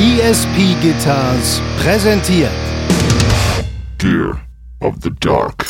ESP 0.00 0.80
Guitars 0.80 1.60
präsentiert 1.82 2.52
Gear 3.98 4.38
of 4.78 4.94
the 5.02 5.10
Dark. 5.18 5.66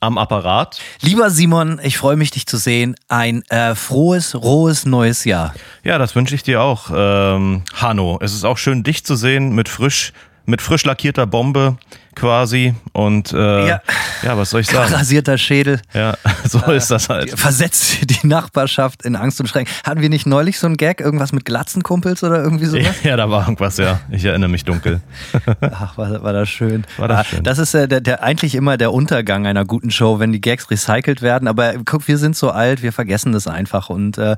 am 0.00 0.16
Apparat. 0.16 0.80
Lieber 1.02 1.28
Simon, 1.28 1.78
ich 1.82 1.98
freue 1.98 2.16
mich, 2.16 2.30
dich 2.30 2.46
zu 2.46 2.56
sehen. 2.56 2.94
Ein 3.08 3.42
äh, 3.50 3.74
frohes, 3.74 4.34
rohes 4.34 4.86
neues 4.86 5.26
Jahr. 5.26 5.52
Ja, 5.84 5.98
das 5.98 6.16
wünsche 6.16 6.34
ich 6.34 6.42
dir 6.42 6.62
auch, 6.62 6.90
ähm, 6.90 7.64
Hanno. 7.74 8.18
Es 8.22 8.32
ist 8.32 8.44
auch 8.44 8.56
schön, 8.56 8.82
dich 8.82 9.04
zu 9.04 9.14
sehen 9.14 9.54
mit 9.54 9.68
frisch, 9.68 10.14
mit 10.46 10.62
frisch 10.62 10.86
lackierter 10.86 11.26
Bombe 11.26 11.76
quasi. 12.18 12.74
Und 12.92 13.32
äh, 13.32 13.68
ja. 13.68 13.80
ja, 14.22 14.36
was 14.36 14.50
soll 14.50 14.60
ich 14.60 14.66
sagen? 14.66 14.92
Rasierter 14.92 15.38
Schädel. 15.38 15.80
Ja, 15.94 16.16
so 16.44 16.60
äh, 16.66 16.76
ist 16.76 16.90
das 16.90 17.08
halt. 17.08 17.38
Versetzt 17.38 18.10
die 18.10 18.26
Nachbarschaft 18.26 19.04
in 19.04 19.16
Angst 19.16 19.40
und 19.40 19.46
Schrecken. 19.46 19.70
Hatten 19.84 20.00
wir 20.00 20.08
nicht 20.08 20.26
neulich 20.26 20.58
so 20.58 20.66
ein 20.66 20.76
Gag, 20.76 21.00
irgendwas 21.00 21.32
mit 21.32 21.44
Glatzenkumpels 21.44 22.22
oder 22.24 22.42
irgendwie 22.42 22.66
sowas? 22.66 22.96
Ja, 23.04 23.16
da 23.16 23.30
war 23.30 23.42
irgendwas, 23.42 23.78
ja. 23.78 24.00
Ich 24.10 24.24
erinnere 24.24 24.50
mich 24.50 24.64
dunkel. 24.64 25.00
Ach, 25.60 25.96
war, 25.96 26.22
war 26.22 26.32
das 26.32 26.48
schön. 26.48 26.84
War 26.98 27.08
das 27.08 27.28
schön. 27.28 27.42
Das 27.42 27.58
ist 27.58 27.72
äh, 27.74 27.88
der, 27.88 28.00
der, 28.00 28.22
eigentlich 28.22 28.54
immer 28.54 28.76
der 28.76 28.92
Untergang 28.92 29.46
einer 29.46 29.64
guten 29.64 29.90
Show, 29.90 30.18
wenn 30.18 30.32
die 30.32 30.40
Gags 30.40 30.70
recycelt 30.70 31.22
werden. 31.22 31.48
Aber 31.48 31.74
guck, 31.84 32.08
wir 32.08 32.18
sind 32.18 32.36
so 32.36 32.50
alt, 32.50 32.82
wir 32.82 32.92
vergessen 32.92 33.32
das 33.32 33.46
einfach. 33.46 33.88
Und 33.88 34.18
äh, 34.18 34.36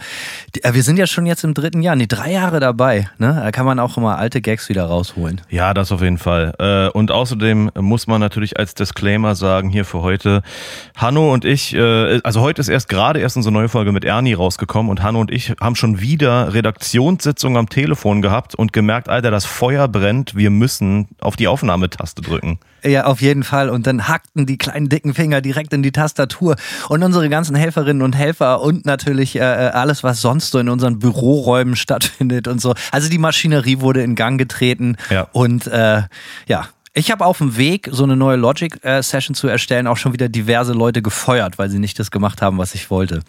äh, 0.62 0.74
wir 0.74 0.82
sind 0.82 0.98
ja 0.98 1.06
schon 1.06 1.26
jetzt 1.26 1.42
im 1.42 1.54
dritten 1.54 1.82
Jahr, 1.82 1.96
nee, 1.96 2.06
drei 2.06 2.32
Jahre 2.32 2.60
dabei. 2.60 3.08
Ne? 3.18 3.40
Da 3.42 3.50
kann 3.50 3.66
man 3.66 3.78
auch 3.78 3.96
immer 3.96 4.18
alte 4.18 4.40
Gags 4.40 4.68
wieder 4.68 4.84
rausholen. 4.84 5.40
Ja, 5.48 5.74
das 5.74 5.90
auf 5.90 6.02
jeden 6.02 6.18
Fall. 6.18 6.54
Äh, 6.58 6.88
und 6.90 7.10
außerdem 7.10 7.69
muss 7.78 8.06
man 8.06 8.20
natürlich 8.20 8.58
als 8.58 8.74
Disclaimer 8.74 9.34
sagen 9.34 9.68
hier 9.68 9.84
für 9.84 10.02
heute, 10.02 10.42
Hanno 10.96 11.32
und 11.32 11.44
ich, 11.44 11.74
äh, 11.74 12.20
also 12.22 12.40
heute 12.40 12.60
ist 12.60 12.68
erst 12.68 12.88
gerade 12.88 13.20
erst 13.20 13.36
unsere 13.36 13.52
neue 13.52 13.68
Folge 13.68 13.92
mit 13.92 14.04
Ernie 14.04 14.34
rausgekommen 14.34 14.90
und 14.90 15.02
Hanno 15.02 15.20
und 15.20 15.30
ich 15.30 15.54
haben 15.60 15.76
schon 15.76 16.00
wieder 16.00 16.54
Redaktionssitzung 16.54 17.56
am 17.56 17.68
Telefon 17.68 18.22
gehabt 18.22 18.54
und 18.54 18.72
gemerkt, 18.72 19.08
Alter, 19.08 19.30
das 19.30 19.44
Feuer 19.44 19.88
brennt, 19.88 20.34
wir 20.34 20.50
müssen 20.50 21.08
auf 21.20 21.36
die 21.36 21.48
Aufnahmetaste 21.48 22.22
drücken. 22.22 22.58
Ja, 22.84 23.04
auf 23.04 23.20
jeden 23.20 23.42
Fall. 23.42 23.68
Und 23.68 23.86
dann 23.86 24.08
hackten 24.08 24.46
die 24.46 24.56
kleinen 24.56 24.88
dicken 24.88 25.14
Finger 25.14 25.40
direkt 25.40 25.72
in 25.72 25.82
die 25.82 25.92
Tastatur. 25.92 26.56
Und 26.88 27.02
unsere 27.02 27.28
ganzen 27.28 27.54
Helferinnen 27.54 28.02
und 28.02 28.16
Helfer 28.16 28.62
und 28.62 28.86
natürlich 28.86 29.36
äh, 29.36 29.40
äh 29.40 29.70
alles, 29.70 30.02
was 30.02 30.20
sonst 30.20 30.50
so 30.50 30.58
in 30.58 30.68
unseren 30.68 30.98
Büroräumen 30.98 31.76
stattfindet 31.76 32.48
und 32.48 32.60
so. 32.60 32.74
Also 32.90 33.08
die 33.08 33.18
Maschinerie 33.18 33.80
wurde 33.80 34.02
in 34.02 34.14
Gang 34.14 34.38
getreten. 34.38 34.96
Ja. 35.10 35.28
Und 35.32 35.66
äh, 35.66 36.02
ja, 36.46 36.68
ich 36.92 37.10
habe 37.10 37.24
auf 37.24 37.38
dem 37.38 37.56
Weg, 37.56 37.88
so 37.92 38.02
eine 38.02 38.16
neue 38.16 38.36
Logic-Session 38.36 39.34
zu 39.34 39.46
erstellen, 39.46 39.86
auch 39.86 39.96
schon 39.96 40.12
wieder 40.12 40.28
diverse 40.28 40.72
Leute 40.72 41.02
gefeuert, 41.02 41.58
weil 41.58 41.70
sie 41.70 41.78
nicht 41.78 41.98
das 41.98 42.10
gemacht 42.10 42.42
haben, 42.42 42.58
was 42.58 42.74
ich 42.74 42.90
wollte. 42.90 43.20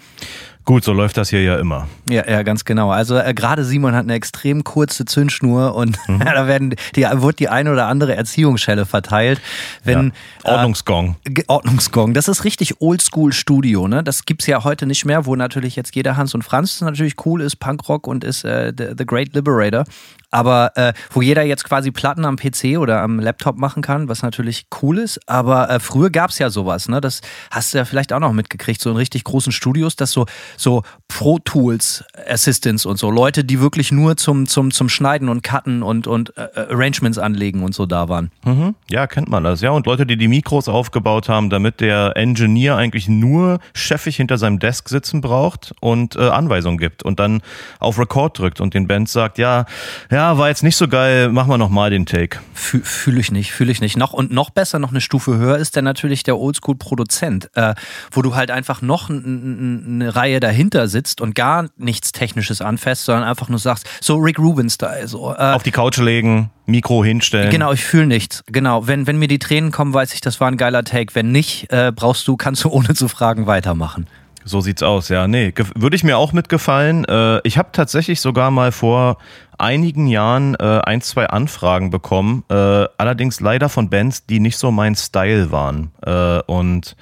Gut, 0.63 0.83
so 0.83 0.93
läuft 0.93 1.17
das 1.17 1.29
hier 1.29 1.41
ja 1.41 1.57
immer. 1.57 1.87
Ja, 2.09 2.27
ja, 2.29 2.43
ganz 2.43 2.65
genau. 2.65 2.91
Also 2.91 3.17
äh, 3.17 3.33
gerade 3.33 3.63
Simon 3.63 3.95
hat 3.95 4.03
eine 4.03 4.13
extrem 4.13 4.63
kurze 4.63 5.05
Zündschnur 5.05 5.75
und 5.75 5.97
mhm. 6.07 6.19
da 6.25 6.47
werden 6.47 6.75
die, 6.95 7.01
wird 7.01 7.39
die 7.39 7.49
eine 7.49 7.71
oder 7.71 7.87
andere 7.87 8.15
Erziehungsschelle 8.15 8.85
verteilt. 8.85 9.41
Wenn, 9.83 10.13
ja. 10.45 10.53
Ordnungsgong. 10.53 11.15
Äh, 11.25 11.43
Ordnungsgong. 11.47 12.13
Das 12.13 12.27
ist 12.27 12.43
richtig 12.43 12.79
Oldschool-Studio. 12.79 13.87
Ne? 13.87 14.03
Das 14.03 14.25
gibt's 14.25 14.45
ja 14.45 14.63
heute 14.63 14.85
nicht 14.85 15.05
mehr, 15.05 15.25
wo 15.25 15.35
natürlich 15.35 15.75
jetzt 15.75 15.95
jeder 15.95 16.15
Hans 16.15 16.35
und 16.35 16.43
Franz 16.43 16.79
natürlich 16.81 17.15
cool 17.25 17.41
ist, 17.41 17.57
Punkrock 17.57 18.07
und 18.07 18.23
ist 18.23 18.43
äh, 18.43 18.71
the, 18.77 18.89
the 18.97 19.05
Great 19.05 19.33
Liberator 19.33 19.85
aber 20.31 20.71
äh, 20.75 20.93
wo 21.11 21.21
jeder 21.21 21.43
jetzt 21.43 21.65
quasi 21.65 21.91
Platten 21.91 22.25
am 22.25 22.37
PC 22.37 22.77
oder 22.79 23.01
am 23.01 23.19
Laptop 23.19 23.57
machen 23.57 23.83
kann, 23.83 24.07
was 24.07 24.23
natürlich 24.23 24.67
cool 24.81 24.97
ist. 24.97 25.19
Aber 25.27 25.69
äh, 25.69 25.79
früher 25.79 26.09
gab 26.09 26.29
es 26.29 26.39
ja 26.39 26.49
sowas, 26.49 26.87
ne? 26.87 27.01
Das 27.01 27.21
hast 27.51 27.73
du 27.73 27.77
ja 27.77 27.85
vielleicht 27.85 28.13
auch 28.13 28.19
noch 28.19 28.31
mitgekriegt, 28.31 28.81
so 28.81 28.89
in 28.89 28.95
richtig 28.95 29.25
großen 29.25 29.51
Studios, 29.51 29.97
dass 29.97 30.11
so, 30.11 30.25
so 30.57 30.83
Pro 31.07 31.39
Tools 31.39 32.03
Assistants 32.27 32.85
und 32.85 32.97
so, 32.97 33.11
Leute, 33.11 33.43
die 33.43 33.59
wirklich 33.59 33.91
nur 33.91 34.17
zum, 34.17 34.47
zum, 34.47 34.71
zum 34.71 34.89
Schneiden 34.89 35.29
und 35.29 35.43
Cutten 35.43 35.83
und, 35.83 36.07
und 36.07 36.35
äh, 36.37 36.47
Arrangements 36.69 37.17
anlegen 37.17 37.63
und 37.63 37.75
so 37.75 37.85
da 37.85 38.07
waren. 38.09 38.31
Mhm. 38.45 38.75
Ja, 38.89 39.07
kennt 39.07 39.29
man 39.29 39.43
das, 39.43 39.61
ja. 39.61 39.71
Und 39.71 39.85
Leute, 39.85 40.05
die 40.05 40.17
die 40.17 40.27
Mikros 40.27 40.69
aufgebaut 40.69 41.27
haben, 41.27 41.49
damit 41.49 41.81
der 41.81 42.15
Engineer 42.15 42.77
eigentlich 42.77 43.09
nur 43.09 43.59
chefig 43.73 44.15
hinter 44.15 44.37
seinem 44.37 44.59
Desk 44.59 44.87
sitzen 44.87 45.21
braucht 45.21 45.73
und 45.81 46.15
äh, 46.15 46.29
Anweisungen 46.29 46.77
gibt 46.77 47.03
und 47.03 47.19
dann 47.19 47.41
auf 47.79 47.99
Record 47.99 48.39
drückt 48.39 48.61
und 48.61 48.73
den 48.73 48.87
Bands 48.87 49.11
sagt, 49.11 49.37
ja, 49.37 49.51
ja, 49.51 49.65
ja, 50.11 50.37
war 50.37 50.49
jetzt 50.49 50.63
nicht 50.63 50.77
so 50.77 50.87
geil, 50.87 51.29
machen 51.29 51.49
wir 51.49 51.57
nochmal 51.57 51.89
den 51.89 52.05
Take. 52.05 52.39
Fühle 52.53 53.19
ich 53.19 53.31
nicht, 53.31 53.51
fühle 53.51 53.71
ich 53.71 53.81
nicht. 53.81 53.97
Noch 53.97 54.13
und 54.13 54.31
noch 54.31 54.51
besser, 54.51 54.77
noch 54.79 54.91
eine 54.91 55.01
Stufe 55.01 55.37
höher 55.37 55.57
ist 55.57 55.75
dann 55.75 55.83
natürlich 55.83 56.23
der 56.23 56.37
Oldschool-Produzent, 56.37 57.49
äh, 57.55 57.73
wo 58.11 58.21
du 58.21 58.35
halt 58.35 58.51
einfach 58.51 58.81
noch 58.81 59.09
eine 59.09 60.15
Reihe 60.15 60.39
dahinter 60.41 60.87
sitzt 60.87 61.21
und 61.21 61.35
gar 61.35 61.69
nichts 61.77 62.11
Technisches 62.11 62.61
anfasst, 62.61 63.05
sondern 63.05 63.23
einfach 63.23 63.47
nur 63.47 63.59
sagst, 63.59 63.87
so 64.01 64.17
Rick 64.17 64.39
Rubin-Style. 64.39 65.07
So, 65.07 65.33
äh, 65.33 65.53
Auf 65.53 65.63
die 65.63 65.71
Couch 65.71 65.97
legen, 65.97 66.49
Mikro 66.65 67.03
hinstellen. 67.03 67.49
Genau, 67.49 67.71
ich 67.71 67.83
fühle 67.83 68.07
nichts. 68.07 68.43
Genau, 68.47 68.87
wenn, 68.87 69.07
wenn 69.07 69.17
mir 69.17 69.27
die 69.27 69.39
Tränen 69.39 69.71
kommen, 69.71 69.93
weiß 69.93 70.13
ich, 70.13 70.21
das 70.21 70.39
war 70.41 70.49
ein 70.49 70.57
geiler 70.57 70.83
Take. 70.83 71.15
Wenn 71.15 71.31
nicht, 71.31 71.71
äh, 71.71 71.93
brauchst 71.95 72.27
du, 72.27 72.35
kannst 72.35 72.63
du 72.63 72.69
ohne 72.69 72.93
zu 72.93 73.07
fragen 73.07 73.47
weitermachen. 73.47 74.07
So 74.43 74.61
sieht's 74.61 74.81
aus, 74.81 75.09
ja. 75.09 75.27
Nee, 75.27 75.53
würde 75.75 75.95
ich 75.95 76.03
mir 76.03 76.17
auch 76.17 76.33
mitgefallen. 76.33 77.05
Äh, 77.05 77.41
ich 77.43 77.57
habe 77.57 77.69
tatsächlich 77.71 78.21
sogar 78.21 78.49
mal 78.49 78.71
vor 78.71 79.17
einigen 79.57 80.07
Jahren 80.07 80.55
äh, 80.55 80.81
ein, 80.83 81.01
zwei 81.01 81.27
Anfragen 81.27 81.91
bekommen, 81.91 82.43
äh, 82.49 82.55
allerdings 82.97 83.39
leider 83.39 83.69
von 83.69 83.89
Bands, 83.89 84.25
die 84.25 84.39
nicht 84.39 84.57
so 84.57 84.71
mein 84.71 84.95
Style 84.95 85.51
waren. 85.51 85.91
Äh, 86.03 86.41
und 86.47 86.95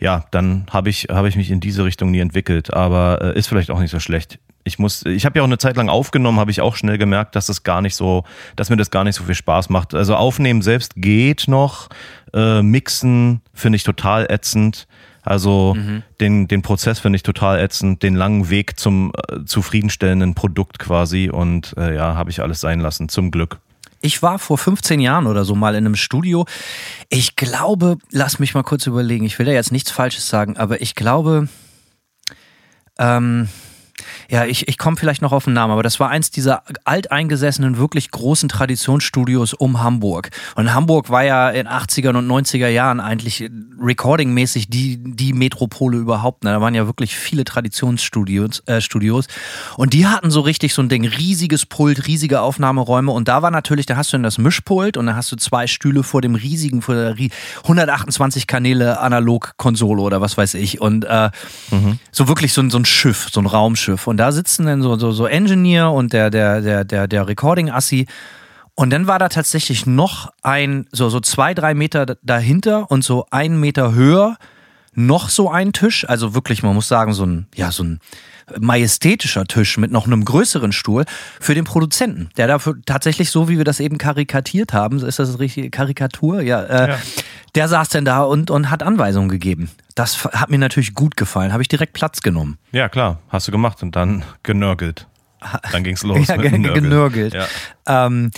ja, 0.00 0.24
dann 0.30 0.66
habe 0.70 0.90
ich, 0.90 1.08
hab 1.10 1.26
ich 1.26 1.36
mich 1.36 1.50
in 1.50 1.60
diese 1.60 1.84
Richtung 1.84 2.10
nie 2.10 2.20
entwickelt, 2.20 2.72
aber 2.72 3.20
äh, 3.22 3.38
ist 3.38 3.48
vielleicht 3.48 3.70
auch 3.70 3.80
nicht 3.80 3.90
so 3.90 4.00
schlecht. 4.00 4.38
Ich 4.64 4.78
muss, 4.78 5.04
ich 5.06 5.24
habe 5.24 5.38
ja 5.38 5.42
auch 5.42 5.46
eine 5.46 5.58
Zeit 5.58 5.76
lang 5.76 5.88
aufgenommen, 5.88 6.38
habe 6.38 6.50
ich 6.50 6.60
auch 6.60 6.76
schnell 6.76 6.98
gemerkt, 6.98 7.34
dass 7.36 7.46
das 7.46 7.62
gar 7.62 7.80
nicht 7.80 7.94
so, 7.94 8.24
dass 8.54 8.70
mir 8.70 8.76
das 8.76 8.90
gar 8.90 9.02
nicht 9.04 9.16
so 9.16 9.24
viel 9.24 9.34
Spaß 9.34 9.70
macht. 9.70 9.94
Also 9.94 10.14
aufnehmen 10.14 10.62
selbst 10.62 10.92
geht 10.96 11.48
noch, 11.48 11.88
äh, 12.34 12.62
mixen 12.62 13.40
finde 13.54 13.76
ich 13.76 13.82
total 13.82 14.30
ätzend. 14.30 14.86
Also 15.22 15.74
mhm. 15.76 16.02
den, 16.20 16.48
den 16.48 16.62
Prozess 16.62 17.00
finde 17.00 17.16
ich 17.16 17.22
total 17.22 17.58
ätzend, 17.58 18.02
den 18.02 18.14
langen 18.14 18.50
Weg 18.50 18.78
zum 18.78 19.12
äh, 19.28 19.44
zufriedenstellenden 19.44 20.34
Produkt 20.34 20.78
quasi 20.78 21.28
und 21.30 21.74
äh, 21.76 21.94
ja, 21.94 22.14
habe 22.14 22.30
ich 22.30 22.40
alles 22.40 22.60
sein 22.60 22.80
lassen, 22.80 23.08
zum 23.08 23.30
Glück. 23.30 23.58
Ich 24.00 24.22
war 24.22 24.38
vor 24.38 24.58
15 24.58 25.00
Jahren 25.00 25.26
oder 25.26 25.44
so 25.44 25.54
mal 25.54 25.74
in 25.74 25.86
einem 25.86 25.96
Studio. 25.96 26.46
Ich 27.08 27.36
glaube, 27.36 27.98
lass 28.10 28.38
mich 28.38 28.54
mal 28.54 28.62
kurz 28.62 28.86
überlegen, 28.86 29.24
ich 29.24 29.38
will 29.38 29.46
da 29.46 29.52
jetzt 29.52 29.72
nichts 29.72 29.90
Falsches 29.90 30.28
sagen, 30.28 30.56
aber 30.56 30.80
ich 30.80 30.94
glaube, 30.94 31.48
ähm, 32.98 33.48
ja, 34.28 34.44
ich, 34.44 34.68
ich 34.68 34.78
komme 34.78 34.96
vielleicht 34.96 35.22
noch 35.22 35.32
auf 35.32 35.44
den 35.44 35.52
Namen, 35.52 35.72
aber 35.72 35.82
das 35.82 36.00
war 36.00 36.10
eins 36.10 36.30
dieser 36.30 36.62
alteingesessenen, 36.84 37.78
wirklich 37.78 38.10
großen 38.10 38.48
Traditionsstudios 38.48 39.54
um 39.54 39.80
Hamburg. 39.80 40.30
Und 40.54 40.74
Hamburg 40.74 41.10
war 41.10 41.24
ja 41.24 41.50
in 41.50 41.68
80er 41.68 42.10
und 42.10 42.28
90er 42.28 42.68
Jahren 42.68 43.00
eigentlich 43.00 43.48
recordingmäßig 43.80 44.68
die, 44.68 44.98
die 44.98 45.32
Metropole 45.32 45.98
überhaupt. 45.98 46.44
Ne? 46.44 46.50
Da 46.50 46.60
waren 46.60 46.74
ja 46.74 46.86
wirklich 46.86 47.16
viele 47.16 47.44
Traditionsstudios. 47.44 48.62
Äh, 48.66 48.80
Studios. 48.80 49.26
Und 49.76 49.92
die 49.92 50.06
hatten 50.06 50.30
so 50.30 50.40
richtig 50.40 50.74
so 50.74 50.82
ein 50.82 50.88
Ding, 50.88 51.06
riesiges 51.06 51.66
Pult, 51.66 52.06
riesige 52.06 52.40
Aufnahmeräume. 52.40 53.12
Und 53.12 53.28
da 53.28 53.42
war 53.42 53.50
natürlich, 53.50 53.86
da 53.86 53.96
hast 53.96 54.12
du 54.12 54.16
dann 54.16 54.22
das 54.22 54.38
Mischpult 54.38 54.96
und 54.96 55.06
da 55.06 55.14
hast 55.14 55.30
du 55.30 55.36
zwei 55.36 55.66
Stühle 55.66 56.02
vor 56.02 56.22
dem 56.22 56.34
riesigen, 56.34 56.82
vor 56.82 56.94
der 56.94 57.16
128 57.62 58.46
Kanäle 58.46 59.00
Analog-Konsole 59.00 60.02
oder 60.02 60.20
was 60.20 60.36
weiß 60.36 60.54
ich. 60.54 60.80
Und 60.80 61.04
äh, 61.04 61.30
mhm. 61.70 61.98
so 62.10 62.28
wirklich 62.28 62.52
so, 62.52 62.68
so 62.68 62.78
ein 62.78 62.84
Schiff, 62.84 63.28
so 63.30 63.40
ein 63.40 63.46
Raumschiff. 63.46 63.97
Und 64.06 64.18
da 64.18 64.32
sitzen 64.32 64.66
dann 64.66 64.82
so, 64.82 64.96
so, 64.96 65.10
so 65.10 65.26
Engineer 65.26 65.90
und 65.90 66.12
der, 66.12 66.30
der, 66.30 66.60
der, 66.60 66.84
der, 66.84 67.08
der 67.08 67.26
Recording-Assi. 67.26 68.06
Und 68.74 68.90
dann 68.90 69.06
war 69.06 69.18
da 69.18 69.28
tatsächlich 69.28 69.86
noch 69.86 70.30
ein, 70.42 70.86
so, 70.92 71.08
so 71.08 71.20
zwei, 71.20 71.54
drei 71.54 71.74
Meter 71.74 72.16
dahinter 72.22 72.90
und 72.90 73.02
so 73.02 73.26
einen 73.30 73.58
Meter 73.58 73.92
höher 73.92 74.36
noch 74.94 75.28
so 75.28 75.50
ein 75.50 75.72
Tisch. 75.72 76.08
Also 76.08 76.34
wirklich, 76.34 76.62
man 76.62 76.74
muss 76.74 76.88
sagen, 76.88 77.12
so 77.12 77.24
ein, 77.24 77.46
ja, 77.54 77.72
so 77.72 77.84
ein 77.84 78.00
majestätischer 78.58 79.44
Tisch 79.44 79.78
mit 79.78 79.90
noch 79.90 80.06
einem 80.06 80.24
größeren 80.24 80.72
Stuhl 80.72 81.04
für 81.40 81.54
den 81.54 81.64
Produzenten, 81.64 82.30
der 82.36 82.46
dafür 82.46 82.76
tatsächlich 82.86 83.30
so, 83.30 83.48
wie 83.48 83.58
wir 83.58 83.64
das 83.64 83.80
eben 83.80 83.98
karikatiert 83.98 84.72
haben, 84.72 85.04
ist 85.04 85.18
das 85.18 85.38
richtige 85.38 85.70
Karikatur? 85.70 86.40
Ja, 86.40 86.62
äh, 86.62 86.90
ja. 86.90 86.98
Der 87.54 87.68
saß 87.68 87.88
denn 87.88 88.04
da 88.04 88.22
und, 88.22 88.50
und 88.50 88.70
hat 88.70 88.82
Anweisungen 88.82 89.28
gegeben. 89.28 89.70
Das 89.94 90.24
hat 90.24 90.50
mir 90.50 90.58
natürlich 90.58 90.94
gut 90.94 91.16
gefallen, 91.16 91.52
habe 91.52 91.62
ich 91.62 91.68
direkt 91.68 91.92
Platz 91.92 92.20
genommen. 92.20 92.58
Ja, 92.70 92.88
klar, 92.88 93.18
hast 93.28 93.48
du 93.48 93.52
gemacht 93.52 93.82
und 93.82 93.96
dann 93.96 94.22
genörgelt. 94.44 95.07
Dann 95.72 95.84
ging's 95.84 96.02
los. 96.02 96.26
ja, 96.26 96.36
mit 96.36 96.74
genörgelt. 96.74 97.34
Ja. 97.34 97.46
Ähm, 98.06 98.30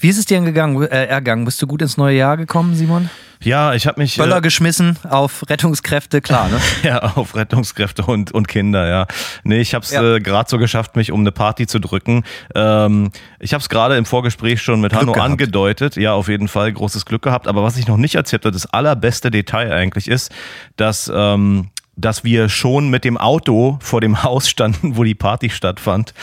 wie 0.00 0.08
ist 0.08 0.18
es 0.18 0.26
dir 0.26 0.40
gegangen, 0.40 0.82
äh, 0.82 1.06
ergangen? 1.06 1.44
Bist 1.44 1.60
du 1.62 1.66
gut 1.66 1.82
ins 1.82 1.96
neue 1.96 2.16
Jahr 2.16 2.36
gekommen, 2.36 2.74
Simon? 2.74 3.08
Ja, 3.42 3.72
ich 3.72 3.86
habe 3.86 3.98
mich. 4.00 4.16
Böller 4.16 4.38
äh, 4.38 4.40
geschmissen 4.42 4.98
auf 5.08 5.48
Rettungskräfte, 5.48 6.20
klar, 6.20 6.48
ne? 6.48 6.60
ja, 6.82 6.98
auf 6.98 7.34
Rettungskräfte 7.34 8.04
und, 8.04 8.32
und 8.32 8.48
Kinder, 8.48 8.86
ja. 8.86 9.06
Nee, 9.44 9.60
ich 9.60 9.74
habe 9.74 9.84
es 9.84 9.92
ja. 9.92 10.16
äh, 10.16 10.20
gerade 10.20 10.50
so 10.50 10.58
geschafft, 10.58 10.94
mich 10.96 11.10
um 11.10 11.20
eine 11.20 11.32
Party 11.32 11.66
zu 11.66 11.78
drücken. 11.78 12.24
Ähm, 12.54 13.10
ich 13.38 13.54
habe 13.54 13.62
es 13.62 13.70
gerade 13.70 13.96
im 13.96 14.04
Vorgespräch 14.04 14.60
schon 14.60 14.82
mit 14.82 14.90
Glück 14.90 15.02
Hanno 15.02 15.12
gehabt. 15.12 15.30
angedeutet. 15.30 15.96
Ja, 15.96 16.12
auf 16.12 16.28
jeden 16.28 16.48
Fall 16.48 16.70
großes 16.70 17.06
Glück 17.06 17.22
gehabt. 17.22 17.48
Aber 17.48 17.62
was 17.62 17.78
ich 17.78 17.88
noch 17.88 17.96
nicht 17.96 18.14
erzählt 18.14 18.44
habe, 18.44 18.52
das 18.52 18.66
allerbeste 18.66 19.30
Detail 19.30 19.72
eigentlich 19.72 20.08
ist, 20.08 20.30
dass. 20.76 21.10
Ähm, 21.14 21.70
dass 21.96 22.24
wir 22.24 22.48
schon 22.48 22.88
mit 22.88 23.04
dem 23.04 23.18
Auto 23.18 23.78
vor 23.80 24.00
dem 24.00 24.22
Haus 24.22 24.48
standen, 24.48 24.96
wo 24.96 25.04
die 25.04 25.14
Party 25.14 25.50
stattfand. 25.50 26.14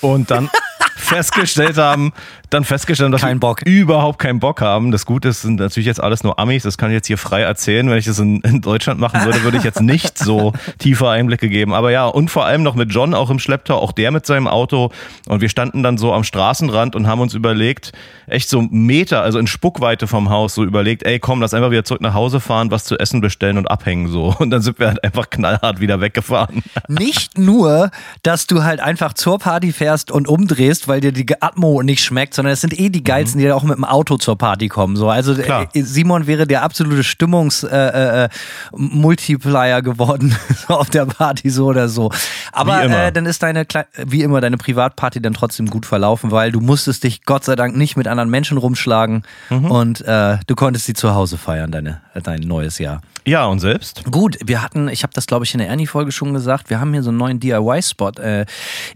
Und 0.00 0.30
dann 0.30 0.50
festgestellt 0.96 1.78
haben, 1.78 2.12
dann 2.50 2.64
festgestellt 2.64 3.06
haben, 3.06 3.12
dass 3.12 3.22
Kein 3.22 3.36
wir 3.36 3.40
Bock. 3.40 3.62
überhaupt 3.62 4.18
keinen 4.18 4.40
Bock 4.40 4.60
haben. 4.60 4.90
Das 4.90 5.06
Gute 5.06 5.28
ist, 5.28 5.42
sind 5.42 5.58
natürlich 5.58 5.86
jetzt 5.86 6.02
alles 6.02 6.22
nur 6.22 6.38
Amis. 6.38 6.62
Das 6.64 6.76
kann 6.76 6.90
ich 6.90 6.94
jetzt 6.94 7.06
hier 7.06 7.18
frei 7.18 7.42
erzählen. 7.42 7.88
Wenn 7.88 7.98
ich 7.98 8.04
das 8.04 8.18
in, 8.18 8.40
in 8.42 8.60
Deutschland 8.60 9.00
machen 9.00 9.24
würde, 9.24 9.42
würde 9.42 9.56
ich 9.56 9.64
jetzt 9.64 9.80
nicht 9.80 10.18
so 10.18 10.52
tiefe 10.78 11.08
Einblicke 11.08 11.48
geben. 11.48 11.72
Aber 11.72 11.90
ja, 11.90 12.06
und 12.06 12.30
vor 12.30 12.44
allem 12.44 12.62
noch 12.62 12.74
mit 12.74 12.92
John 12.92 13.14
auch 13.14 13.30
im 13.30 13.38
Schlepptau, 13.38 13.78
auch 13.78 13.92
der 13.92 14.10
mit 14.10 14.26
seinem 14.26 14.48
Auto. 14.48 14.90
Und 15.28 15.40
wir 15.40 15.48
standen 15.48 15.82
dann 15.82 15.98
so 15.98 16.12
am 16.12 16.24
Straßenrand 16.24 16.94
und 16.94 17.06
haben 17.06 17.20
uns 17.20 17.34
überlegt, 17.34 17.92
echt 18.26 18.48
so 18.48 18.62
Meter, 18.62 19.22
also 19.22 19.38
in 19.38 19.46
Spuckweite 19.46 20.06
vom 20.06 20.30
Haus, 20.30 20.54
so 20.54 20.64
überlegt, 20.64 21.04
ey, 21.04 21.18
komm, 21.18 21.40
lass 21.40 21.54
einfach 21.54 21.70
wieder 21.70 21.84
zurück 21.84 22.02
nach 22.02 22.14
Hause 22.14 22.40
fahren, 22.40 22.70
was 22.70 22.84
zu 22.84 22.98
essen 22.98 23.20
bestellen 23.20 23.58
und 23.58 23.70
abhängen 23.70 24.08
so. 24.08 24.34
Und 24.38 24.50
dann 24.50 24.62
sind 24.62 24.78
wir 24.78 24.88
halt 24.88 25.02
einfach 25.04 25.30
knallhart 25.30 25.80
wieder 25.80 26.00
weggefahren. 26.00 26.62
Nicht 26.88 27.38
nur, 27.38 27.90
dass 28.22 28.46
du 28.46 28.62
halt 28.64 28.80
einfach 28.80 29.14
zur 29.14 29.38
Party 29.38 29.72
fährst 29.72 30.10
und 30.10 30.28
umdrehst, 30.28 30.81
weil 30.88 31.00
dir 31.00 31.12
die 31.12 31.26
Atmo 31.40 31.82
nicht 31.82 32.02
schmeckt, 32.02 32.34
sondern 32.34 32.52
es 32.52 32.60
sind 32.60 32.78
eh 32.78 32.88
die 32.88 33.04
geilsten, 33.04 33.40
die 33.40 33.50
auch 33.52 33.62
mit 33.62 33.76
dem 33.76 33.84
Auto 33.84 34.16
zur 34.16 34.36
Party 34.36 34.68
kommen. 34.68 34.96
So, 34.96 35.08
also 35.08 35.34
Klar. 35.34 35.68
äh, 35.74 35.82
Simon 35.82 36.26
wäre 36.26 36.46
der 36.46 36.62
absolute 36.62 37.04
Stimmungs-Multiplier 37.04 38.22
äh, 38.22 38.24
äh, 38.24 38.28
Multiplier 38.72 39.82
geworden 39.82 40.34
auf 40.68 40.90
der 40.90 41.06
Party 41.06 41.50
so 41.50 41.66
oder 41.66 41.88
so. 41.88 42.10
Aber. 42.52 42.82
Äh, 42.82 43.12
dann 43.12 43.26
ist 43.26 43.42
deine 43.42 43.66
wie 44.06 44.22
immer 44.22 44.40
deine 44.40 44.56
Privatparty 44.56 45.20
dann 45.20 45.34
trotzdem 45.34 45.68
gut 45.68 45.86
verlaufen, 45.86 46.30
weil 46.30 46.52
du 46.52 46.60
musstest 46.60 47.04
dich 47.04 47.24
Gott 47.24 47.44
sei 47.44 47.56
Dank 47.56 47.76
nicht 47.76 47.96
mit 47.96 48.08
anderen 48.08 48.30
Menschen 48.30 48.58
rumschlagen 48.58 49.22
und 49.50 50.00
äh, 50.02 50.38
du 50.46 50.54
konntest 50.54 50.86
sie 50.86 50.94
zu 50.94 51.14
Hause 51.14 51.38
feiern, 51.38 51.70
deine, 51.70 52.00
dein 52.22 52.40
neues 52.40 52.78
Jahr. 52.78 53.00
Ja, 53.24 53.46
und 53.46 53.60
selbst? 53.60 54.04
Gut, 54.10 54.36
wir 54.44 54.62
hatten, 54.62 54.88
ich 54.88 55.04
habe 55.04 55.12
das 55.14 55.26
glaube 55.26 55.44
ich 55.44 55.54
in 55.54 55.58
der 55.58 55.68
Ernie-Folge 55.68 56.10
schon 56.10 56.34
gesagt, 56.34 56.70
wir 56.70 56.80
haben 56.80 56.92
hier 56.92 57.02
so 57.02 57.10
einen 57.10 57.18
neuen 57.18 57.38
DIY-Spot 57.38 58.10
äh, 58.20 58.46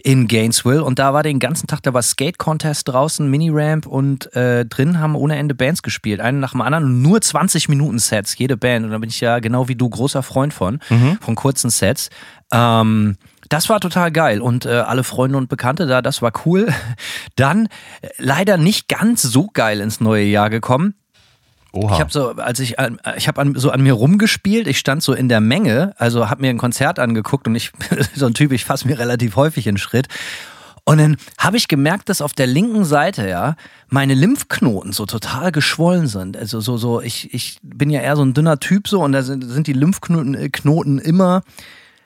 in 0.03 0.27
Gainesville 0.27 0.83
und 0.83 0.99
da 0.99 1.15
war 1.15 1.23
den 1.23 1.39
ganzen 1.39 1.69
Tag, 1.69 1.76
da 1.81 1.95
war 1.95 2.03
Skate-Contest 2.03 2.89
draußen, 2.89 3.29
Mini-Ramp 3.31 3.87
und 3.87 4.35
äh, 4.35 4.65
drin 4.67 4.99
haben 5.01 5.15
ohne 5.17 5.37
Ende 5.37 5.55
Bands 5.55 5.83
gespielt, 5.83 6.21
einen 6.21 6.41
nach 6.41 6.53
dem 6.53 6.61
anderen, 6.61 7.03
nur 7.03 7.21
20 7.21 7.69
Minuten 7.69 7.99
Sets, 7.99 8.37
jede 8.39 8.57
Band 8.57 8.85
und 8.85 8.93
da 8.93 8.99
bin 8.99 9.11
ich 9.11 9.21
ja 9.21 9.39
genau 9.39 9.69
wie 9.69 9.75
du 9.77 9.89
großer 9.89 10.23
Freund 10.23 10.53
von, 10.55 10.81
von 11.21 11.35
kurzen 11.35 11.71
Sets. 11.71 12.11
Ähm, 12.53 13.17
das 13.49 13.69
war 13.69 13.81
total 13.81 14.11
geil 14.13 14.41
und 14.41 14.67
äh, 14.67 14.71
alle 14.71 15.05
Freunde 15.05 15.39
und 15.39 15.49
Bekannte 15.49 15.87
da, 15.87 16.03
das 16.03 16.23
war 16.23 16.33
cool. 16.45 16.73
Dann 17.37 17.67
äh, 18.03 18.09
leider 18.19 18.57
nicht 18.57 18.89
ganz 18.89 19.23
so 19.23 19.49
geil 19.53 19.81
ins 19.81 20.01
neue 20.01 20.25
Jahr 20.25 20.51
gekommen. 20.51 20.95
Oha. 21.73 21.95
Ich 21.95 22.01
habe 22.01 22.11
so, 22.11 22.31
als 22.31 22.59
ich, 22.59 22.79
an- 22.79 22.99
ich 23.19 23.29
habe 23.29 23.53
so 23.57 23.71
an 23.71 23.83
mir 23.83 23.93
rumgespielt, 23.93 24.67
ich 24.67 24.79
stand 24.79 25.03
so 25.03 25.13
in 25.13 25.29
der 25.29 25.41
Menge, 25.43 25.93
also 25.99 26.31
habe 26.31 26.41
mir 26.41 26.49
ein 26.51 26.57
Konzert 26.59 26.99
angeguckt 26.99 27.47
und 27.47 27.55
ich, 27.55 27.71
so 28.15 28.27
ein 28.27 28.33
Typ, 28.35 28.53
ich 28.53 28.65
fasse 28.65 28.89
mir 28.89 28.99
relativ 28.99 29.37
häufig 29.37 29.67
in 29.67 29.77
Schritt. 29.77 30.09
Und 30.89 30.99
dann 30.99 31.17
habe 31.37 31.57
ich 31.57 31.67
gemerkt, 31.67 32.09
dass 32.09 32.23
auf 32.23 32.33
der 32.33 32.47
linken 32.47 32.85
Seite 32.85 33.29
ja 33.29 33.57
meine 33.89 34.15
Lymphknoten 34.15 34.93
so 34.93 35.05
total 35.05 35.51
geschwollen 35.51 36.07
sind. 36.07 36.37
Also 36.37 36.61
so, 36.61 36.77
so, 36.77 37.01
ich, 37.01 37.35
ich 37.35 37.59
bin 37.63 37.91
ja 37.91 38.01
eher 38.01 38.15
so 38.15 38.23
ein 38.23 38.35
dünner 38.35 38.61
Typ 38.61 38.87
so 38.87 39.03
und 39.03 39.11
da 39.11 39.25
sind, 39.25 39.43
sind 39.43 39.67
die 39.67 39.73
Lymphknoten 39.73 40.35
äh, 40.35 40.49
Knoten 40.49 41.01
immer, 41.01 41.43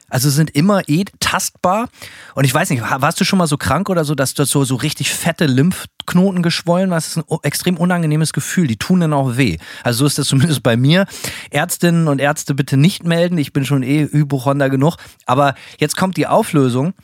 also 0.09 0.31
sind 0.31 0.49
immer 0.57 0.89
eh 0.89 1.05
tastbar. 1.21 1.91
Und 2.35 2.45
ich 2.45 2.55
weiß 2.55 2.71
nicht, 2.71 2.83
warst 2.83 3.21
du 3.21 3.27
schon 3.27 3.39
mal 3.39 3.47
so 3.47 3.59
krank 3.59 3.91
oder 3.91 4.07
so, 4.07 4.15
dass 4.15 4.33
du 4.33 4.47
so, 4.47 4.65
so 4.65 4.77
richtig 4.77 5.13
fette 5.13 5.45
Lymphknoten 5.45 6.43
geschwollen 6.43 6.89
warst? 6.89 7.19
Das 7.19 7.25
ist 7.25 7.31
ein 7.31 7.39
extrem 7.43 7.77
unangenehmes 7.77 8.33
Gefühl. 8.33 8.67
Die 8.67 8.79
tun 8.79 9.01
dann 9.01 9.13
auch 9.13 9.37
weh. 9.37 9.59
Also 9.85 9.99
so 9.99 10.07
ist 10.07 10.19
das 10.19 10.29
zumindest 10.29 10.63
bei 10.63 10.79
mir. 10.79 11.05
Ärztinnen 11.51 12.09
und 12.09 12.19
Ärzte 12.19 12.55
bitte 12.55 12.79
nicht 12.79 13.05
melden. 13.05 13.37
Ich 13.37 13.53
bin 13.53 13.67
schon 13.67 13.83
eh 13.83 14.09
Hypochonder 14.11 14.71
genug. 14.71 14.97
Aber 15.27 15.55
jetzt 15.79 15.99
kommt 15.99 16.17
die 16.17 16.27
Auflösung. 16.27 16.95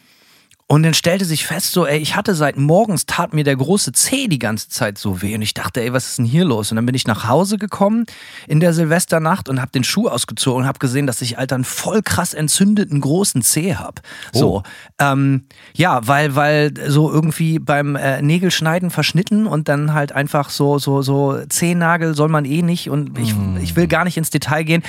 Und 0.69 0.83
dann 0.83 0.95
stellte 0.95 1.25
sich 1.25 1.47
fest, 1.47 1.71
so, 1.71 1.87
ey, 1.87 1.99
ich 1.99 2.17
hatte 2.17 2.35
seit 2.35 2.57
morgens, 2.57 3.07
tat 3.07 3.33
mir 3.33 3.45
der 3.45 3.55
große 3.55 3.93
Zeh 3.93 4.27
die 4.27 4.41
ganze 4.41 4.69
Zeit 4.69 4.99
so 4.99 5.23
weh. 5.23 5.37
Und 5.37 5.43
ich 5.43 5.55
dachte, 5.55 5.81
ey, 5.81 5.93
was 5.93 6.09
ist 6.09 6.19
denn 6.19 6.25
hier 6.25 6.45
los? 6.45 6.73
Und 6.73 6.77
dann 6.77 6.87
bin 6.87 6.97
ich 6.97 7.07
nach 7.07 7.29
Hause 7.29 7.57
gekommen 7.57 8.05
in 8.49 8.59
der 8.59 8.73
Silvesternacht 8.73 9.49
und 9.49 9.61
habe 9.61 9.71
den 9.71 9.85
Schuh 9.85 10.09
ausgezogen 10.09 10.63
und 10.63 10.67
habe 10.67 10.81
gesehen, 10.81 11.07
dass 11.07 11.23
ich, 11.23 11.39
Alter, 11.39 11.55
einen 11.55 11.63
voll 11.63 12.03
krass 12.03 12.35
entzündeten 12.35 13.01
großen 13.01 13.43
Zeh 13.43 13.77
hab. 13.77 14.01
So, 14.33 14.65
ähm, 14.99 15.45
ja, 15.75 16.05
weil, 16.09 16.35
weil 16.35 16.75
so 16.89 17.13
irgendwie 17.13 17.61
beim 17.61 17.95
äh, 17.95 18.21
Nägelschneiden 18.21 18.91
verschnitten 18.91 19.47
und 19.47 19.69
dann 19.69 19.95
halt 19.95 20.11
einfach 20.11 20.51
so, 20.51 20.81
so, 20.81 21.01
so 21.01 21.39
Zehennagel 21.49 22.17
soll 22.17 22.29
man 22.29 22.45
eh 22.45 22.63
nicht 22.63 22.91
und 22.91 23.17
ich, 23.21 23.35
ich 23.63 23.77
will 23.77 23.87
gar 23.87 24.05
nicht 24.05 24.17
ins 24.17 24.31
Detail 24.31 24.65
gehen. 24.65 24.83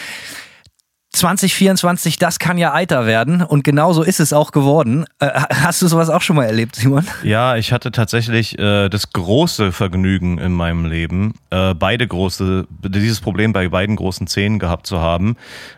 2024, 1.17 2.17
das 2.17 2.39
kann 2.39 2.57
ja 2.57 2.73
Eiter 2.73 3.05
werden 3.05 3.41
und 3.41 3.63
genauso 3.63 4.03
ist 4.03 4.19
es 4.19 4.33
auch 4.33 4.51
geworden. 4.51 5.05
Äh, 5.19 5.29
hast 5.31 5.81
du 5.81 5.87
sowas 5.87 6.09
auch 6.09 6.21
schon 6.21 6.35
mal 6.35 6.45
erlebt, 6.45 6.75
Simon? 6.75 7.05
Ja, 7.23 7.55
ich 7.55 7.71
hatte 7.71 7.91
tatsächlich 7.91 8.57
äh, 8.59 8.89
das 8.89 9.11
große 9.11 9.71
Vergnügen 9.71 10.37
in 10.37 10.53
meinem 10.53 10.85
Leben, 10.85 11.33
äh, 11.49 11.73
beide 11.73 12.07
große, 12.07 12.67
dieses 12.83 13.19
Problem 13.19 13.53
bei 13.53 13.67
beiden 13.67 13.95
großen 13.95 14.27
Zähnen 14.27 14.59
gehabt 14.59 14.87
zu 14.87 14.99
haben. 14.99 15.35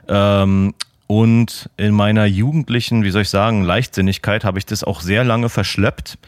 Ähm, 0.08 0.74
und 1.12 1.72
in 1.76 1.92
meiner 1.96 2.26
jugendlichen, 2.26 3.04
wie 3.04 3.10
soll 3.10 3.24
ich 3.24 3.32
sagen, 3.32 3.64
Leichtsinnigkeit 3.64 4.44
habe 4.44 4.60
ich 4.60 4.68
das 4.68 4.84
auch 4.84 5.02
sehr 5.02 5.24
lange 5.24 5.50
verschleppt. 5.50 6.20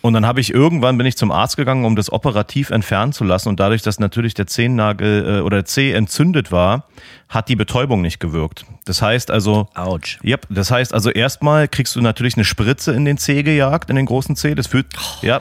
Und 0.00 0.14
dann 0.14 0.26
habe 0.26 0.40
ich 0.40 0.52
irgendwann 0.52 0.98
bin 0.98 1.06
ich 1.06 1.16
zum 1.16 1.30
Arzt 1.30 1.56
gegangen, 1.56 1.84
um 1.84 1.94
das 1.94 2.12
operativ 2.12 2.70
entfernen 2.70 3.12
zu 3.12 3.22
lassen. 3.22 3.50
Und 3.50 3.60
dadurch, 3.60 3.82
dass 3.82 4.00
natürlich 4.00 4.34
der 4.34 4.48
Zehennagel 4.48 5.38
äh, 5.38 5.40
oder 5.42 5.58
der 5.58 5.64
Zeh 5.66 5.92
entzündet 5.92 6.50
war, 6.50 6.88
hat 7.28 7.48
die 7.48 7.54
Betäubung 7.54 8.02
nicht 8.02 8.18
gewirkt. 8.18 8.64
Das 8.84 9.00
heißt 9.00 9.30
also, 9.30 9.68
Autsch. 9.74 10.18
Yep, 10.24 10.48
das 10.50 10.72
heißt 10.72 10.92
also 10.92 11.10
erstmal 11.10 11.68
kriegst 11.68 11.94
du 11.94 12.00
natürlich 12.00 12.34
eine 12.34 12.44
Spritze 12.44 12.94
in 12.94 13.04
den 13.04 13.18
Zeh 13.18 13.44
gejagt, 13.44 13.90
in 13.90 13.96
den 13.96 14.06
großen 14.06 14.34
Zeh. 14.34 14.56
Das 14.56 14.66
fühlt, 14.66 14.86
ja. 15.22 15.40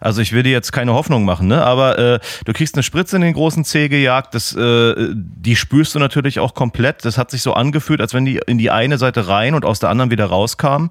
Also 0.00 0.20
ich 0.22 0.32
will 0.32 0.42
dir 0.42 0.52
jetzt 0.52 0.72
keine 0.72 0.94
Hoffnung 0.94 1.24
machen, 1.24 1.48
ne? 1.48 1.64
Aber 1.64 1.98
äh, 1.98 2.20
du 2.44 2.52
kriegst 2.52 2.74
eine 2.74 2.82
Spritze 2.82 3.16
in 3.16 3.22
den 3.22 3.34
großen 3.34 3.64
Zeh 3.64 3.88
gejagt. 3.88 4.34
Das, 4.34 4.54
äh, 4.54 4.94
die 5.14 5.56
spürst 5.56 5.94
du 5.94 5.98
natürlich 5.98 6.40
auch 6.40 6.54
komplett. 6.54 7.04
Das 7.04 7.18
hat 7.18 7.30
sich 7.30 7.42
so 7.42 7.54
angefühlt, 7.54 8.00
als 8.00 8.14
wenn 8.14 8.24
die 8.24 8.40
in 8.46 8.58
die 8.58 8.70
eine 8.70 8.98
Seite 8.98 9.28
rein 9.28 9.54
und 9.54 9.64
aus 9.64 9.80
der 9.80 9.90
anderen 9.90 10.10
wieder 10.10 10.26
rauskam. 10.26 10.90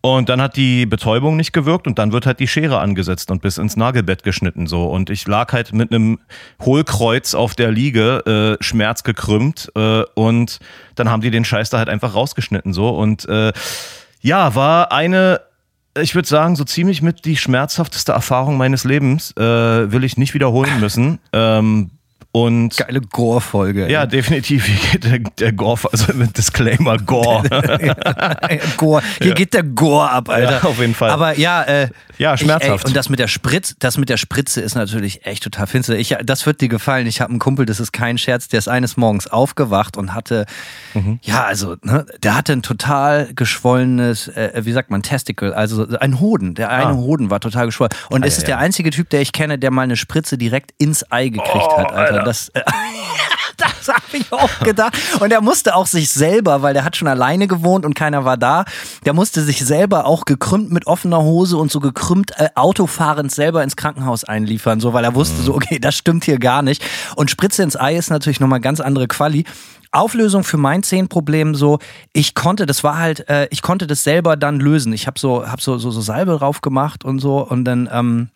Und 0.00 0.28
dann 0.28 0.40
hat 0.40 0.56
die 0.56 0.86
Betäubung 0.86 1.36
nicht 1.36 1.52
gewirkt 1.52 1.88
und 1.88 1.98
dann 1.98 2.12
wird 2.12 2.24
halt 2.24 2.38
die 2.38 2.46
Schere 2.46 2.78
angesetzt 2.78 3.32
und 3.32 3.42
bis 3.42 3.58
ins 3.58 3.76
Nagelbett 3.76 4.22
geschnitten 4.22 4.68
so. 4.68 4.86
Und 4.86 5.10
ich 5.10 5.26
lag 5.26 5.52
halt 5.52 5.72
mit 5.72 5.92
einem 5.92 6.20
Hohlkreuz 6.62 7.34
auf 7.34 7.56
der 7.56 7.72
Liege, 7.72 8.56
äh, 8.60 8.62
schmerzgekrümmt 8.62 9.72
äh, 9.74 10.02
und 10.14 10.60
dann 10.94 11.10
haben 11.10 11.20
die 11.20 11.32
den 11.32 11.44
Scheiß 11.44 11.70
da 11.70 11.78
halt 11.78 11.88
einfach 11.88 12.14
rausgeschnitten 12.14 12.72
so. 12.72 12.90
Und 12.90 13.28
äh, 13.28 13.52
ja, 14.20 14.54
war 14.54 14.92
eine, 14.92 15.40
ich 16.00 16.14
würde 16.14 16.28
sagen, 16.28 16.56
so 16.56 16.64
ziemlich 16.64 17.02
mit 17.02 17.24
die 17.24 17.36
schmerzhafteste 17.36 18.12
Erfahrung 18.12 18.56
meines 18.56 18.84
Lebens. 18.84 19.32
Äh, 19.36 19.42
will 19.92 20.04
ich 20.04 20.16
nicht 20.16 20.34
wiederholen 20.34 20.80
müssen. 20.80 21.18
Ähm, 21.32 21.90
und 22.32 22.76
Geile 22.76 23.00
Gore-Folge. 23.00 23.90
ja, 23.90 24.06
definitiv. 24.06 24.66
Hier 24.66 24.90
geht 24.90 25.04
der, 25.04 25.18
der 25.18 25.52
Gore, 25.52 25.78
also 25.90 26.12
mit 26.14 26.36
Disclaimer 26.36 26.98
Gore. 26.98 27.42
Gore. 28.76 29.02
Hier 29.20 29.34
geht 29.34 29.54
der 29.54 29.62
Gore 29.62 30.10
ab, 30.10 30.28
Alter. 30.28 30.60
Ja, 30.62 30.62
auf 30.68 30.78
jeden 30.78 30.94
Fall. 30.94 31.10
Aber 31.10 31.36
ja, 31.38 31.62
äh, 31.64 31.88
Ja, 32.18 32.34
ich, 32.34 32.40
schmerzhaft. 32.40 32.84
ey, 32.84 32.88
und 32.88 32.96
das 32.96 33.08
mit 33.08 33.18
der 33.18 33.28
Spritze, 33.28 33.74
das 33.78 33.96
mit 33.98 34.08
der 34.08 34.16
Spritze 34.18 34.60
ist 34.60 34.74
natürlich 34.74 35.24
echt 35.26 35.42
total 35.42 35.66
finster. 35.66 35.96
Ich, 35.96 36.14
das 36.24 36.44
wird 36.46 36.60
dir 36.60 36.68
gefallen. 36.68 37.06
Ich 37.06 37.20
habe 37.20 37.30
einen 37.30 37.38
Kumpel, 37.38 37.64
das 37.66 37.80
ist 37.80 37.92
kein 37.92 38.18
Scherz, 38.18 38.48
der 38.48 38.58
ist 38.58 38.68
eines 38.68 38.96
Morgens 38.96 39.26
aufgewacht 39.26 39.96
und 39.96 40.14
hatte, 40.14 40.44
Mhm. 40.94 41.18
ja, 41.22 41.44
also, 41.44 41.76
ne, 41.82 42.06
der 42.22 42.34
hatte 42.36 42.52
ein 42.52 42.62
total 42.62 43.28
geschwollenes, 43.34 44.28
äh, 44.28 44.52
wie 44.64 44.72
sagt 44.72 44.90
man, 44.90 45.02
Testicle, 45.02 45.54
also 45.54 45.86
ein 46.00 46.20
Hoden. 46.20 46.54
Der 46.54 46.70
eine 46.70 46.88
Ah. 46.90 46.94
Hoden 46.94 47.30
war 47.30 47.40
total 47.40 47.66
geschwollen. 47.66 47.90
Und 48.10 48.24
es 48.24 48.34
ja, 48.34 48.38
ist 48.38 48.46
der 48.48 48.54
ja. 48.56 48.60
einzige 48.60 48.90
Typ, 48.90 49.10
der 49.10 49.20
ich 49.20 49.32
kenne, 49.32 49.58
der 49.58 49.70
mal 49.70 49.82
eine 49.82 49.96
Spritze 49.96 50.38
direkt 50.38 50.72
ins 50.78 51.04
Ei 51.10 51.28
gekriegt 51.28 51.48
Oh, 51.68 51.78
hat, 51.78 51.92
Alter. 51.92 52.17
Das, 52.24 52.48
äh, 52.50 52.62
das 53.56 53.88
habe 53.88 54.02
ich 54.16 54.32
auch 54.32 54.60
gedacht. 54.60 54.96
Und 55.20 55.32
er 55.32 55.40
musste 55.40 55.74
auch 55.74 55.86
sich 55.86 56.10
selber, 56.10 56.62
weil 56.62 56.74
der 56.74 56.84
hat 56.84 56.96
schon 56.96 57.08
alleine 57.08 57.46
gewohnt 57.46 57.84
und 57.84 57.94
keiner 57.94 58.24
war 58.24 58.36
da, 58.36 58.64
der 59.04 59.12
musste 59.12 59.42
sich 59.42 59.64
selber 59.64 60.06
auch 60.06 60.24
gekrümmt 60.24 60.70
mit 60.70 60.86
offener 60.86 61.22
Hose 61.22 61.56
und 61.56 61.70
so 61.70 61.80
gekrümmt 61.80 62.32
äh, 62.36 62.48
autofahrend 62.54 63.32
selber 63.32 63.62
ins 63.62 63.76
Krankenhaus 63.76 64.24
einliefern, 64.24 64.80
so 64.80 64.92
weil 64.92 65.04
er 65.04 65.14
wusste 65.14 65.42
so, 65.42 65.54
okay, 65.54 65.78
das 65.78 65.96
stimmt 65.96 66.24
hier 66.24 66.38
gar 66.38 66.62
nicht. 66.62 66.84
Und 67.16 67.30
Spritze 67.30 67.62
ins 67.62 67.76
Ei 67.76 67.96
ist 67.96 68.10
natürlich 68.10 68.40
nochmal 68.40 68.60
ganz 68.60 68.80
andere 68.80 69.08
Quali. 69.08 69.44
Auflösung 69.90 70.44
für 70.44 70.58
mein 70.58 70.82
Zehenproblem 70.82 71.54
so, 71.54 71.78
ich 72.12 72.34
konnte, 72.34 72.66
das 72.66 72.84
war 72.84 72.98
halt, 72.98 73.28
äh, 73.28 73.48
ich 73.50 73.62
konnte 73.62 73.86
das 73.86 74.04
selber 74.04 74.36
dann 74.36 74.60
lösen. 74.60 74.92
Ich 74.92 75.06
habe 75.06 75.18
so, 75.18 75.48
hab 75.48 75.62
so, 75.62 75.78
so, 75.78 75.90
so 75.90 76.00
Salbe 76.00 76.36
drauf 76.36 76.60
gemacht 76.60 77.04
und 77.04 77.20
so 77.20 77.38
und 77.46 77.64
dann 77.64 77.88
ähm, 77.90 78.28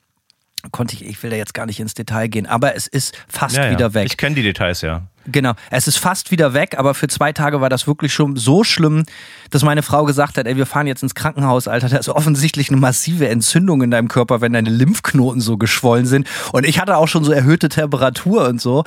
konnte 0.70 0.94
ich, 0.94 1.04
ich 1.04 1.22
will 1.22 1.30
da 1.30 1.36
jetzt 1.36 1.54
gar 1.54 1.66
nicht 1.66 1.80
ins 1.80 1.94
Detail 1.94 2.28
gehen, 2.28 2.46
aber 2.46 2.76
es 2.76 2.86
ist 2.86 3.14
fast 3.28 3.56
Ja, 3.56 3.66
ja. 3.66 3.70
wieder 3.72 3.94
weg. 3.94 4.06
Ich 4.06 4.16
kenne 4.16 4.34
die 4.36 4.42
Details 4.42 4.80
ja. 4.82 5.02
Genau, 5.26 5.52
es 5.70 5.86
ist 5.86 5.98
fast 5.98 6.30
wieder 6.32 6.52
weg, 6.52 6.76
aber 6.78 6.94
für 6.94 7.06
zwei 7.06 7.32
Tage 7.32 7.60
war 7.60 7.68
das 7.68 7.86
wirklich 7.86 8.12
schon 8.12 8.36
so 8.36 8.64
schlimm, 8.64 9.04
dass 9.50 9.62
meine 9.62 9.82
Frau 9.82 10.04
gesagt 10.04 10.36
hat, 10.36 10.46
ey, 10.46 10.56
wir 10.56 10.66
fahren 10.66 10.88
jetzt 10.88 11.02
ins 11.04 11.14
Krankenhaus, 11.14 11.68
Alter, 11.68 11.88
da 11.88 11.96
ist 11.96 12.08
offensichtlich 12.08 12.70
eine 12.70 12.78
massive 12.78 13.28
Entzündung 13.28 13.82
in 13.82 13.90
deinem 13.92 14.08
Körper, 14.08 14.40
wenn 14.40 14.52
deine 14.52 14.70
Lymphknoten 14.70 15.40
so 15.40 15.58
geschwollen 15.58 16.06
sind. 16.06 16.26
Und 16.52 16.66
ich 16.66 16.80
hatte 16.80 16.96
auch 16.96 17.06
schon 17.06 17.22
so 17.22 17.30
erhöhte 17.32 17.68
Temperatur 17.68 18.48
und 18.48 18.60
so. 18.60 18.84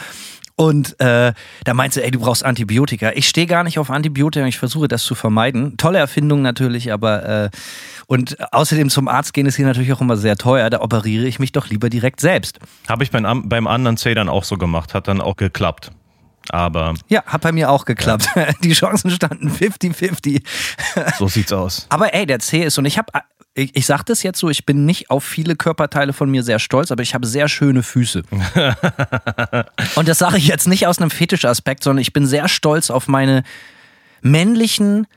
Und 0.58 1.00
äh, 1.02 1.34
da 1.66 1.74
meinte 1.74 1.96
sie, 1.96 2.04
ey, 2.04 2.12
du 2.12 2.20
brauchst 2.20 2.46
Antibiotika. 2.46 3.12
Ich 3.14 3.28
stehe 3.28 3.46
gar 3.46 3.64
nicht 3.64 3.78
auf 3.78 3.90
Antibiotika, 3.90 4.46
ich 4.46 4.58
versuche 4.58 4.88
das 4.88 5.04
zu 5.04 5.14
vermeiden. 5.14 5.76
Tolle 5.78 5.98
Erfindung 5.98 6.42
natürlich, 6.42 6.94
aber 6.94 7.46
äh, 7.46 7.50
und 8.08 8.38
außerdem 8.54 8.90
zum 8.90 9.08
Arzt 9.08 9.34
gehen 9.34 9.46
ist 9.48 9.58
hier 9.58 9.66
natürlich 9.66 9.92
auch 9.92 10.02
immer 10.02 10.16
sehr 10.16 10.38
teuer. 10.38 10.70
Da 10.70 10.80
operiere 10.82 11.26
ich 11.26 11.40
mich 11.40 11.52
doch 11.52 11.68
lieber 11.68 11.90
direkt 11.90 12.22
selbst. 12.22 12.60
Habe 12.88 13.04
ich 13.04 13.12
beim, 13.12 13.50
beim 13.50 13.68
anderen 13.68 13.98
C 13.98 14.14
dann 14.14 14.30
auch 14.30 14.46
so 14.46 14.58
gemacht, 14.58 14.94
hat 14.94 15.08
dann 15.08 15.20
auch 15.20 15.36
geklappt. 15.36 15.92
Aber 16.50 16.94
Ja, 17.10 17.24
hat 17.26 17.42
bei 17.42 17.52
mir 17.52 17.70
auch 17.72 17.86
geklappt. 17.86 18.30
Die 18.64 18.74
Chancen 18.74 19.10
standen 19.10 19.50
50-50. 19.50 20.42
so 21.18 21.28
sieht's 21.28 21.52
aus. 21.52 21.88
Aber 21.90 22.14
ey, 22.14 22.26
der 22.26 22.40
C 22.40 22.64
ist 22.64 22.78
und 22.78 22.86
ich 22.86 22.98
habe 22.98 23.12
ich, 23.56 23.76
ich 23.76 23.86
sage 23.86 24.04
das 24.06 24.22
jetzt 24.22 24.40
so, 24.40 24.50
ich 24.50 24.66
bin 24.66 24.86
nicht 24.86 25.10
auf 25.10 25.24
viele 25.24 25.56
Körperteile 25.56 26.14
von 26.14 26.30
mir 26.30 26.44
sehr 26.44 26.60
stolz, 26.60 26.92
aber 26.92 27.02
ich 27.02 27.14
habe 27.14 27.26
sehr 27.26 27.48
schöne 27.48 27.84
Füße. 27.84 28.24
und 29.96 30.08
das 30.08 30.20
sage 30.20 30.38
ich 30.38 30.48
jetzt 30.48 30.68
nicht 30.68 30.86
aus 30.88 31.00
einem 31.00 31.10
Fetischaspekt, 31.10 31.84
sondern 31.84 32.02
ich 32.02 32.14
bin 32.14 32.28
sehr 32.28 32.50
stolz 32.50 32.90
auf 32.90 33.08
meine 33.08 33.44
männlichen, 34.22 35.08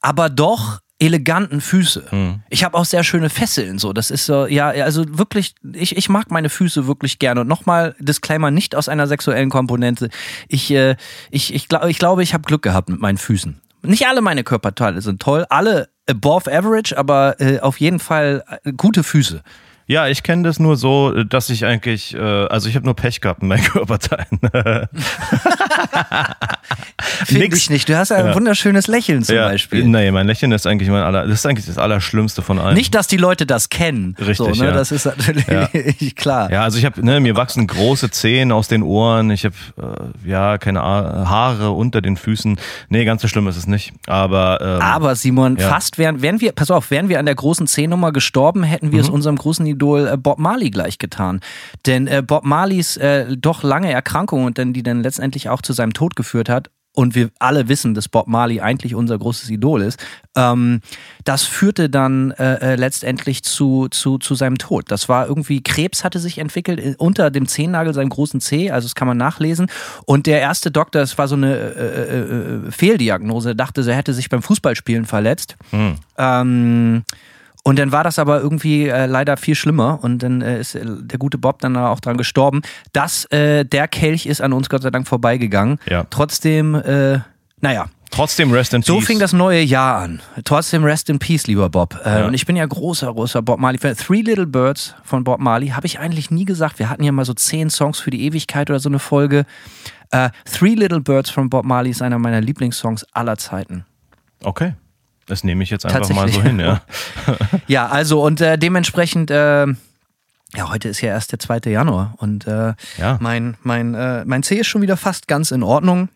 aber 0.00 0.30
doch 0.30 0.80
eleganten 1.00 1.60
Füße. 1.60 2.04
Ich 2.48 2.62
habe 2.62 2.78
auch 2.78 2.84
sehr 2.84 3.02
schöne 3.02 3.28
Fesseln, 3.28 3.78
so. 3.80 3.92
Das 3.92 4.12
ist 4.12 4.24
so, 4.24 4.46
ja, 4.46 4.68
also 4.68 5.04
wirklich, 5.18 5.56
ich, 5.72 5.96
ich 5.96 6.08
mag 6.08 6.30
meine 6.30 6.48
Füße 6.48 6.86
wirklich 6.86 7.18
gerne. 7.18 7.40
Und 7.40 7.48
nochmal, 7.48 7.96
Disclaimer, 7.98 8.52
nicht 8.52 8.76
aus 8.76 8.88
einer 8.88 9.08
sexuellen 9.08 9.50
Komponente. 9.50 10.10
Ich, 10.46 10.70
äh, 10.70 10.94
ich, 11.32 11.52
ich, 11.52 11.68
glaub, 11.68 11.86
ich 11.86 11.98
glaube, 11.98 12.22
ich 12.22 12.34
habe 12.34 12.44
Glück 12.44 12.62
gehabt 12.62 12.88
mit 12.88 13.00
meinen 13.00 13.18
Füßen. 13.18 13.60
Nicht 13.82 14.06
alle 14.06 14.20
meine 14.20 14.44
Körperteile 14.44 15.00
sind 15.00 15.20
toll, 15.20 15.46
alle 15.48 15.88
above 16.08 16.52
average, 16.52 16.96
aber 16.96 17.40
äh, 17.40 17.60
auf 17.60 17.80
jeden 17.80 17.98
Fall 17.98 18.44
äh, 18.64 18.72
gute 18.72 19.02
Füße. 19.02 19.42
Ja, 19.86 20.06
ich 20.08 20.22
kenne 20.22 20.44
das 20.44 20.58
nur 20.58 20.76
so, 20.76 21.24
dass 21.24 21.50
ich 21.50 21.64
eigentlich, 21.66 22.14
äh, 22.14 22.18
also 22.18 22.68
ich 22.68 22.76
habe 22.76 22.84
nur 22.86 22.94
Pech 22.94 23.20
gehabt 23.20 23.42
in 23.42 23.48
meinen 23.48 23.62
Körperteilen. 23.64 24.26
Finde 27.24 27.56
ich 27.56 27.70
nicht. 27.70 27.88
Du 27.88 27.96
hast 27.96 28.12
ein 28.12 28.26
Ja. 28.26 28.34
wunderschönes 28.34 28.86
Lächeln 28.86 29.22
zum 29.22 29.36
ja, 29.36 29.48
Beispiel. 29.48 29.84
Nee, 29.84 30.10
mein 30.10 30.26
Lächeln 30.26 30.52
ist 30.52 30.66
eigentlich 30.66 30.88
mein 30.88 31.02
aller, 31.02 31.22
das 31.26 31.40
ist 31.40 31.46
eigentlich 31.46 31.66
das 31.66 31.78
Allerschlimmste 31.78 32.42
von 32.42 32.58
allen. 32.58 32.74
Nicht, 32.74 32.94
dass 32.94 33.06
die 33.06 33.16
Leute 33.16 33.44
das 33.46 33.68
kennen. 33.68 34.14
Richtig, 34.18 34.36
so, 34.36 34.48
ne? 34.50 34.66
ja. 34.66 34.72
Das 34.72 34.92
ist 34.92 35.04
natürlich 35.06 35.46
klar. 36.16 36.50
Ja, 36.50 36.62
also 36.62 36.78
ich 36.78 36.84
habe, 36.84 37.04
ne, 37.04 37.20
mir 37.20 37.36
wachsen 37.36 37.66
große 37.66 38.10
Zehen 38.10 38.52
aus 38.52 38.68
den 38.68 38.82
Ohren, 38.82 39.30
ich 39.30 39.44
habe, 39.44 39.54
äh, 40.24 40.28
ja, 40.28 40.58
keine 40.58 40.80
Haare 40.82 41.70
unter 41.70 42.00
den 42.00 42.16
Füßen. 42.16 42.58
Nee, 42.88 43.04
ganz 43.04 43.22
so 43.22 43.28
schlimm 43.28 43.46
ist 43.48 43.56
es 43.56 43.66
nicht. 43.66 43.92
Aber, 44.06 44.60
ähm, 44.60 44.80
Aber 44.80 45.14
Simon, 45.16 45.58
fast 45.58 45.98
wären, 45.98 46.22
wären 46.22 46.40
wir, 46.40 46.52
pass 46.52 46.70
auf, 46.70 46.90
wären 46.90 47.08
wir 47.08 47.18
an 47.18 47.26
der 47.26 47.34
großen 47.34 47.66
C-Nummer 47.66 48.12
gestorben, 48.12 48.62
hätten 48.62 48.92
wir 48.92 49.00
es 49.00 49.08
Mhm. 49.08 49.14
unserem 49.14 49.36
großen 49.36 49.66
Idol 49.72 50.08
äh, 50.08 50.16
Bob 50.16 50.38
Marley 50.38 50.70
gleich 50.70 50.98
getan. 50.98 51.40
Denn 51.86 52.06
äh, 52.06 52.22
Bob 52.26 52.44
Marleys 52.44 52.96
äh, 52.96 53.36
doch 53.36 53.62
lange 53.62 53.90
Erkrankung 53.90 54.44
und 54.44 54.58
dann 54.58 54.72
die 54.72 54.82
dann 54.82 55.02
letztendlich 55.02 55.48
auch 55.48 55.62
zu 55.62 55.72
seinem 55.72 55.92
Tod 55.92 56.16
geführt 56.16 56.48
hat. 56.48 56.70
Und 56.94 57.14
wir 57.14 57.30
alle 57.38 57.68
wissen, 57.68 57.94
dass 57.94 58.06
Bob 58.06 58.26
Marley 58.26 58.60
eigentlich 58.60 58.94
unser 58.94 59.16
großes 59.16 59.48
Idol 59.48 59.80
ist. 59.80 59.98
Ähm, 60.36 60.82
das 61.24 61.42
führte 61.42 61.88
dann 61.88 62.32
äh, 62.32 62.72
äh, 62.72 62.76
letztendlich 62.76 63.42
zu, 63.44 63.88
zu, 63.88 64.18
zu 64.18 64.34
seinem 64.34 64.58
Tod. 64.58 64.90
Das 64.90 65.08
war 65.08 65.26
irgendwie, 65.26 65.62
Krebs 65.62 66.04
hatte 66.04 66.18
sich 66.18 66.36
entwickelt 66.36 66.96
unter 66.98 67.30
dem 67.30 67.48
Zehennagel, 67.48 67.94
seinem 67.94 68.10
großen 68.10 68.42
C, 68.42 68.70
also 68.70 68.84
das 68.84 68.94
kann 68.94 69.08
man 69.08 69.16
nachlesen. 69.16 69.68
Und 70.04 70.26
der 70.26 70.42
erste 70.42 70.70
Doktor, 70.70 71.00
es 71.00 71.16
war 71.16 71.28
so 71.28 71.34
eine 71.34 71.56
äh, 71.56 72.70
Fehldiagnose, 72.70 73.56
dachte, 73.56 73.80
er 73.88 73.96
hätte 73.96 74.12
sich 74.12 74.28
beim 74.28 74.42
Fußballspielen 74.42 75.06
verletzt. 75.06 75.56
Ähm, 76.18 77.04
und 77.64 77.78
dann 77.78 77.92
war 77.92 78.02
das 78.04 78.18
aber 78.18 78.40
irgendwie 78.40 78.88
äh, 78.88 79.06
leider 79.06 79.36
viel 79.36 79.54
schlimmer 79.54 80.00
und 80.02 80.22
dann 80.22 80.42
äh, 80.42 80.60
ist 80.60 80.74
äh, 80.74 80.84
der 80.84 81.18
gute 81.18 81.38
Bob 81.38 81.60
dann 81.60 81.76
auch 81.76 82.00
dran 82.00 82.16
gestorben. 82.16 82.62
Das, 82.92 83.24
äh, 83.26 83.64
der 83.64 83.88
Kelch 83.88 84.26
ist 84.26 84.40
an 84.40 84.52
uns 84.52 84.68
Gott 84.68 84.82
sei 84.82 84.90
Dank 84.90 85.06
vorbeigegangen. 85.06 85.78
Ja. 85.88 86.04
Trotzdem, 86.10 86.74
äh, 86.74 87.20
naja, 87.60 87.86
trotzdem 88.10 88.50
Rest 88.52 88.74
in 88.74 88.82
so 88.82 88.96
Peace. 88.98 89.06
fing 89.06 89.18
das 89.20 89.32
neue 89.32 89.62
Jahr 89.62 89.98
an. 90.02 90.20
Trotzdem 90.44 90.82
Rest 90.84 91.08
in 91.08 91.18
Peace, 91.20 91.46
lieber 91.46 91.70
Bob. 91.70 91.98
Äh, 92.04 92.20
Ja. 92.20 92.26
Und 92.26 92.34
ich 92.34 92.44
bin 92.46 92.56
ja 92.56 92.66
großer, 92.66 93.12
großer 93.12 93.40
Bob 93.42 93.60
Marley-Fan. 93.60 93.96
Three 93.96 94.22
Little 94.22 94.46
Birds 94.46 94.94
von 95.04 95.22
Bob 95.24 95.38
Marley 95.40 95.68
habe 95.68 95.86
ich 95.86 95.98
eigentlich 96.00 96.30
nie 96.30 96.44
gesagt. 96.44 96.78
Wir 96.80 96.90
hatten 96.90 97.04
ja 97.04 97.12
mal 97.12 97.24
so 97.24 97.32
zehn 97.34 97.70
Songs 97.70 98.00
für 98.00 98.10
die 98.10 98.24
Ewigkeit 98.26 98.68
oder 98.70 98.80
so 98.80 98.88
eine 98.88 98.98
Folge. 98.98 99.46
Äh, 100.10 100.30
Three 100.44 100.74
Little 100.74 101.00
Birds 101.00 101.30
von 101.30 101.48
Bob 101.48 101.64
Marley 101.64 101.90
ist 101.90 102.02
einer 102.02 102.18
meiner 102.18 102.40
Lieblingssongs 102.40 103.06
aller 103.12 103.38
Zeiten. 103.38 103.86
Okay. 104.42 104.74
Das 105.26 105.44
nehme 105.44 105.62
ich 105.62 105.70
jetzt 105.70 105.86
einfach 105.86 106.08
mal 106.10 106.28
so 106.28 106.42
hin, 106.42 106.58
ja. 106.58 106.82
Ja, 107.68 107.88
also 107.88 108.22
und 108.22 108.40
äh, 108.40 108.58
dementsprechend, 108.58 109.30
äh, 109.30 109.66
ja, 109.66 110.68
heute 110.70 110.88
ist 110.88 111.00
ja 111.00 111.08
erst 111.10 111.32
der 111.32 111.38
2. 111.38 111.70
Januar 111.70 112.14
und 112.18 112.46
äh, 112.46 112.74
Ja. 112.98 113.18
mein, 113.20 113.56
mein, 113.62 113.94
äh, 113.94 114.24
mein 114.24 114.42
C 114.42 114.56
ist 114.56 114.66
schon 114.66 114.82
wieder 114.82 114.96
fast 114.96 115.28
ganz 115.28 115.50
in 115.50 115.62
Ordnung. 115.62 116.08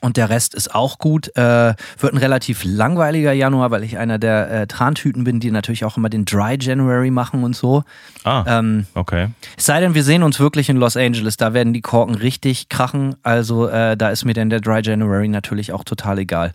Und 0.00 0.16
der 0.16 0.30
Rest 0.30 0.54
ist 0.54 0.76
auch 0.76 0.98
gut. 0.98 1.36
Äh, 1.36 1.74
wird 1.98 2.12
ein 2.14 2.18
relativ 2.18 2.62
langweiliger 2.64 3.32
Januar, 3.32 3.72
weil 3.72 3.82
ich 3.82 3.98
einer 3.98 4.20
der 4.20 4.48
äh, 4.48 4.66
Trantüten 4.68 5.24
bin, 5.24 5.40
die 5.40 5.50
natürlich 5.50 5.84
auch 5.84 5.96
immer 5.96 6.08
den 6.08 6.24
Dry 6.24 6.56
January 6.60 7.10
machen 7.10 7.42
und 7.42 7.56
so. 7.56 7.82
Ah, 8.22 8.44
Ähm, 8.46 8.86
okay. 8.94 9.26
es 9.56 9.66
sei 9.66 9.80
denn, 9.80 9.94
wir 9.94 10.04
sehen 10.04 10.22
uns 10.22 10.38
wirklich 10.38 10.68
in 10.68 10.76
Los 10.76 10.96
Angeles. 10.96 11.36
Da 11.36 11.52
werden 11.52 11.72
die 11.72 11.80
Korken 11.80 12.14
richtig 12.14 12.68
krachen. 12.68 13.16
Also 13.24 13.66
äh, 13.68 13.96
da 13.96 14.10
ist 14.10 14.24
mir 14.24 14.34
denn 14.34 14.50
der 14.50 14.60
Dry 14.60 14.82
January 14.84 15.26
natürlich 15.26 15.72
auch 15.72 15.82
total 15.82 16.20
egal. 16.20 16.54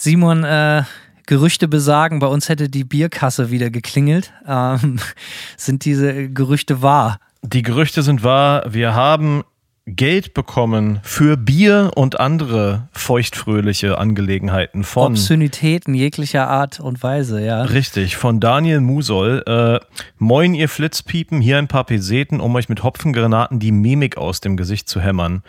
Simon, 0.00 0.44
äh, 0.44 0.84
Gerüchte 1.26 1.68
besagen, 1.68 2.20
bei 2.20 2.26
uns 2.26 2.48
hätte 2.48 2.70
die 2.70 2.84
Bierkasse 2.84 3.50
wieder 3.50 3.68
geklingelt. 3.68 4.32
Ähm, 4.48 4.98
sind 5.58 5.84
diese 5.84 6.30
Gerüchte 6.30 6.80
wahr? 6.80 7.18
Die 7.42 7.60
Gerüchte 7.60 8.02
sind 8.02 8.24
wahr. 8.24 8.64
Wir 8.72 8.94
haben 8.94 9.44
Geld 9.84 10.32
bekommen 10.32 11.00
für 11.02 11.36
Bier 11.36 11.90
und 11.96 12.18
andere 12.18 12.88
feuchtfröhliche 12.92 13.98
Angelegenheiten 13.98 14.84
von. 14.84 15.12
Obszönitäten 15.12 15.92
jeglicher 15.92 16.48
Art 16.48 16.80
und 16.80 17.02
Weise, 17.02 17.44
ja. 17.44 17.62
Richtig, 17.64 18.16
von 18.16 18.40
Daniel 18.40 18.80
Musol. 18.80 19.42
Äh, 19.46 19.80
Moin, 20.16 20.54
ihr 20.54 20.70
Flitzpiepen, 20.70 21.42
hier 21.42 21.58
ein 21.58 21.68
paar 21.68 21.84
Peseten, 21.84 22.40
um 22.40 22.54
euch 22.54 22.70
mit 22.70 22.82
Hopfengranaten 22.82 23.58
die 23.58 23.72
Mimik 23.72 24.16
aus 24.16 24.40
dem 24.40 24.56
Gesicht 24.56 24.88
zu 24.88 25.02
hämmern. 25.02 25.42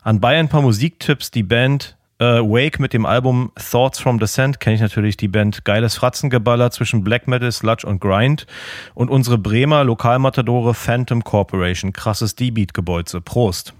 Anbei 0.00 0.38
ein 0.38 0.48
paar 0.48 0.62
Musiktipps, 0.62 1.30
die 1.30 1.42
Band 1.42 1.97
äh, 2.18 2.40
Wake 2.40 2.80
mit 2.80 2.92
dem 2.92 3.06
Album 3.06 3.52
Thoughts 3.56 3.98
from 3.98 4.18
Descent, 4.18 4.60
kenne 4.60 4.76
ich 4.76 4.80
natürlich 4.80 5.16
die 5.16 5.28
Band 5.28 5.64
Geiles 5.64 5.96
Fratzengeballer 5.96 6.70
zwischen 6.70 7.04
Black 7.04 7.28
Metal, 7.28 7.50
Sludge 7.52 7.86
und 7.86 8.00
Grind 8.00 8.46
und 8.94 9.10
unsere 9.10 9.38
Bremer 9.38 9.84
Lokalmatadore 9.84 10.74
Phantom 10.74 11.22
Corporation, 11.22 11.92
krasses 11.92 12.34
D-Beat-Gebäude. 12.34 13.20
Prost. 13.20 13.74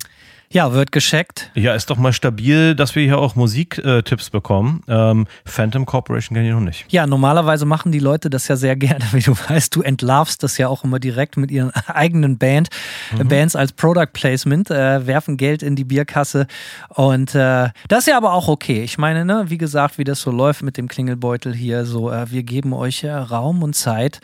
Ja, 0.50 0.73
wird 0.73 0.93
gescheckt. 0.93 1.50
Ja, 1.55 1.75
ist 1.75 1.90
doch 1.90 1.99
mal 1.99 2.14
stabil, 2.14 2.75
dass 2.75 2.95
wir 2.95 3.02
hier 3.02 3.19
auch 3.19 3.37
Musiktipps 3.37 4.31
bekommen. 4.31 4.83
Ähm, 4.88 5.26
Phantom 5.45 5.85
Corporation 5.85 6.35
kenne 6.35 6.49
ich 6.49 6.55
noch 6.55 6.61
nicht. 6.61 6.87
Ja, 6.88 7.07
normalerweise 7.07 7.67
machen 7.67 7.93
die 7.93 7.99
Leute 7.99 8.31
das 8.31 8.49
ja 8.49 8.57
sehr 8.57 8.75
gerne, 8.76 9.05
wie 9.12 9.21
du 9.21 9.33
weißt. 9.37 9.76
Du 9.76 9.83
entlarvst 9.83 10.43
das 10.43 10.57
ja 10.57 10.69
auch 10.69 10.85
immer 10.85 11.00
direkt 11.00 11.37
mit 11.37 11.50
ihren 11.50 11.71
eigenen 11.87 12.38
Band, 12.38 12.69
äh, 13.19 13.25
Bands 13.25 13.57
als 13.57 13.73
Product 13.73 14.09
Placement, 14.14 14.71
äh, 14.71 15.07
werfen 15.07 15.37
Geld 15.37 15.62
in 15.62 15.76
die 15.76 15.85
Bierkasse. 15.85 16.47
Und 16.88 17.35
äh, 17.35 17.69
das 17.88 18.00
ist 18.00 18.07
ja 18.07 18.17
aber 18.17 18.33
auch 18.33 18.49
okay. 18.49 18.83
Ich 18.83 18.97
meine, 18.97 19.26
ne, 19.26 19.45
wie 19.49 19.59
gesagt, 19.59 19.99
wie 19.99 20.05
das 20.05 20.23
so 20.23 20.31
läuft 20.31 20.62
mit 20.62 20.78
dem 20.78 20.88
Klingelbeutel 20.88 21.55
hier, 21.55 21.85
so, 21.85 22.11
äh, 22.11 22.31
wir 22.31 22.43
geben 22.43 22.73
euch 22.73 23.05
äh, 23.05 23.12
Raum 23.12 23.62
und 23.62 23.75
Zeit, 23.75 24.21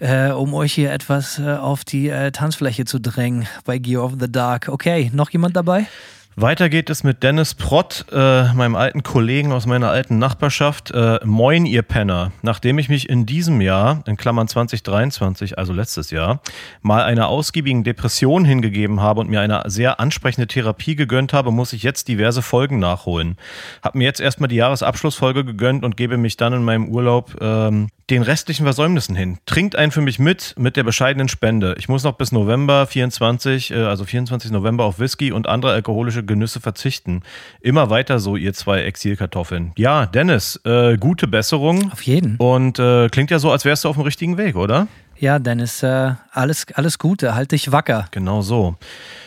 äh, 0.00 0.30
um 0.30 0.52
euch 0.52 0.72
hier 0.72 0.92
etwas 0.92 1.38
äh, 1.38 1.52
auf 1.54 1.84
die 1.84 2.08
äh, 2.08 2.32
Tanzfläche 2.32 2.84
zu 2.86 2.98
drängen 2.98 3.46
bei 3.64 3.78
Gear 3.78 4.02
of 4.02 4.14
the 4.18 4.30
Dark. 4.30 4.68
Okay, 4.68 5.12
noch 5.14 5.30
jemand 5.30 5.43
dabei? 5.52 5.88
Weiter 6.36 6.68
geht 6.68 6.90
es 6.90 7.04
mit 7.04 7.22
Dennis 7.22 7.54
Prott, 7.54 8.06
äh, 8.10 8.52
meinem 8.54 8.74
alten 8.74 9.04
Kollegen 9.04 9.52
aus 9.52 9.66
meiner 9.66 9.90
alten 9.90 10.18
Nachbarschaft. 10.18 10.90
Äh, 10.90 11.20
Moin, 11.24 11.64
ihr 11.64 11.82
Penner. 11.82 12.32
Nachdem 12.42 12.80
ich 12.80 12.88
mich 12.88 13.08
in 13.08 13.24
diesem 13.24 13.60
Jahr, 13.60 14.02
in 14.06 14.16
Klammern 14.16 14.48
2023, 14.48 15.58
also 15.58 15.72
letztes 15.72 16.10
Jahr, 16.10 16.40
mal 16.82 17.04
einer 17.04 17.28
ausgiebigen 17.28 17.84
Depression 17.84 18.44
hingegeben 18.44 19.00
habe 19.00 19.20
und 19.20 19.30
mir 19.30 19.42
eine 19.42 19.62
sehr 19.66 20.00
ansprechende 20.00 20.48
Therapie 20.48 20.96
gegönnt 20.96 21.32
habe, 21.32 21.52
muss 21.52 21.72
ich 21.72 21.84
jetzt 21.84 22.08
diverse 22.08 22.42
Folgen 22.42 22.80
nachholen. 22.80 23.36
Hab 23.80 23.94
mir 23.94 24.02
jetzt 24.02 24.20
erstmal 24.20 24.48
die 24.48 24.56
Jahresabschlussfolge 24.56 25.44
gegönnt 25.44 25.84
und 25.84 25.96
gebe 25.96 26.16
mich 26.16 26.36
dann 26.36 26.52
in 26.52 26.64
meinem 26.64 26.88
Urlaub 26.88 27.36
ähm, 27.40 27.90
den 28.10 28.22
restlichen 28.22 28.64
Versäumnissen 28.64 29.16
hin. 29.16 29.38
Trinkt 29.46 29.76
einen 29.76 29.92
für 29.92 30.02
mich 30.02 30.18
mit, 30.18 30.54
mit 30.58 30.76
der 30.76 30.82
bescheidenen 30.82 31.28
Spende. 31.28 31.74
Ich 31.78 31.88
muss 31.88 32.04
noch 32.04 32.16
bis 32.16 32.32
November 32.32 32.86
24, 32.86 33.70
äh, 33.70 33.76
also 33.76 34.04
24. 34.04 34.50
November 34.50 34.84
auf 34.84 34.98
Whisky 34.98 35.32
und 35.32 35.48
andere 35.48 35.72
alkoholische 35.72 36.23
Genüsse 36.24 36.60
verzichten. 36.60 37.22
Immer 37.60 37.90
weiter 37.90 38.18
so, 38.18 38.36
ihr 38.36 38.54
zwei 38.54 38.82
Exilkartoffeln. 38.82 39.72
Ja, 39.76 40.06
Dennis, 40.06 40.60
äh, 40.64 40.96
gute 40.96 41.26
Besserung. 41.26 41.90
Auf 41.92 42.02
jeden. 42.02 42.36
Und 42.36 42.78
äh, 42.78 43.08
klingt 43.08 43.30
ja 43.30 43.38
so, 43.38 43.50
als 43.50 43.64
wärst 43.64 43.84
du 43.84 43.88
auf 43.88 43.96
dem 43.96 44.02
richtigen 44.02 44.36
Weg, 44.36 44.56
oder? 44.56 44.88
Ja, 45.16 45.38
Dennis, 45.38 45.82
äh, 45.82 46.12
alles, 46.32 46.66
alles 46.74 46.98
Gute, 46.98 47.34
halt 47.34 47.52
dich 47.52 47.70
wacker. 47.70 48.06
Genau 48.10 48.42
so. 48.42 48.76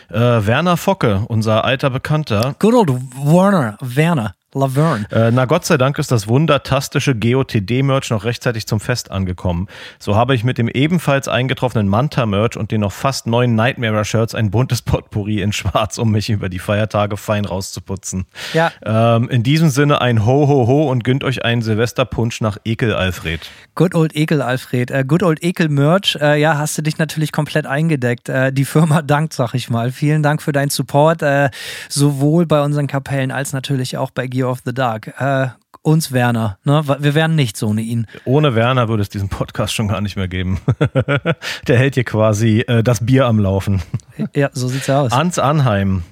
Äh, 0.10 0.16
Werner 0.20 0.78
Focke, 0.78 1.24
unser 1.28 1.64
alter 1.64 1.90
Bekannter. 1.90 2.56
Good 2.60 2.74
old 2.74 2.90
Werner, 3.24 3.78
Werner. 3.82 4.34
Laverne. 4.58 5.06
Äh, 5.12 5.32
na 5.32 5.46
Gott 5.46 5.66
sei 5.66 5.78
Dank 5.78 5.98
ist 6.00 6.12
das 6.12 6.28
wundertastische 6.28 7.16
GOTD-Merch 7.16 8.10
noch 8.10 8.24
rechtzeitig 8.24 8.68
zum 8.68 8.80
Fest 8.80 9.12
angekommen. 9.12 9.68
So 10.00 10.16
habe 10.16 10.36
ich 10.36 10.44
mit 10.44 10.58
dem 10.58 10.68
ebenfalls 10.68 11.28
eingetroffenen 11.28 11.88
Manta-Merch 11.88 12.58
und 12.58 12.72
den 12.72 12.82
noch 12.82 12.92
fast 12.92 13.28
neuen 13.28 13.56
Nightmare-Shirts 13.56 14.36
ein 14.36 14.52
buntes 14.52 14.82
Potpourri 14.82 15.42
in 15.42 15.54
schwarz, 15.54 15.98
um 15.98 16.12
mich 16.12 16.30
über 16.30 16.50
die 16.50 16.60
Feiertage 16.60 17.18
fein 17.18 17.46
rauszuputzen. 17.46 18.26
Ja. 18.54 18.72
Ähm, 18.84 19.30
in 19.30 19.44
diesem 19.44 19.70
Sinne 19.70 20.02
ein 20.02 20.26
Ho 20.26 20.48
Ho 20.48 20.68
Ho 20.68 20.90
und 20.90 21.04
gönnt 21.04 21.24
euch 21.24 21.44
einen 21.44 21.62
Silvesterpunsch 21.62 22.42
nach 22.42 22.58
Ekel 22.66 22.94
Alfred. 22.94 23.42
Good 23.76 23.94
Old 23.94 24.16
Ekel, 24.16 24.42
Alfred. 24.42 24.92
Äh, 24.92 25.04
Good 25.08 25.24
Old 25.24 25.44
Ekel 25.44 25.70
Merch. 25.70 26.18
Äh, 26.20 26.40
ja, 26.42 26.58
hast 26.58 26.78
du 26.78 26.82
dich 26.82 26.98
natürlich 26.98 27.32
komplett 27.32 27.66
eingedeckt. 27.68 28.30
Äh, 28.30 28.52
die 28.52 28.66
Firma 28.66 29.02
dankt, 29.04 29.34
sag 29.34 29.54
ich 29.54 29.70
mal. 29.70 29.92
Vielen 29.92 30.24
Dank 30.24 30.42
für 30.42 30.52
deinen 30.52 30.70
Support, 30.70 31.22
äh, 31.22 31.50
sowohl 31.90 32.46
bei 32.46 32.62
unseren 32.64 32.88
Kapellen 32.88 33.32
als 33.32 33.54
natürlich 33.54 33.98
auch 33.98 34.12
bei 34.12 34.28
Of 34.48 34.62
the 34.66 34.74
Dark. 34.74 35.14
Äh, 35.20 35.48
uns 35.82 36.12
Werner, 36.12 36.58
ne? 36.64 36.84
Wir 37.00 37.16
wären 37.16 37.36
nichts 37.36 37.64
ohne 37.64 37.82
ihn. 37.82 38.08
Ohne 38.26 38.56
Werner 38.56 38.90
würde 38.90 39.02
es 39.02 39.10
diesen 39.10 39.30
Podcast 39.30 39.74
schon 39.74 39.88
gar 39.88 40.02
nicht 40.02 40.16
mehr 40.16 40.28
geben. 40.28 40.60
Der 41.68 41.78
hält 41.78 41.96
hier 41.96 42.04
quasi 42.04 42.62
äh, 42.62 42.84
das 42.84 43.06
Bier 43.06 43.26
am 43.26 43.40
Laufen. 43.40 43.82
Ja, 44.34 44.50
so 44.54 44.68
sieht's 44.68 44.90
aus. 44.90 45.12
Ans 45.14 45.40
Anheim. 45.40 46.04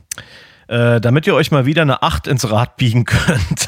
Äh, 0.68 1.00
damit 1.00 1.28
ihr 1.28 1.36
euch 1.36 1.52
mal 1.52 1.66
wieder 1.66 1.84
eine 1.84 2.02
8 2.02 2.28
ins 2.28 2.50
Rad 2.50 2.76
biegen 2.78 3.06
könnt. 3.06 3.68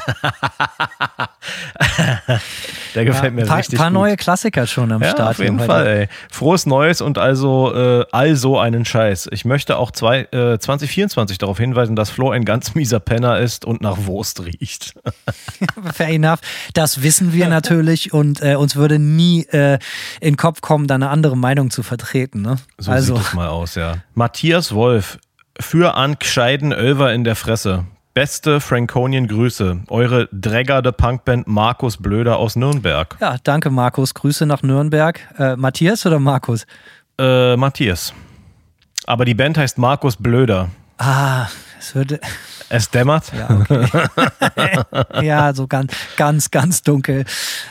Der 2.94 3.04
gefällt 3.04 3.24
ja, 3.24 3.30
mir 3.30 3.46
paar, 3.46 3.58
richtig 3.58 3.78
paar 3.78 3.90
gut. 3.90 3.94
neue 3.94 4.16
Klassiker 4.16 4.66
schon 4.66 4.90
am 4.90 5.02
ja, 5.02 5.10
Start. 5.10 5.30
auf 5.30 5.38
jeden 5.38 5.60
Fall, 5.60 5.86
ey. 5.86 6.08
Frohes 6.30 6.66
Neues 6.66 7.00
und 7.00 7.18
also 7.18 7.72
äh, 7.74 8.04
also 8.10 8.58
einen 8.58 8.84
Scheiß. 8.84 9.28
Ich 9.30 9.44
möchte 9.44 9.76
auch 9.76 9.92
zwei, 9.92 10.22
äh, 10.32 10.58
2024 10.58 11.38
darauf 11.38 11.58
hinweisen, 11.58 11.94
dass 11.94 12.10
Flo 12.10 12.30
ein 12.30 12.44
ganz 12.44 12.74
mieser 12.74 12.98
Penner 12.98 13.38
ist 13.38 13.64
und 13.64 13.80
nach 13.80 14.06
Wurst 14.06 14.44
riecht. 14.44 14.94
Fair 15.94 16.08
enough. 16.08 16.40
Das 16.74 17.02
wissen 17.02 17.32
wir 17.32 17.48
natürlich 17.48 18.12
und 18.12 18.42
äh, 18.42 18.56
uns 18.56 18.74
würde 18.74 18.98
nie 18.98 19.44
äh, 19.44 19.74
in 20.20 20.32
den 20.32 20.36
Kopf 20.36 20.60
kommen, 20.60 20.88
da 20.88 20.96
eine 20.96 21.10
andere 21.10 21.36
Meinung 21.36 21.70
zu 21.70 21.82
vertreten. 21.82 22.42
Ne? 22.42 22.56
So 22.78 22.90
also, 22.90 23.16
sieht 23.16 23.26
es 23.26 23.34
mal 23.34 23.48
aus, 23.48 23.74
ja. 23.76 23.98
Matthias 24.14 24.74
Wolf, 24.74 25.18
für 25.60 25.94
an 25.94 26.16
Gscheiden 26.18 26.72
Ölver 26.72 27.12
in 27.12 27.24
der 27.24 27.36
Fresse. 27.36 27.84
Beste 28.14 28.60
Frankonien 28.60 29.28
Grüße. 29.28 29.80
Eure 29.88 30.28
dräggerde 30.32 30.92
Punkband 30.92 31.46
Markus 31.46 31.96
Blöder 31.98 32.38
aus 32.38 32.56
Nürnberg. 32.56 33.16
ja, 33.20 33.36
danke 33.44 33.70
Markus. 33.70 34.14
Grüße 34.14 34.44
nach 34.46 34.62
Nürnberg. 34.62 35.20
Äh, 35.38 35.56
Matthias 35.56 36.04
oder 36.04 36.18
Markus? 36.18 36.66
Äh, 37.18 37.56
Matthias. 37.56 38.12
Aber 39.06 39.24
die 39.24 39.34
Band 39.34 39.56
heißt 39.56 39.78
Markus 39.78 40.16
Blöder. 40.16 40.68
Ah, 40.98 41.46
es 41.78 41.94
würde. 41.94 42.20
Es 42.68 42.90
dämmert. 42.90 43.32
Ja, 43.32 43.60
okay. 43.60 45.22
ja, 45.24 45.54
so 45.54 45.66
ganz, 45.66 45.92
ganz, 46.16 46.50
ganz 46.50 46.82
dunkel. 46.82 47.24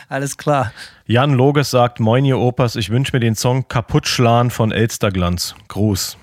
Alles 0.08 0.38
klar. 0.38 0.72
Jan 1.06 1.34
Loges 1.34 1.70
sagt, 1.70 2.00
Moin 2.00 2.26
ihr 2.26 2.38
Opas, 2.38 2.76
ich 2.76 2.90
wünsche 2.90 3.12
mir 3.14 3.20
den 3.20 3.36
Song 3.36 3.68
Kaputtschlan 3.68 4.50
von 4.50 4.72
Elsterglanz. 4.72 5.56
Gruß. 5.68 6.18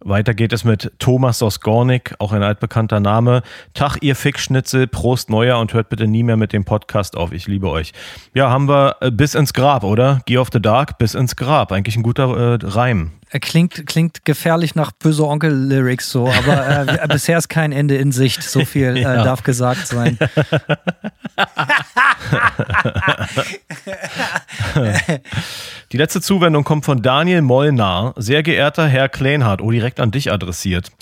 Weiter 0.00 0.34
geht 0.34 0.52
es 0.52 0.64
mit 0.64 0.92
Thomas 0.98 1.38
Sosgornik, 1.38 2.14
auch 2.18 2.32
ein 2.32 2.42
altbekannter 2.42 3.00
Name. 3.00 3.42
Tag, 3.74 3.98
ihr 4.00 4.14
Fickschnitzel, 4.16 4.86
Prost 4.86 5.30
Neuer 5.30 5.58
und 5.58 5.72
hört 5.74 5.88
bitte 5.88 6.06
nie 6.06 6.22
mehr 6.22 6.36
mit 6.36 6.52
dem 6.52 6.64
Podcast 6.64 7.16
auf. 7.16 7.32
Ich 7.32 7.46
liebe 7.46 7.68
euch. 7.68 7.92
Ja, 8.34 8.50
haben 8.50 8.68
wir 8.68 8.96
äh, 9.00 9.10
bis 9.10 9.34
ins 9.34 9.52
Grab, 9.52 9.82
oder? 9.84 10.20
Gear 10.26 10.42
of 10.42 10.48
the 10.52 10.60
Dark, 10.62 10.98
bis 10.98 11.14
ins 11.14 11.36
Grab. 11.36 11.72
Eigentlich 11.72 11.96
ein 11.96 12.02
guter 12.02 12.54
äh, 12.54 12.58
Reim. 12.62 13.12
Er 13.30 13.40
klingt, 13.40 13.86
klingt 13.86 14.24
gefährlich 14.24 14.74
nach 14.74 14.90
böse 14.92 15.26
Onkel-Lyrics 15.26 16.10
so, 16.10 16.28
aber 16.28 16.88
äh, 17.02 17.08
bisher 17.12 17.36
ist 17.36 17.48
kein 17.48 17.72
Ende 17.72 17.96
in 17.96 18.10
Sicht. 18.12 18.42
So 18.42 18.64
viel 18.64 18.96
äh, 18.96 19.02
Ja. 19.08 19.22
darf 19.24 19.42
gesagt 19.42 19.86
sein. 19.86 20.18
Die 25.90 25.96
letzte 25.96 26.20
Zuwendung 26.20 26.64
kommt 26.64 26.84
von 26.84 27.00
Daniel 27.00 27.40
Molnar. 27.40 28.12
Sehr 28.16 28.42
geehrter 28.42 28.86
Herr 28.86 29.08
Kleinhardt. 29.08 29.62
Oh, 29.62 29.70
direkt 29.70 30.00
an 30.00 30.10
dich 30.10 30.30
adressiert. 30.30 30.92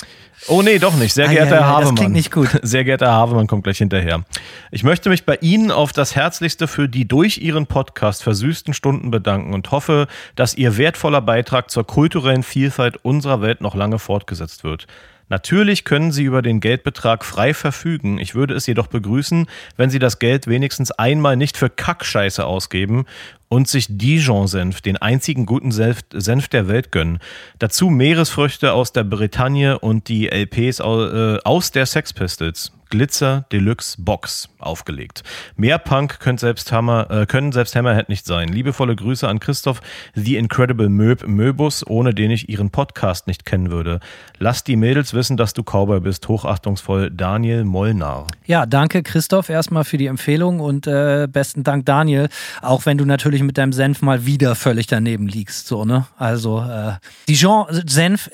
Oh 0.46 0.62
nee, 0.62 0.78
doch 0.78 0.94
nicht. 0.94 1.12
Sehr 1.12 1.26
geehrter 1.26 1.56
ei, 1.56 1.58
Herr 1.58 1.66
ei, 1.66 1.70
das 1.70 1.76
Havemann. 1.76 1.94
klingt 1.96 2.12
nicht 2.12 2.30
gut. 2.30 2.48
Sehr 2.62 2.84
geehrter 2.84 3.06
Herr 3.06 3.14
Havemann 3.14 3.48
kommt 3.48 3.64
gleich 3.64 3.78
hinterher. 3.78 4.22
Ich 4.70 4.84
möchte 4.84 5.08
mich 5.08 5.24
bei 5.26 5.38
Ihnen 5.40 5.72
auf 5.72 5.92
das 5.92 6.14
Herzlichste 6.14 6.68
für 6.68 6.88
die 6.88 7.08
durch 7.08 7.38
Ihren 7.38 7.66
Podcast 7.66 8.22
versüßten 8.22 8.74
Stunden 8.74 9.10
bedanken 9.10 9.54
und 9.54 9.72
hoffe, 9.72 10.06
dass 10.36 10.54
Ihr 10.54 10.76
wertvoller 10.76 11.20
Beitrag 11.20 11.68
zur 11.68 11.84
kulturellen 11.84 12.44
Vielfalt 12.44 12.96
unserer 13.02 13.42
Welt 13.42 13.60
noch 13.62 13.74
lange 13.74 13.98
fortgesetzt 13.98 14.62
wird. 14.62 14.86
Natürlich 15.28 15.84
können 15.84 16.12
Sie 16.12 16.22
über 16.24 16.40
den 16.40 16.60
Geldbetrag 16.60 17.24
frei 17.24 17.52
verfügen. 17.52 18.18
Ich 18.18 18.34
würde 18.36 18.54
es 18.54 18.66
jedoch 18.66 18.86
begrüßen, 18.86 19.46
wenn 19.76 19.90
Sie 19.90 19.98
das 19.98 20.18
Geld 20.20 20.46
wenigstens 20.46 20.92
einmal 20.92 21.36
nicht 21.36 21.56
für 21.56 21.68
Kackscheiße 21.68 22.44
ausgeben 22.46 23.06
und 23.48 23.66
sich 23.66 23.86
Dijon-Senf, 23.90 24.80
den 24.82 24.96
einzigen 24.96 25.44
guten 25.46 25.72
Senf, 25.72 26.00
Senf 26.12 26.46
der 26.48 26.68
Welt 26.68 26.92
gönnen. 26.92 27.18
Dazu 27.58 27.90
Meeresfrüchte 27.90 28.72
aus 28.72 28.92
der 28.92 29.04
Bretagne 29.04 29.78
und 29.80 30.08
die 30.08 30.28
LPs 30.30 30.80
au- 30.80 31.06
äh, 31.06 31.38
aus 31.44 31.72
der 31.72 31.86
Sex 31.86 32.12
Pistols. 32.12 32.72
Glitzer 32.90 33.46
Deluxe 33.52 33.96
Box 33.98 34.48
aufgelegt. 34.58 35.22
Mehr 35.56 35.78
Punk 35.78 36.20
können 36.20 36.38
selbst, 36.38 36.72
Hammer, 36.72 37.10
äh, 37.10 37.26
können 37.26 37.52
selbst 37.52 37.76
Hammerhead 37.76 38.08
nicht 38.08 38.26
sein. 38.26 38.48
Liebevolle 38.48 38.96
Grüße 38.96 39.28
an 39.28 39.40
Christoph 39.40 39.80
The 40.14 40.36
Incredible 40.36 40.88
Möb 40.88 41.26
Möbus, 41.26 41.86
ohne 41.86 42.14
den 42.14 42.30
ich 42.30 42.48
ihren 42.48 42.70
Podcast 42.70 43.26
nicht 43.26 43.46
kennen 43.46 43.70
würde. 43.70 44.00
Lass 44.38 44.64
die 44.64 44.76
Mädels 44.76 45.14
wissen, 45.14 45.36
dass 45.36 45.54
du 45.54 45.62
Cowboy 45.62 46.00
bist. 46.00 46.28
Hochachtungsvoll 46.28 47.10
Daniel 47.10 47.64
Molnar. 47.64 48.26
Ja, 48.46 48.66
danke 48.66 49.02
Christoph 49.02 49.48
erstmal 49.48 49.84
für 49.84 49.98
die 49.98 50.06
Empfehlung 50.06 50.60
und 50.60 50.86
äh, 50.86 51.28
besten 51.30 51.64
Dank 51.64 51.86
Daniel, 51.86 52.28
auch 52.62 52.86
wenn 52.86 52.98
du 52.98 53.04
natürlich 53.04 53.42
mit 53.42 53.58
deinem 53.58 53.72
Senf 53.72 54.02
mal 54.02 54.26
wieder 54.26 54.54
völlig 54.54 54.86
daneben 54.86 55.26
liegst, 55.26 55.66
so, 55.66 55.84
ne? 55.84 56.06
Also 56.16 56.60
äh, 56.60 56.92
Dijon 57.28 57.66
Senf 57.70 58.30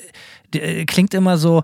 äh, 0.53 0.85
klingt 0.85 1.13
immer 1.13 1.37
so 1.37 1.63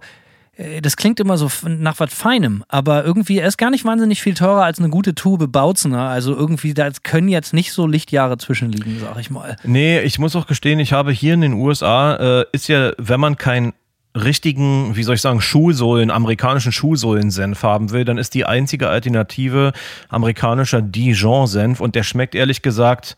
das 0.81 0.97
klingt 0.97 1.19
immer 1.21 1.37
so 1.37 1.49
nach 1.67 1.99
was 1.99 2.13
Feinem, 2.13 2.65
aber 2.67 3.05
irgendwie 3.05 3.37
er 3.37 3.47
ist 3.47 3.57
gar 3.57 3.69
nicht 3.69 3.85
wahnsinnig 3.85 4.21
viel 4.21 4.33
teurer 4.33 4.63
als 4.63 4.79
eine 4.79 4.89
gute 4.89 5.15
Tube 5.15 5.49
Bautzener. 5.49 6.09
Also 6.09 6.35
irgendwie, 6.35 6.73
da 6.73 6.89
können 7.03 7.29
jetzt 7.29 7.53
nicht 7.53 7.71
so 7.71 7.87
Lichtjahre 7.87 8.37
zwischenliegen, 8.37 8.99
sag 8.99 9.17
ich 9.19 9.29
mal. 9.29 9.55
Nee, 9.63 10.01
ich 10.01 10.19
muss 10.19 10.35
auch 10.35 10.47
gestehen, 10.47 10.79
ich 10.79 10.91
habe 10.91 11.11
hier 11.11 11.33
in 11.33 11.41
den 11.41 11.53
USA, 11.53 12.41
äh, 12.41 12.45
ist 12.51 12.67
ja, 12.67 12.91
wenn 12.97 13.21
man 13.21 13.37
kein 13.37 13.71
richtigen, 14.15 14.97
wie 14.97 15.03
soll 15.03 15.15
ich 15.15 15.21
sagen, 15.21 15.39
Schuhsohlen, 15.39 16.11
amerikanischen 16.11 16.73
Schuhsohlen-Senf 16.73 17.63
haben 17.63 17.91
will, 17.91 18.03
dann 18.03 18.17
ist 18.17 18.33
die 18.33 18.45
einzige 18.45 18.89
Alternative 18.89 19.71
amerikanischer 20.09 20.81
Dijon-Senf 20.81 21.79
und 21.79 21.95
der 21.95 22.03
schmeckt 22.03 22.35
ehrlich 22.35 22.61
gesagt, 22.61 23.15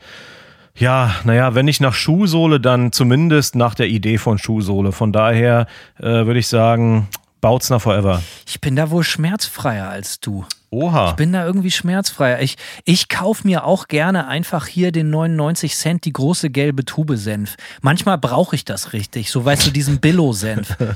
ja, 0.76 1.16
naja, 1.24 1.56
wenn 1.56 1.66
nicht 1.66 1.82
nach 1.82 1.94
Schuhsohle, 1.94 2.60
dann 2.60 2.92
zumindest 2.92 3.56
nach 3.56 3.74
der 3.74 3.88
Idee 3.88 4.18
von 4.18 4.38
Schuhsohle. 4.38 4.92
Von 4.92 5.12
daher 5.12 5.68
äh, 6.00 6.04
würde 6.04 6.40
ich 6.40 6.48
sagen, 6.48 7.08
Bautzner 7.42 7.80
Forever. 7.80 8.22
Ich 8.48 8.62
bin 8.62 8.76
da 8.76 8.90
wohl 8.92 9.04
schmerzfreier 9.04 9.90
als 9.90 10.20
du. 10.20 10.46
Oha. 10.70 11.10
Ich 11.10 11.16
bin 11.18 11.34
da 11.34 11.46
irgendwie 11.46 11.72
schmerzfreier. 11.72 12.40
Ich, 12.42 12.56
ich 12.86 13.10
kaufe 13.10 13.46
mir 13.46 13.66
auch 13.66 13.90
gerne 13.90 14.28
einfach 14.28 14.68
hier 14.68 14.94
den 14.94 15.10
99 15.10 15.76
Cent, 15.76 16.06
die 16.06 16.14
große 16.14 16.50
gelbe 16.50 16.86
Tube 16.86 17.18
Senf. 17.18 17.58
Manchmal 17.82 18.18
brauche 18.18 18.56
ich 18.56 18.64
das 18.64 18.94
richtig, 18.94 19.32
so 19.32 19.44
weißt 19.44 19.66
du, 19.68 19.72
diesen 19.72 20.00
Billo-Senf. 20.00 20.78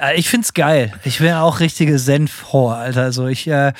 Äh, 0.00 0.18
ich 0.18 0.28
find's 0.28 0.54
geil. 0.54 0.92
Ich 1.04 1.20
wäre 1.20 1.42
auch 1.42 1.60
richtige 1.60 2.00
Senf-Whore, 2.00 2.74
Alter. 2.74 3.02
Also 3.02 3.28
ich, 3.28 3.46
äh, 3.46 3.72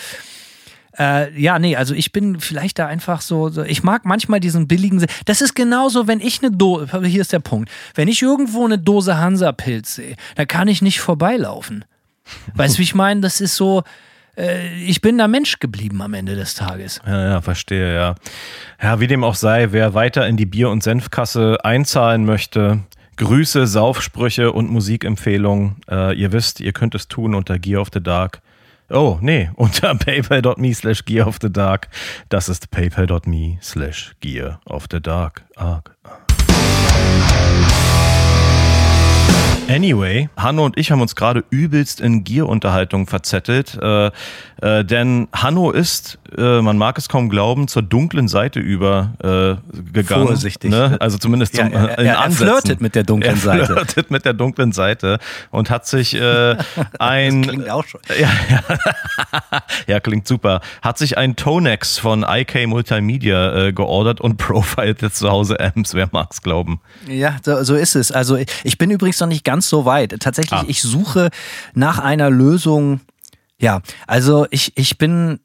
äh, 0.96 1.36
ja, 1.40 1.58
nee, 1.58 1.74
also 1.74 1.92
ich 1.92 2.12
bin 2.12 2.38
vielleicht 2.38 2.78
da 2.78 2.86
einfach 2.86 3.20
so, 3.20 3.48
so, 3.48 3.64
ich 3.64 3.82
mag 3.82 4.04
manchmal 4.04 4.38
diesen 4.38 4.68
billigen, 4.68 5.00
Se- 5.00 5.06
das 5.24 5.40
ist 5.40 5.56
genauso, 5.56 6.06
wenn 6.06 6.20
ich 6.20 6.40
eine 6.40 6.52
Dose, 6.56 7.04
hier 7.04 7.20
ist 7.20 7.32
der 7.32 7.40
Punkt, 7.40 7.68
wenn 7.96 8.06
ich 8.06 8.22
irgendwo 8.22 8.64
eine 8.64 8.78
Dose 8.78 9.18
Hansa-Pilz 9.18 9.96
sehe, 9.96 10.14
dann 10.36 10.46
kann 10.46 10.68
ich 10.68 10.82
nicht 10.82 11.00
vorbeilaufen. 11.00 11.84
Weißt 12.54 12.74
du, 12.74 12.78
wie 12.78 12.84
ich 12.84 12.94
meine? 12.94 13.20
Das 13.20 13.40
ist 13.40 13.56
so, 13.56 13.82
äh, 14.36 14.74
ich 14.82 15.00
bin 15.00 15.18
da 15.18 15.28
Mensch 15.28 15.58
geblieben 15.58 16.02
am 16.02 16.14
Ende 16.14 16.34
des 16.34 16.54
Tages. 16.54 17.00
Ja, 17.06 17.28
ja, 17.28 17.40
verstehe, 17.40 17.94
ja. 17.94 18.14
Ja, 18.82 19.00
wie 19.00 19.06
dem 19.06 19.24
auch 19.24 19.34
sei, 19.34 19.72
wer 19.72 19.94
weiter 19.94 20.26
in 20.26 20.36
die 20.36 20.46
Bier- 20.46 20.70
und 20.70 20.82
Senfkasse 20.82 21.58
einzahlen 21.64 22.24
möchte, 22.24 22.80
Grüße, 23.16 23.66
Saufsprüche 23.66 24.52
und 24.52 24.70
Musikempfehlungen. 24.70 25.76
Äh, 25.88 26.18
ihr 26.18 26.32
wisst, 26.32 26.60
ihr 26.60 26.72
könnt 26.72 26.94
es 26.94 27.08
tun 27.08 27.34
unter 27.34 27.58
Gear 27.58 27.80
of 27.80 27.88
the 27.92 28.02
Dark. 28.02 28.40
Oh, 28.90 29.18
nee, 29.20 29.50
unter 29.56 29.94
paypal.me 29.94 30.74
slash 30.74 31.04
Gear 31.04 31.26
of 31.26 31.38
the 31.40 31.52
Dark. 31.52 31.88
Das 32.28 32.48
ist 32.48 32.70
paypal.me 32.70 33.58
slash 33.62 34.14
Gear 34.20 34.60
of 34.66 34.86
the 34.90 35.00
Dark. 35.00 35.44
Arg. 35.56 35.94
Anyway, 39.68 40.28
Hanno 40.36 40.64
und 40.66 40.76
ich 40.76 40.90
haben 40.90 41.00
uns 41.00 41.16
gerade 41.16 41.42
übelst 41.48 42.00
in 42.00 42.22
Gear-Unterhaltung 42.22 43.06
verzettelt, 43.06 43.78
äh, 43.80 44.10
äh, 44.60 44.84
denn 44.84 45.28
Hanno 45.32 45.70
ist, 45.70 46.18
äh, 46.38 46.62
man 46.62 46.76
mag 46.78 46.98
es 46.98 47.08
kaum 47.08 47.28
glauben, 47.28 47.68
zur 47.68 47.82
dunklen 47.82 48.28
Seite 48.28 48.60
übergegangen. 48.60 49.58
Äh, 49.72 49.92
gegangen, 49.92 50.26
Vorsichtig. 50.26 50.70
Ne? 50.70 50.96
Also 51.00 51.18
zumindest 51.18 51.56
zum, 51.56 51.70
Ja, 51.72 51.78
er- 51.78 51.98
äh, 51.98 52.00
in 52.02 52.06
er- 52.08 52.14
er 52.14 52.20
Ansätzen. 52.22 52.46
flirtet 52.48 52.80
mit 52.80 52.94
der 52.94 53.02
dunklen 53.04 53.34
er 53.34 53.40
Seite. 53.40 53.66
flirtet 53.66 54.10
mit 54.10 54.24
der 54.24 54.32
dunklen 54.34 54.72
Seite 54.72 55.18
und 55.50 55.70
hat 55.70 55.86
sich 55.86 56.14
äh, 56.14 56.56
ein... 56.98 57.42
Klingt 57.42 57.70
auch 57.70 57.84
schon. 57.86 58.00
Ja, 58.18 58.28
ja. 58.50 59.62
ja, 59.86 60.00
klingt 60.00 60.26
super. 60.28 60.60
Hat 60.82 60.98
sich 60.98 61.16
ein 61.18 61.36
Tonex 61.36 61.98
von 61.98 62.24
IK 62.28 62.66
Multimedia 62.66 63.66
äh, 63.66 63.72
geordert 63.72 64.20
und 64.20 64.36
profilt 64.38 65.02
jetzt 65.02 65.16
zu 65.18 65.30
Hause 65.30 65.58
Amps, 65.60 65.94
wer 65.94 66.08
mag's 66.12 66.42
glauben. 66.42 66.80
Ja, 67.08 67.36
so, 67.44 67.62
so 67.64 67.74
ist 67.74 67.94
es. 67.94 68.12
Also 68.12 68.36
ich 68.64 68.78
bin 68.78 68.90
übrigens 68.90 69.20
noch 69.20 69.28
nicht 69.28 69.44
ganz 69.44 69.68
so 69.68 69.84
weit. 69.84 70.16
Tatsächlich, 70.20 70.60
Ah. 70.60 70.64
ich 70.68 70.82
suche 70.82 71.30
nach 71.74 71.98
einer 71.98 72.30
Lösung. 72.30 73.00
Ja, 73.58 73.80
also 74.06 74.46
ich, 74.50 74.72
ich 74.76 74.98
bin. 74.98 75.40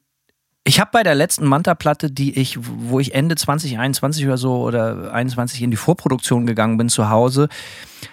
Ich 0.64 0.78
habe 0.78 0.90
bei 0.92 1.02
der 1.02 1.14
letzten 1.14 1.46
Manta-Platte, 1.46 2.10
die 2.10 2.38
ich, 2.38 2.58
wo 2.60 3.00
ich 3.00 3.14
Ende 3.14 3.34
2021 3.34 4.26
oder 4.26 4.36
so 4.36 4.58
oder 4.58 5.12
21 5.12 5.62
in 5.62 5.70
die 5.70 5.78
Vorproduktion 5.78 6.44
gegangen 6.44 6.76
bin 6.76 6.90
zu 6.90 7.08
Hause, 7.08 7.48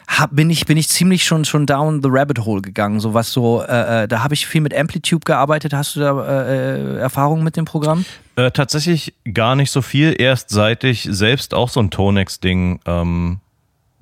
hab, 0.07 0.33
bin 0.33 0.49
ich 0.49 0.65
bin 0.65 0.77
ich 0.77 0.87
ziemlich 0.87 1.25
schon 1.25 1.43
schon 1.43 1.65
down 1.65 2.01
the 2.01 2.07
rabbit 2.09 2.39
hole 2.39 2.61
gegangen. 2.61 3.01
So 3.01 3.13
was 3.13 3.33
so, 3.33 3.61
äh, 3.63 4.03
äh, 4.03 4.07
da 4.07 4.23
habe 4.23 4.33
ich 4.33 4.47
viel 4.47 4.61
mit 4.61 4.73
Amplitude 4.73 5.25
gearbeitet. 5.25 5.73
Hast 5.73 5.97
du 5.97 5.99
da 5.99 6.25
äh, 6.25 6.95
äh, 6.95 6.97
Erfahrungen 6.99 7.43
mit 7.43 7.57
dem 7.57 7.65
Programm? 7.65 8.05
Äh, 8.37 8.51
tatsächlich 8.51 9.13
gar 9.33 9.57
nicht 9.57 9.69
so 9.69 9.81
viel, 9.81 10.15
erst 10.17 10.49
seit 10.49 10.85
ich 10.85 11.05
selbst 11.11 11.53
auch 11.53 11.67
so 11.67 11.81
ein 11.81 11.91
Tonex-Ding. 11.91 12.79
Ähm, 12.85 13.39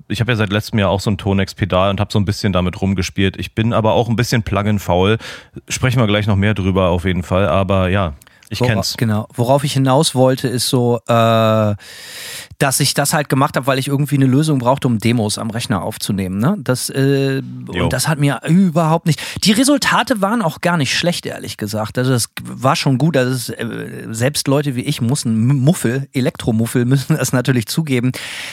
ich 0.08 0.20
habe 0.20 0.30
ja 0.30 0.36
seit 0.36 0.50
letztem 0.50 0.78
Jahr 0.78 0.90
auch 0.90 1.00
so 1.00 1.10
ein 1.10 1.18
Tonex-Pedal 1.18 1.90
und 1.90 1.98
habe 1.98 2.12
so 2.12 2.20
ein 2.20 2.24
bisschen 2.24 2.52
damit 2.52 2.80
rumgespielt. 2.80 3.36
Ich 3.38 3.56
bin 3.56 3.72
aber 3.72 3.94
auch 3.94 4.08
ein 4.08 4.14
bisschen 4.14 4.44
Plugin-faul. 4.44 5.18
Sprechen 5.68 5.98
wir 5.98 6.06
gleich 6.06 6.28
noch 6.28 6.36
mehr 6.36 6.54
drüber 6.54 6.90
auf 6.90 7.04
jeden 7.04 7.24
Fall. 7.24 7.48
Aber 7.48 7.88
ja, 7.88 8.14
ich 8.48 8.60
Wora- 8.60 8.74
kenn's. 8.74 8.94
Genau. 8.96 9.28
Worauf 9.34 9.64
ich 9.64 9.72
hinaus 9.72 10.14
wollte, 10.14 10.48
ist 10.48 10.68
so, 10.68 11.00
äh, 11.06 11.74
dass 12.58 12.80
ich 12.80 12.94
das 12.94 13.12
halt 13.12 13.28
gemacht 13.28 13.56
habe, 13.56 13.66
weil 13.66 13.78
ich 13.78 13.88
irgendwie 13.88 14.14
eine 14.16 14.26
Lösung 14.26 14.58
brauchte, 14.58 14.86
um 14.88 14.98
Demos 14.98 15.36
am 15.38 15.50
Rechner 15.50 15.82
aufzunehmen. 15.82 16.38
Ne? 16.38 16.56
Das, 16.58 16.88
äh, 16.90 17.42
und 17.68 17.92
das 17.92 18.08
hat 18.08 18.18
mir 18.18 18.40
überhaupt 18.46 19.06
nicht. 19.06 19.20
Die 19.44 19.52
Resultate 19.52 20.20
waren 20.22 20.40
auch 20.42 20.60
gar 20.60 20.76
nicht 20.76 20.96
schlecht, 20.96 21.26
ehrlich 21.26 21.56
gesagt. 21.56 21.98
Also 21.98 22.12
das 22.12 22.28
war 22.42 22.76
schon 22.76 22.98
gut. 22.98 23.16
Also 23.16 23.32
es, 23.32 23.48
äh, 23.50 24.06
selbst 24.10 24.48
Leute 24.48 24.74
wie 24.76 24.82
ich 24.82 25.00
müssen, 25.00 25.50
M- 25.50 25.58
Muffel, 25.58 26.08
Elektromuffel 26.12 26.84
müssen 26.86 27.16
das 27.16 27.32
natürlich 27.32 27.66
zugeben, 27.66 28.12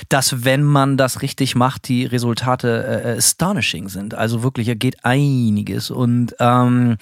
dass 0.09 0.43
wenn 0.43 0.63
man 0.63 0.97
das 0.97 1.21
richtig 1.21 1.55
macht, 1.55 1.87
die 1.87 2.05
Resultate 2.05 3.03
äh, 3.05 3.17
astonishing 3.17 3.87
sind. 3.89 4.13
Also 4.15 4.43
wirklich, 4.43 4.65
hier 4.65 4.75
geht 4.75 5.05
einiges. 5.05 5.91
Und 5.91 6.35
ähm, 6.39 6.97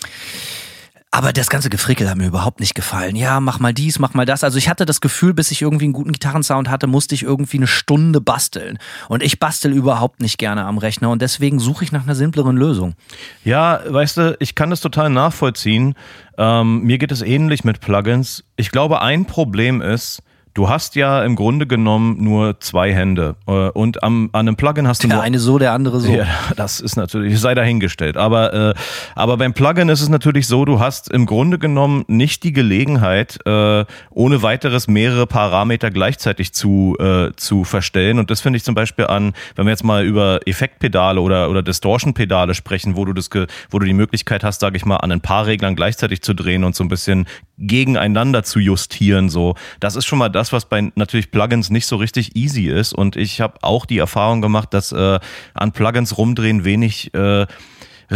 aber 1.13 1.34
das 1.34 1.50
ganze 1.50 1.69
Gefrickel 1.69 2.10
hat 2.10 2.17
mir 2.17 2.28
überhaupt 2.28 2.62
nicht 2.62 2.74
gefallen. 2.74 3.17
Ja, 3.17 3.41
mach 3.41 3.60
mal 3.60 3.74
dies, 3.74 4.00
mach 4.00 4.13
mal 4.13 4.26
das. 4.26 4.45
Also 4.45 4.58
ich 4.58 4.69
hatte 4.69 4.86
das 4.86 5.02
Gefühl, 5.02 5.34
bis 5.34 5.52
ich 5.52 5.62
irgendwie 5.62 5.84
einen 5.84 5.93
guten 5.93 6.13
Gitarrensound 6.13 6.69
hatte, 6.69 6.88
musste 6.88 7.15
ich 7.15 7.24
irgendwie 7.24 7.58
eine 7.58 7.67
Stunde 7.67 8.21
basteln. 8.21 8.80
Und 9.10 9.21
ich 9.21 9.38
bastel 9.38 9.74
überhaupt 9.74 10.21
nicht 10.21 10.38
gerne 10.38 10.63
am 10.63 10.78
Rechner 10.78 11.10
und 11.10 11.21
deswegen 11.21 11.60
suche 11.60 11.84
ich 11.84 11.91
nach 11.91 12.04
einer 12.04 12.15
simpleren 12.15 12.56
Lösung. 12.56 12.95
Ja, 13.43 13.82
weißt 13.86 14.17
du, 14.17 14.38
ich 14.39 14.56
kann 14.56 14.69
das 14.69 14.80
total 14.80 15.10
nachvollziehen. 15.10 15.95
Ähm, 16.38 16.84
mir 16.84 16.97
geht 16.97 17.12
es 17.12 17.21
ähnlich 17.21 17.65
mit 17.65 17.82
Plugins. 17.82 18.45
Ich 18.56 18.71
glaube, 18.71 19.02
ein 19.02 19.26
Problem 19.26 19.82
ist, 19.82 20.24
du 20.54 20.70
hast 20.70 20.96
ja 20.96 21.24
im 21.24 21.36
Grunde 21.36 21.68
genommen 21.68 22.24
nur 22.24 22.60
zwei 22.60 22.94
Hände. 22.94 23.36
Äh, 23.48 23.52
und 23.70 24.04
am, 24.04 24.30
an 24.34 24.48
einem 24.48 24.56
Plugin 24.56 24.88
hast 24.88 25.04
du 25.04 25.08
Der 25.08 25.18
nur 25.18 25.24
eine 25.24 25.40
so, 25.40 25.58
der 25.58 25.72
andere 25.74 26.00
so. 26.00 26.12
Ja, 26.12 26.26
das 26.56 26.80
ist 26.80 26.96
natürlich, 26.96 27.40
sei 27.40 27.56
dahingestellt. 27.56 28.18
Aber, 28.18 28.54
äh, 28.54 28.74
aber 29.16 29.38
beim 29.38 29.54
Plugin 29.54 29.90
ist 29.90 30.02
es 30.02 30.10
natürlich 30.10 30.48
so, 30.48 30.66
du 30.66 30.80
hast 30.80 31.10
im 31.12 31.26
Grunde 31.26 31.58
genommen 31.60 32.04
nicht 32.08 32.44
die 32.44 32.54
Gelegenheit, 32.54 33.40
äh, 33.46 33.86
ohne 34.10 34.42
weiteres 34.44 34.88
mehrere 34.88 35.28
Parameter 35.28 35.92
gleichzeitig 35.92 36.54
zu, 36.54 36.96
äh, 37.00 37.32
zu 37.36 37.64
verstellen. 37.64 38.20
Und 38.20 38.30
das 38.32 38.42
finde 38.42 38.58
ich 38.58 38.64
zum 38.64 38.76
Beispiel 38.76 39.08
an, 39.08 39.34
wenn 39.56 39.66
wir 39.66 39.72
jetzt 39.72 39.84
mal 39.84 40.04
über 40.06 40.40
Effektpedale 40.46 41.22
oder, 41.22 41.50
oder 41.50 41.62
Distortion-Pedale 41.62 42.54
sprechen, 42.56 42.96
wo 42.96 43.06
du 43.06 43.14
das, 43.14 43.30
ge- 43.30 43.48
wo 43.70 43.80
du 43.80 43.86
die 43.86 43.94
Möglichkeit 43.94 44.44
hast, 44.44 44.60
sage 44.62 44.78
ich 44.78 44.86
mal, 44.86 44.98
an 44.98 45.12
ein 45.12 45.22
paar 45.22 45.46
Reglern 45.46 45.76
gleichzeitig 45.76 46.22
zu 46.22 46.34
drehen 46.34 46.64
und 46.64 46.76
so 46.76 46.84
ein 46.84 46.88
bisschen 46.90 47.26
gegeneinander 47.58 48.44
zu 48.44 48.60
justieren. 48.60 49.30
So, 49.30 49.56
das 49.80 49.96
ist 49.96 50.06
schon 50.06 50.20
mal 50.20 50.30
das, 50.30 50.40
was 50.51 50.65
bei 50.65 50.91
natürlich 50.95 51.32
Plugins 51.32 51.69
nicht 51.69 51.86
so 51.86 51.95
richtig 51.97 52.36
easy 52.36 52.67
ist. 52.67 52.93
Und 52.93 53.15
ich 53.15 53.41
habe 53.41 53.60
auch 53.62 53.86
die 53.86 53.99
Erfahrung 53.99 54.41
gemacht, 54.41 54.73
dass 54.73 54.91
äh, 54.91 55.19
an 55.54 55.71
Plugins 55.71 56.17
rumdrehen 56.17 56.65
wenig 56.65 57.13
äh, 57.13 57.45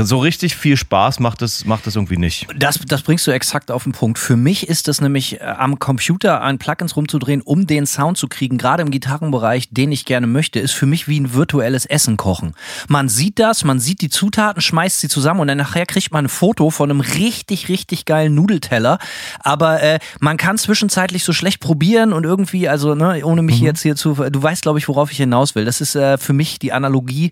so 0.04 0.20
richtig 0.20 0.58
viel 0.58 0.76
Spaß 0.76 1.20
macht 1.20 1.42
es, 1.42 1.66
macht 1.66 1.88
es 1.88 1.96
irgendwie 1.96 2.18
nicht. 2.18 2.48
Das, 2.58 2.80
das 2.86 3.02
bringst 3.02 3.26
du 3.28 3.32
exakt 3.32 3.72
auf 3.72 3.84
den 3.84 3.94
Punkt. 3.94 4.20
Für 4.20 4.36
mich 4.36 4.68
ist 4.68 4.90
es 4.90 5.00
nämlich 5.00 5.40
äh, 5.40 5.46
am 5.46 5.80
Computer 5.80 6.42
an 6.42 6.58
Plugins 6.58 6.98
rumzudrehen, 6.98 7.42
um 7.42 7.66
den 7.66 7.86
Sound 7.86 8.18
zu 8.18 8.28
kriegen, 8.28 8.58
gerade 8.58 8.84
im 8.84 8.92
Gitarrenbereich, 8.92 9.70
den 9.72 9.94
ich 9.94 10.04
gerne 10.04 10.28
möchte, 10.28 10.60
ist 10.60 10.74
für 10.74 10.86
mich 10.86 11.08
wie 11.08 11.20
ein 11.20 11.34
virtuelles 11.34 11.86
Essen 11.86 12.18
kochen. 12.18 12.56
Man 12.90 13.08
sieht 13.08 13.40
das, 13.40 13.64
man 13.64 13.80
sieht 13.80 14.02
die 14.02 14.10
Zutaten, 14.10 14.62
schmeißt 14.62 15.00
sie 15.00 15.08
zusammen 15.08 15.40
und 15.40 15.48
dann 15.48 15.58
nachher 15.58 15.86
kriegt 15.86 16.12
man 16.12 16.26
ein 16.26 16.30
Foto 16.30 16.70
von 16.72 16.92
einem 16.92 17.00
richtig, 17.00 17.70
richtig 17.70 18.04
geilen 18.04 18.36
Nudelteller. 18.36 19.00
Aber 19.40 19.82
äh, 19.82 20.00
man 20.20 20.36
kann 20.36 20.58
zwischenzeitlich 20.58 21.24
so 21.24 21.32
schlecht 21.32 21.62
probieren 21.62 22.12
und 22.12 22.26
irgendwie, 22.26 22.68
also 22.68 22.96
ne, 22.96 23.24
ohne 23.24 23.42
mich 23.42 23.60
jetzt 23.60 23.82
hier 23.82 23.96
zu, 23.96 24.14
du 24.14 24.44
weißt, 24.44 24.64
glaube 24.64 24.80
ich, 24.80 24.90
worauf 24.90 25.12
ich 25.12 25.18
hinaus 25.18 25.56
will. 25.56 25.64
Das 25.64 25.80
ist 25.80 25.96
äh, 25.96 26.18
für 26.18 26.34
mich 26.34 26.60
die 26.60 26.74
Analogie, 26.74 27.32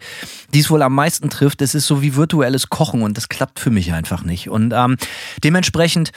die 0.54 0.60
es 0.60 0.69
wohl 0.69 0.82
am 0.82 0.95
meisten 0.95 1.30
trifft. 1.30 1.60
Das 1.60 1.76
ist 1.76 1.88
so 1.88 2.02
wie 2.02 2.15
virtuelles 2.15 2.53
Kochen 2.70 3.02
und 3.02 3.18
das 3.18 3.30
klappt 3.30 3.60
für 3.60 3.70
mich 3.72 3.94
einfach 3.94 4.24
nicht. 4.24 4.50
Und 4.50 4.74
ähm, 4.76 4.98
dementsprechend 5.44 6.12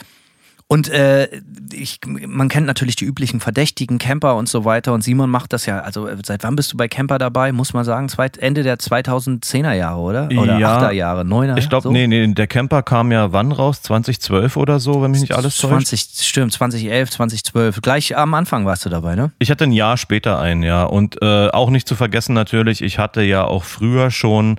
und 0.69 0.89
äh, 0.89 1.29
ich, 1.73 2.01
man 2.07 2.49
kennt 2.49 2.67
natürlich 2.67 2.97
die 2.97 3.05
üblichen 3.05 3.39
Verdächtigen, 3.39 3.99
Camper 3.99 4.35
und 4.35 4.49
so 4.49 4.65
weiter. 4.65 4.95
Und 4.95 5.05
Simon 5.05 5.31
macht 5.31 5.53
das 5.53 5.65
ja, 5.67 5.79
also 5.79 6.09
äh, 6.09 6.17
seit 6.25 6.43
wann 6.43 6.57
bist 6.57 6.73
du 6.73 6.77
bei 6.77 6.89
Camper 6.89 7.19
dabei? 7.19 7.53
Muss 7.53 7.73
man 7.73 7.85
sagen, 7.85 8.09
zweit, 8.09 8.37
Ende 8.37 8.65
der 8.65 8.77
2010er 8.77 9.73
Jahre, 9.75 10.01
oder? 10.01 10.25
Oder 10.37 10.59
Ja. 10.59 10.81
8er 10.81 10.91
Jahre, 10.91 11.23
9er 11.23 11.57
Ich 11.57 11.69
glaube, 11.69 11.85
so? 11.85 11.93
nee, 11.93 12.09
nee, 12.09 12.27
der 12.27 12.49
Camper 12.49 12.83
kam 12.83 13.13
ja 13.13 13.31
wann 13.31 13.53
raus? 13.53 13.81
2012 13.83 14.57
oder 14.57 14.81
so, 14.81 15.03
wenn 15.03 15.13
mich 15.13 15.21
nicht 15.21 15.37
alles 15.37 15.57
täuscht. 15.57 15.87
20, 15.87 16.27
stimmt, 16.27 16.53
2011, 16.53 17.11
2012. 17.13 17.81
Gleich 17.81 18.17
am 18.17 18.35
Anfang 18.35 18.67
warst 18.67 18.85
du 18.85 18.89
dabei, 18.89 19.15
ne? 19.15 19.31
Ich 19.39 19.53
hatte 19.53 19.63
ein 19.65 19.73
Jahr 19.73 19.97
später 19.97 20.41
ein, 20.41 20.65
ja. 20.65 20.83
Und 20.83 21.23
äh, 21.23 21.49
auch 21.51 21.71
nicht 21.71 21.87
zu 21.87 21.95
vergessen 21.95 22.35
natürlich, 22.35 22.83
ich 22.83 22.99
hatte 22.99 23.23
ja 23.23 23.45
auch 23.45 23.63
früher 23.63 24.11
schon, 24.11 24.59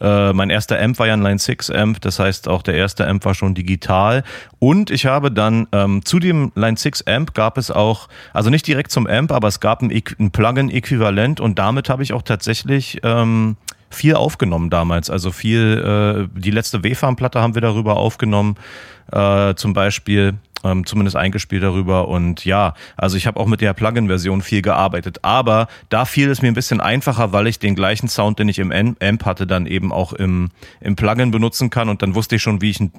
äh, 0.00 0.32
mein 0.32 0.50
erster 0.50 0.80
Amp 0.80 0.98
war 0.98 1.06
ja 1.06 1.14
ein 1.14 1.22
Line 1.22 1.38
6 1.38 1.70
Amp, 1.70 2.00
das 2.00 2.18
heißt 2.18 2.48
auch 2.48 2.62
der 2.62 2.74
erste 2.74 3.06
Amp 3.06 3.24
war 3.24 3.34
schon 3.34 3.54
digital. 3.54 4.24
Und 4.58 4.90
ich 4.90 5.06
habe 5.06 5.30
dann 5.30 5.66
ähm, 5.72 6.04
zu 6.04 6.18
dem 6.18 6.52
Line 6.54 6.76
6 6.76 7.06
Amp 7.06 7.34
gab 7.34 7.58
es 7.58 7.70
auch, 7.70 8.08
also 8.32 8.50
nicht 8.50 8.66
direkt 8.66 8.90
zum 8.90 9.06
Amp, 9.06 9.32
aber 9.32 9.48
es 9.48 9.60
gab 9.60 9.82
ein, 9.82 9.90
ein 9.90 10.30
Plugin-Äquivalent 10.30 11.40
und 11.40 11.58
damit 11.58 11.88
habe 11.88 12.02
ich 12.02 12.12
auch 12.12 12.22
tatsächlich 12.22 13.00
ähm, 13.02 13.56
viel 13.90 14.14
aufgenommen 14.14 14.70
damals. 14.70 15.10
Also 15.10 15.32
viel, 15.32 16.28
äh, 16.34 16.38
die 16.38 16.50
letzte 16.50 16.84
W-Farm-Platte 16.84 17.40
haben 17.40 17.54
wir 17.54 17.62
darüber 17.62 17.96
aufgenommen, 17.96 18.56
äh, 19.12 19.54
zum 19.54 19.72
Beispiel, 19.72 20.34
ähm, 20.64 20.86
zumindest 20.86 21.16
eingespielt 21.16 21.62
darüber. 21.62 22.08
Und 22.08 22.44
ja, 22.44 22.74
also 22.96 23.16
ich 23.16 23.26
habe 23.26 23.38
auch 23.38 23.46
mit 23.46 23.60
der 23.60 23.74
Plugin-Version 23.74 24.42
viel 24.42 24.62
gearbeitet. 24.62 25.18
Aber 25.22 25.68
da 25.88 26.04
fiel 26.04 26.30
es 26.30 26.42
mir 26.42 26.48
ein 26.48 26.54
bisschen 26.54 26.80
einfacher, 26.80 27.32
weil 27.32 27.46
ich 27.46 27.58
den 27.58 27.74
gleichen 27.74 28.08
Sound, 28.08 28.38
den 28.38 28.48
ich 28.48 28.58
im 28.58 28.72
Am- 28.72 28.96
Amp 29.00 29.24
hatte, 29.24 29.46
dann 29.46 29.66
eben 29.66 29.92
auch 29.92 30.12
im, 30.12 30.50
im 30.80 30.96
Plugin 30.96 31.30
benutzen 31.30 31.70
kann. 31.70 31.88
Und 31.88 32.02
dann 32.02 32.14
wusste 32.14 32.36
ich 32.36 32.42
schon, 32.42 32.60
wie 32.60 32.70
ich 32.70 32.80
ihn 32.80 32.92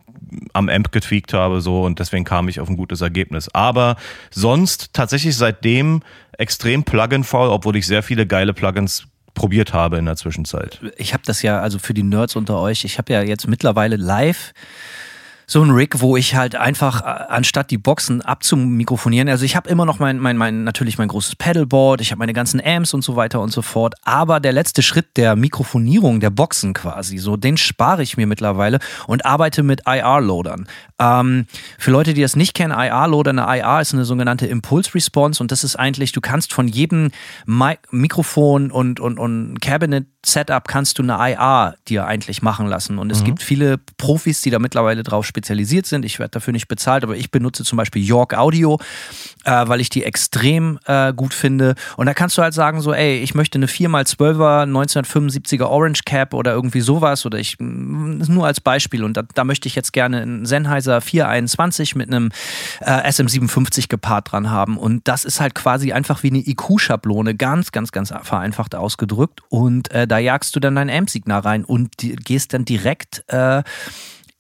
am 0.54 0.70
Amp 0.70 0.92
getweakt 0.92 1.34
habe, 1.34 1.60
so 1.62 1.84
und 1.84 2.00
deswegen 2.00 2.24
kam 2.24 2.50
ich 2.50 2.60
auf 2.60 2.70
ein 2.70 2.78
gutes 2.78 3.02
Ergebnis. 3.02 3.50
Aber 3.54 3.96
sonst 4.30 4.94
tatsächlich 4.94 5.36
seitdem 5.36 6.02
extrem 6.38 6.84
Plugin-faul, 6.84 7.50
obwohl 7.50 7.76
ich 7.76 7.88
sehr 7.88 8.04
viele 8.04 8.28
geile 8.28 8.54
Plugins 8.54 9.06
probiert 9.34 9.74
habe 9.74 9.98
in 9.98 10.06
der 10.06 10.18
Zwischenzeit. 10.18 10.80
ich 10.98 11.14
habe 11.14 11.24
das 11.26 11.42
ja, 11.42 11.60
also 11.60 11.80
für 11.80 11.94
die 11.94 12.04
Nerds 12.04 12.36
unter 12.36 12.60
euch, 12.60 12.84
ich 12.84 12.98
habe 12.98 13.14
ja 13.14 13.22
jetzt 13.22 13.48
mittlerweile 13.48 13.96
live 13.96 14.54
so 15.50 15.64
ein 15.64 15.72
Rig, 15.72 16.00
wo 16.00 16.16
ich 16.16 16.36
halt 16.36 16.56
einfach, 16.56 17.02
äh, 17.02 17.06
anstatt 17.06 17.72
die 17.72 17.80
Boxen 17.80 18.22
abzumikrofonieren, 18.22 19.28
also 19.30 19.44
ich 19.46 19.56
habe 19.56 19.68
immer 19.68 19.84
noch 19.84 19.98
mein, 19.98 20.20
mein, 20.20 20.38
mein, 20.38 20.64
natürlich 20.64 21.00
mein 21.00 21.08
großes 21.08 21.38
Pedalboard, 21.38 22.02
ich 22.02 22.12
habe 22.12 22.20
meine 22.20 22.34
ganzen 22.34 22.62
Amps 22.64 22.94
und 22.94 23.04
so 23.04 23.16
weiter 23.16 23.42
und 23.42 23.52
so 23.52 23.64
fort, 23.64 23.96
aber 24.04 24.40
der 24.40 24.54
letzte 24.54 24.84
Schritt 24.84 25.18
der 25.18 25.36
Mikrofonierung 25.36 26.20
der 26.20 26.30
Boxen 26.30 26.76
quasi, 26.76 27.18
so, 27.18 27.36
den 27.36 27.58
spare 27.58 28.04
ich 28.04 28.16
mir 28.16 28.28
mittlerweile 28.28 28.78
und 29.08 29.26
arbeite 29.26 29.64
mit 29.64 29.82
IR-Loadern. 29.88 30.68
Ähm, 31.00 31.48
für 31.80 31.90
Leute, 31.90 32.14
die 32.14 32.22
das 32.22 32.36
nicht 32.36 32.54
kennen, 32.54 32.72
IR-Loader, 32.72 33.32
eine 33.32 33.58
IR 33.58 33.82
ist 33.82 33.96
eine 33.96 34.06
sogenannte 34.06 34.46
Impulse 34.46 34.94
Response 34.94 35.42
und 35.42 35.52
das 35.52 35.64
ist 35.64 35.76
eigentlich, 35.78 36.12
du 36.12 36.22
kannst 36.22 36.54
von 36.54 36.68
jedem 36.68 37.10
Mi 37.48 37.74
Mikrofon 37.90 38.70
und, 38.70 39.00
und, 39.00 39.18
und 39.18 39.60
Cabinet 39.62 40.06
Setup 40.26 40.68
kannst 40.68 41.00
du 41.00 41.04
eine 41.04 41.32
IR 41.32 41.76
dir 41.88 42.06
eigentlich 42.06 42.42
machen 42.42 42.68
lassen. 42.68 43.00
Und 43.00 43.12
es 43.12 43.22
mhm. 43.22 43.26
gibt 43.26 43.42
viele 43.42 43.78
Profis, 43.98 44.42
die 44.42 44.50
da 44.50 44.60
mittlerweile 44.60 45.04
drauf 45.04 45.26
spezialisiert 45.26 45.86
sind. 45.86 46.04
Ich 46.04 46.20
werde 46.20 46.32
dafür 46.32 46.52
nicht 46.52 46.68
bezahlt, 46.68 47.04
aber 47.04 47.16
ich 47.16 47.32
benutze 47.32 47.64
zum 47.64 47.78
Beispiel 47.78 48.04
York 48.04 48.34
Audio, 48.34 48.80
äh, 49.46 49.68
weil 49.68 49.80
ich 49.82 49.90
die 49.90 50.04
extrem 50.04 50.80
äh, 50.86 51.14
gut 51.14 51.34
finde. 51.34 51.76
Und 51.98 52.06
da 52.06 52.14
kannst 52.14 52.38
du 52.38 52.42
halt 52.42 52.54
sagen, 52.54 52.82
so, 52.82 52.94
ey, 52.94 53.20
ich 53.20 53.36
möchte 53.36 53.58
eine 53.58 53.68
4x12er 53.68 54.66
1975er 54.66 55.66
Orange 55.66 56.02
Cap 56.06 56.34
oder 56.34 56.54
irgendwie 56.54 56.82
sowas. 56.82 57.26
Oder 57.26 57.40
ich, 57.40 57.58
nur 57.60 58.46
als 58.46 58.62
Beispiel. 58.62 59.04
Und 59.04 59.18
da, 59.18 59.24
da 59.34 59.44
möchte 59.44 59.68
ich 59.68 59.76
jetzt 59.76 59.94
gerne 59.94 60.22
einen 60.22 60.46
Sennheiser 60.46 61.02
421 61.02 61.96
mit 61.96 62.10
einem 62.10 62.32
äh, 62.82 63.10
SM57 63.10 63.88
gepaart 63.88 64.32
dran 64.32 64.50
haben. 64.50 64.78
Und 64.78 65.08
das 65.08 65.26
ist 65.26 65.40
halt 65.40 65.56
quasi 65.56 65.94
einfach 65.94 66.24
wie 66.24 66.30
eine 66.30 66.40
IQ-Schablone, 66.40 67.36
ganz, 67.36 67.72
ganz, 67.72 67.92
ganz 67.92 68.14
vereinfacht 68.24 68.76
ausgedrückt. 68.76 69.42
Und 69.50 69.92
äh, 69.92 70.08
da 70.08 70.18
jagst 70.18 70.56
du 70.56 70.60
dann 70.60 70.76
dein 70.76 70.90
Amp-Signal 70.90 71.42
rein 71.42 71.64
und 71.64 71.92
gehst 71.98 72.54
dann 72.54 72.66
direkt 72.66 73.24
äh, 73.28 73.64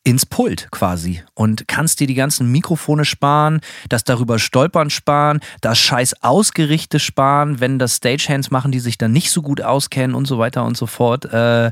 ins 0.03 0.25
Pult 0.25 0.69
quasi 0.71 1.21
und 1.35 1.67
kannst 1.67 1.99
dir 1.99 2.07
die 2.07 2.15
ganzen 2.15 2.51
Mikrofone 2.51 3.05
sparen, 3.05 3.59
das 3.89 4.03
darüber 4.03 4.39
stolpern 4.39 4.89
sparen, 4.89 5.39
das 5.62 5.77
scheiß 5.77 6.23
Ausgerichte 6.23 6.99
sparen, 6.99 7.59
wenn 7.59 7.79
das 7.79 7.97
Stagehands 7.97 8.49
machen, 8.49 8.71
die 8.71 8.79
sich 8.79 8.97
dann 8.97 9.12
nicht 9.12 9.29
so 9.29 9.41
gut 9.41 9.62
auskennen 9.62 10.15
und 10.15 10.25
so 10.25 10.39
weiter 10.39 10.65
und 10.65 10.77
so 10.77 10.85
fort. 10.85 11.25
Äh, 11.25 11.71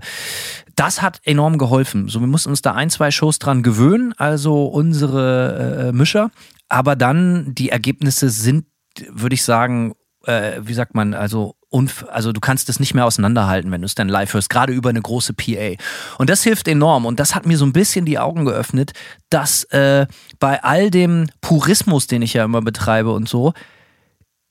das 0.76 1.02
hat 1.02 1.20
enorm 1.24 1.58
geholfen. 1.58 2.10
So, 2.10 2.20
wir 2.20 2.28
mussten 2.28 2.50
uns 2.50 2.62
da 2.62 2.74
ein, 2.74 2.90
zwei 2.90 3.12
Shows 3.12 3.40
dran 3.40 3.64
gewöhnen, 3.64 4.14
also 4.18 4.66
unsere 4.66 5.88
äh, 5.88 5.92
Mischer. 5.92 6.30
Aber 6.70 6.96
dann 6.96 7.56
die 7.56 7.70
Ergebnisse 7.70 8.30
sind, 8.30 8.66
würde 9.10 9.36
ich 9.36 9.44
sagen, 9.44 9.94
äh, 10.26 10.60
wie 10.62 10.74
sagt 10.74 10.96
man, 10.96 11.14
also 11.14 11.57
also 11.72 12.32
du 12.32 12.40
kannst 12.40 12.70
es 12.70 12.80
nicht 12.80 12.94
mehr 12.94 13.06
auseinanderhalten, 13.06 13.72
wenn 13.72 13.82
du 13.82 13.86
es 13.86 13.96
dann 13.96 14.08
live 14.08 14.34
hörst, 14.34 14.50
gerade 14.50 14.74
über 14.74 14.90
eine 14.90 15.02
große 15.02 15.34
PA. 15.34 15.76
Und 16.18 16.30
das 16.30 16.44
hilft 16.44 16.68
enorm. 16.68 17.06
Und 17.06 17.20
das 17.20 17.36
hat 17.36 17.46
mir 17.46 17.58
so 17.58 17.66
ein 17.66 17.74
bisschen 17.74 18.06
die 18.06 18.20
Augen 18.20 18.46
geöffnet, 18.46 18.94
dass 19.30 19.66
äh, 19.66 20.08
bei 20.40 20.64
all 20.64 20.90
dem 20.90 21.28
Purismus, 21.42 22.08
den 22.08 22.22
ich 22.22 22.34
ja 22.34 22.46
immer 22.46 22.62
betreibe 22.62 23.12
und 23.12 23.28
so, 23.28 23.54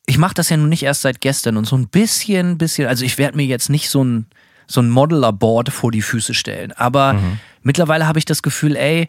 ich 0.06 0.18
mache 0.18 0.34
das 0.34 0.50
ja 0.50 0.56
nun 0.56 0.68
nicht 0.68 0.82
erst 0.82 1.02
seit 1.02 1.20
gestern 1.20 1.56
und 1.56 1.66
so 1.66 1.76
ein 1.76 1.88
bisschen, 1.88 2.58
bisschen, 2.58 2.86
also 2.86 3.04
ich 3.04 3.18
werde 3.18 3.36
mir 3.36 3.46
jetzt 3.46 3.70
nicht 3.70 3.90
so 3.90 4.04
ein, 4.04 4.26
so 4.66 4.80
ein 4.80 4.90
Modeler-Board 4.90 5.70
vor 5.70 5.90
die 5.90 6.02
Füße 6.02 6.34
stellen. 6.34 6.72
Aber 6.72 7.14
mhm. 7.14 7.40
mittlerweile 7.62 8.06
habe 8.06 8.18
ich 8.18 8.24
das 8.24 8.42
Gefühl, 8.42 8.76
ey, 8.76 9.08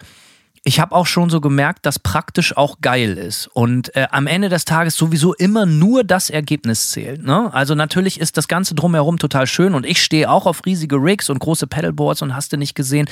ich 0.67 0.81
habe 0.81 0.93
auch 0.93 1.05
schon 1.07 1.29
so 1.29 1.39
gemerkt, 1.39 1.85
dass 1.85 1.97
praktisch 1.97 2.57
auch 2.57 2.81
geil 2.81 3.17
ist 3.17 3.47
und 3.47 3.95
äh, 3.95 4.07
am 4.11 4.27
Ende 4.27 4.49
des 4.49 4.65
Tages 4.65 4.97
sowieso 4.97 5.33
immer 5.33 5.65
nur 5.65 6.03
das 6.03 6.29
Ergebnis 6.29 6.91
zählt. 6.91 7.23
Ne? 7.23 7.49
Also 7.53 7.73
natürlich 7.73 8.19
ist 8.19 8.35
das 8.35 8.49
Ganze 8.49 8.75
drumherum 8.75 9.17
total 9.17 9.47
schön 9.47 9.73
und 9.73 9.85
ich 9.85 10.03
stehe 10.03 10.29
auch 10.29 10.45
auf 10.45 10.65
riesige 10.65 10.97
Rigs 10.97 11.29
und 11.29 11.39
große 11.39 11.67
Pedalboards 11.67 12.21
und 12.21 12.35
hast 12.35 12.51
du 12.51 12.57
nicht 12.57 12.75
gesehen. 12.75 13.07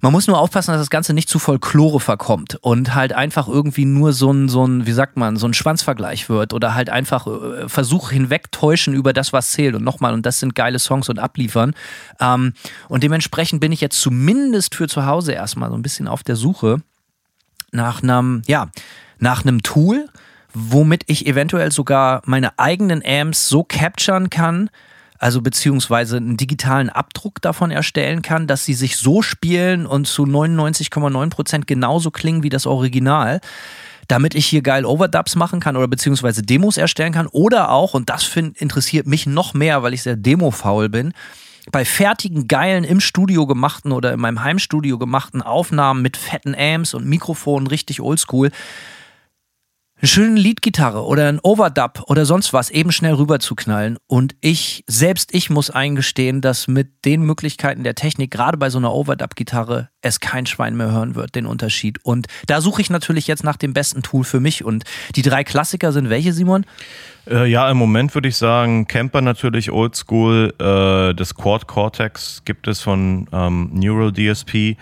Man 0.00 0.12
muss 0.12 0.28
nur 0.28 0.38
aufpassen, 0.38 0.72
dass 0.72 0.80
das 0.80 0.90
Ganze 0.90 1.12
nicht 1.12 1.28
zu 1.28 1.38
Folklore 1.38 1.98
verkommt 1.98 2.56
und 2.60 2.94
halt 2.94 3.12
einfach 3.12 3.48
irgendwie 3.48 3.84
nur 3.84 4.12
so 4.12 4.30
ein, 4.30 4.48
so 4.48 4.64
ein, 4.64 4.86
wie 4.86 4.92
sagt 4.92 5.16
man, 5.16 5.36
so 5.36 5.46
ein 5.46 5.54
Schwanzvergleich 5.54 6.28
wird 6.28 6.52
oder 6.52 6.74
halt 6.74 6.88
einfach 6.88 7.26
äh, 7.26 7.68
Versuch 7.68 8.10
hinwegtäuschen 8.10 8.94
über 8.94 9.12
das, 9.12 9.32
was 9.32 9.50
zählt. 9.50 9.74
Und 9.74 9.82
nochmal, 9.82 10.12
und 10.12 10.24
das 10.24 10.38
sind 10.38 10.54
geile 10.54 10.78
Songs 10.78 11.08
und 11.08 11.18
abliefern. 11.18 11.74
Ähm, 12.20 12.52
und 12.88 13.02
dementsprechend 13.02 13.60
bin 13.60 13.72
ich 13.72 13.80
jetzt 13.80 14.00
zumindest 14.00 14.76
für 14.76 14.86
zu 14.86 15.06
Hause 15.06 15.32
erstmal 15.32 15.70
so 15.70 15.76
ein 15.76 15.82
bisschen 15.82 16.06
auf 16.06 16.22
der 16.22 16.36
Suche 16.36 16.80
nach 17.72 18.02
einem, 18.02 18.42
ja, 18.46 18.68
nach 19.18 19.42
einem 19.42 19.62
Tool, 19.62 20.08
womit 20.54 21.02
ich 21.06 21.26
eventuell 21.26 21.72
sogar 21.72 22.22
meine 22.24 22.58
eigenen 22.58 23.02
Amps 23.04 23.48
so 23.48 23.64
capturen 23.64 24.30
kann, 24.30 24.70
also 25.18 25.42
beziehungsweise 25.42 26.16
einen 26.18 26.36
digitalen 26.36 26.90
Abdruck 26.90 27.42
davon 27.42 27.70
erstellen 27.70 28.22
kann, 28.22 28.46
dass 28.46 28.64
sie 28.64 28.74
sich 28.74 28.96
so 28.96 29.22
spielen 29.22 29.86
und 29.86 30.06
zu 30.06 30.24
99,9 30.24 31.30
Prozent 31.30 31.66
genauso 31.66 32.10
klingen 32.10 32.42
wie 32.42 32.50
das 32.50 32.66
Original 32.66 33.40
damit 34.08 34.34
ich 34.34 34.46
hier 34.46 34.62
geil 34.62 34.86
Overdubs 34.86 35.36
machen 35.36 35.60
kann 35.60 35.76
oder 35.76 35.86
beziehungsweise 35.86 36.42
Demos 36.42 36.78
erstellen 36.78 37.12
kann 37.12 37.26
oder 37.26 37.70
auch, 37.70 37.94
und 37.94 38.08
das 38.08 38.24
find, 38.24 38.56
interessiert 38.56 39.06
mich 39.06 39.26
noch 39.26 39.54
mehr, 39.54 39.82
weil 39.82 39.94
ich 39.94 40.02
sehr 40.02 40.16
demofaul 40.16 40.88
bin, 40.88 41.12
bei 41.70 41.84
fertigen, 41.84 42.48
geilen, 42.48 42.84
im 42.84 43.00
Studio 43.00 43.46
gemachten 43.46 43.92
oder 43.92 44.14
in 44.14 44.20
meinem 44.20 44.42
Heimstudio 44.42 44.98
gemachten 44.98 45.42
Aufnahmen 45.42 46.00
mit 46.00 46.16
fetten 46.16 46.54
Amps 46.54 46.94
und 46.94 47.06
Mikrofonen, 47.06 47.66
richtig 47.66 48.00
oldschool, 48.00 48.50
eine 50.00 50.08
schöne 50.08 50.40
Leadgitarre 50.40 51.04
oder 51.04 51.28
ein 51.28 51.40
Overdub 51.42 52.04
oder 52.06 52.24
sonst 52.24 52.52
was 52.52 52.70
eben 52.70 52.92
schnell 52.92 53.14
rüberzuknallen. 53.14 53.98
Und 54.06 54.36
ich, 54.40 54.84
selbst 54.86 55.34
ich 55.34 55.50
muss 55.50 55.70
eingestehen, 55.70 56.40
dass 56.40 56.68
mit 56.68 57.04
den 57.04 57.22
Möglichkeiten 57.22 57.82
der 57.82 57.96
Technik, 57.96 58.30
gerade 58.30 58.56
bei 58.56 58.70
so 58.70 58.78
einer 58.78 58.94
Overdub-Gitarre, 58.94 59.88
es 60.00 60.20
kein 60.20 60.46
Schwein 60.46 60.76
mehr 60.76 60.92
hören 60.92 61.16
wird, 61.16 61.34
den 61.34 61.46
Unterschied. 61.46 61.98
Und 62.04 62.28
da 62.46 62.60
suche 62.60 62.80
ich 62.80 62.90
natürlich 62.90 63.26
jetzt 63.26 63.42
nach 63.42 63.56
dem 63.56 63.72
besten 63.72 64.02
Tool 64.02 64.22
für 64.22 64.38
mich. 64.38 64.64
Und 64.64 64.84
die 65.16 65.22
drei 65.22 65.42
Klassiker 65.42 65.90
sind 65.90 66.10
welche, 66.10 66.32
Simon? 66.32 66.64
Äh, 67.28 67.46
ja, 67.46 67.68
im 67.68 67.76
Moment 67.76 68.14
würde 68.14 68.28
ich 68.28 68.36
sagen, 68.36 68.86
Camper 68.86 69.20
natürlich 69.20 69.72
Oldschool. 69.72 70.54
Äh, 70.58 71.14
das 71.14 71.34
Quad 71.34 71.66
Cortex 71.66 72.42
gibt 72.44 72.68
es 72.68 72.80
von 72.80 73.26
ähm, 73.32 73.70
Neural 73.72 74.12
DSP. 74.12 74.76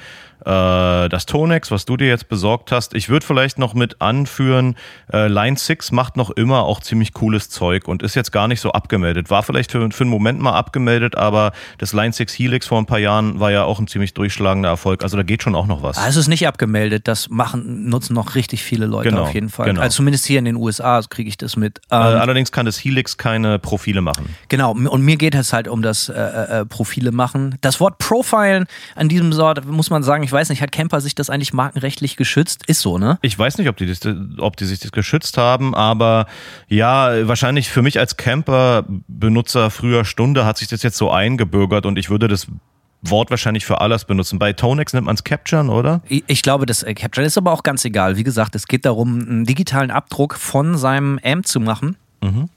Äh, 0.46 1.08
das 1.08 1.26
Tonex, 1.26 1.72
was 1.72 1.86
du 1.86 1.96
dir 1.96 2.06
jetzt 2.06 2.28
besorgt 2.28 2.70
hast, 2.70 2.94
ich 2.94 3.08
würde 3.08 3.26
vielleicht 3.26 3.58
noch 3.58 3.74
mit 3.74 4.00
anführen, 4.00 4.76
äh, 5.12 5.26
Line 5.26 5.56
6 5.56 5.90
macht 5.90 6.16
noch 6.16 6.30
immer 6.30 6.62
auch 6.62 6.80
ziemlich 6.80 7.12
cooles 7.12 7.50
Zeug 7.50 7.88
und 7.88 8.04
ist 8.04 8.14
jetzt 8.14 8.30
gar 8.30 8.46
nicht 8.46 8.60
so 8.60 8.70
abgemeldet. 8.70 9.28
War 9.28 9.42
vielleicht 9.42 9.72
für, 9.72 9.90
für 9.90 10.04
einen 10.04 10.10
Moment 10.10 10.40
mal 10.40 10.52
abgemeldet, 10.52 11.16
aber 11.16 11.50
das 11.78 11.92
Line 11.92 12.12
6 12.12 12.32
Helix 12.34 12.66
vor 12.68 12.78
ein 12.78 12.86
paar 12.86 13.00
Jahren 13.00 13.40
war 13.40 13.50
ja 13.50 13.64
auch 13.64 13.80
ein 13.80 13.88
ziemlich 13.88 14.14
durchschlagender 14.14 14.68
Erfolg. 14.68 15.02
Also 15.02 15.16
da 15.16 15.24
geht 15.24 15.42
schon 15.42 15.56
auch 15.56 15.66
noch 15.66 15.82
was. 15.82 15.98
Also 15.98 16.20
es 16.20 16.26
ist 16.26 16.28
nicht 16.28 16.46
abgemeldet, 16.46 17.08
das 17.08 17.28
machen, 17.28 17.88
nutzen 17.88 18.14
noch 18.14 18.36
richtig 18.36 18.62
viele 18.62 18.86
Leute 18.86 19.10
genau, 19.10 19.22
auf 19.24 19.34
jeden 19.34 19.48
Fall. 19.48 19.66
Genau. 19.66 19.80
Also 19.80 19.96
zumindest 19.96 20.26
hier 20.26 20.38
in 20.38 20.44
den 20.44 20.56
USA 20.56 21.00
kriege 21.02 21.28
ich 21.28 21.36
das 21.36 21.56
mit. 21.56 21.80
Ähm, 21.90 21.98
allerdings 21.98 22.52
kann 22.52 22.66
das 22.66 22.78
Helix 22.78 23.16
keine 23.18 23.58
Profile 23.58 24.00
machen. 24.00 24.36
Genau, 24.48 24.72
und 24.72 25.02
mir 25.02 25.16
geht 25.16 25.34
es 25.34 25.52
halt 25.52 25.66
um 25.66 25.82
das 25.82 26.08
äh, 26.08 26.12
äh, 26.14 26.60
äh 26.60 26.66
Profile 26.66 27.10
machen. 27.10 27.56
Das 27.62 27.80
Wort 27.80 27.98
Profilen 27.98 28.66
an 28.94 29.08
diesem 29.08 29.32
Sort, 29.32 29.64
muss 29.64 29.90
man 29.90 30.04
sagen, 30.04 30.22
ich 30.22 30.35
weiß 30.36 30.50
nicht, 30.50 30.60
hat 30.60 30.70
Camper 30.70 31.00
sich 31.00 31.14
das 31.14 31.30
eigentlich 31.30 31.54
markenrechtlich 31.54 32.16
geschützt? 32.16 32.64
Ist 32.66 32.80
so, 32.80 32.98
ne? 32.98 33.18
Ich 33.22 33.38
weiß 33.38 33.56
nicht, 33.56 33.68
ob 33.68 33.76
die, 33.78 33.90
ob 34.38 34.56
die 34.56 34.66
sich 34.66 34.78
das 34.78 34.92
geschützt 34.92 35.38
haben, 35.38 35.74
aber 35.74 36.26
ja, 36.68 37.26
wahrscheinlich 37.26 37.70
für 37.70 37.80
mich 37.80 37.98
als 37.98 38.16
Camper-Benutzer 38.18 39.70
früher 39.70 40.04
Stunde 40.04 40.44
hat 40.44 40.58
sich 40.58 40.68
das 40.68 40.82
jetzt 40.82 40.98
so 40.98 41.10
eingebürgert 41.10 41.86
und 41.86 41.98
ich 41.98 42.10
würde 42.10 42.28
das 42.28 42.46
Wort 43.02 43.30
wahrscheinlich 43.30 43.64
für 43.64 43.80
alles 43.80 44.04
benutzen. 44.04 44.38
Bei 44.38 44.52
Tonex 44.52 44.92
nennt 44.92 45.06
man 45.06 45.14
es 45.14 45.24
Capturen, 45.24 45.70
oder? 45.70 46.02
Ich, 46.08 46.24
ich 46.26 46.42
glaube, 46.42 46.66
das 46.66 46.82
äh, 46.82 46.92
Capturen 46.92 47.26
ist 47.26 47.38
aber 47.38 47.52
auch 47.52 47.62
ganz 47.62 47.84
egal. 47.84 48.16
Wie 48.16 48.24
gesagt, 48.24 48.54
es 48.54 48.66
geht 48.66 48.84
darum, 48.84 49.20
einen 49.20 49.44
digitalen 49.46 49.90
Abdruck 49.90 50.34
von 50.34 50.76
seinem 50.76 51.18
Amp 51.24 51.46
zu 51.46 51.60
machen. 51.60 51.96
Mhm. 52.22 52.48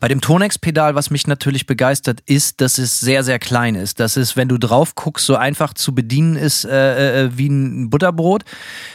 Bei 0.00 0.08
dem 0.08 0.20
Tonex-Pedal, 0.20 0.94
was 0.94 1.10
mich 1.10 1.26
natürlich 1.26 1.66
begeistert, 1.66 2.20
ist, 2.26 2.60
dass 2.60 2.78
es 2.78 3.00
sehr, 3.00 3.24
sehr 3.24 3.38
klein 3.38 3.74
ist. 3.74 4.00
Dass 4.00 4.16
es, 4.16 4.36
wenn 4.36 4.48
du 4.48 4.58
drauf 4.58 4.94
guckst, 4.94 5.26
so 5.26 5.36
einfach 5.36 5.74
zu 5.74 5.94
bedienen 5.94 6.36
ist 6.36 6.64
äh, 6.64 7.24
äh, 7.24 7.30
wie 7.36 7.48
ein 7.48 7.90
Butterbrot. 7.90 8.44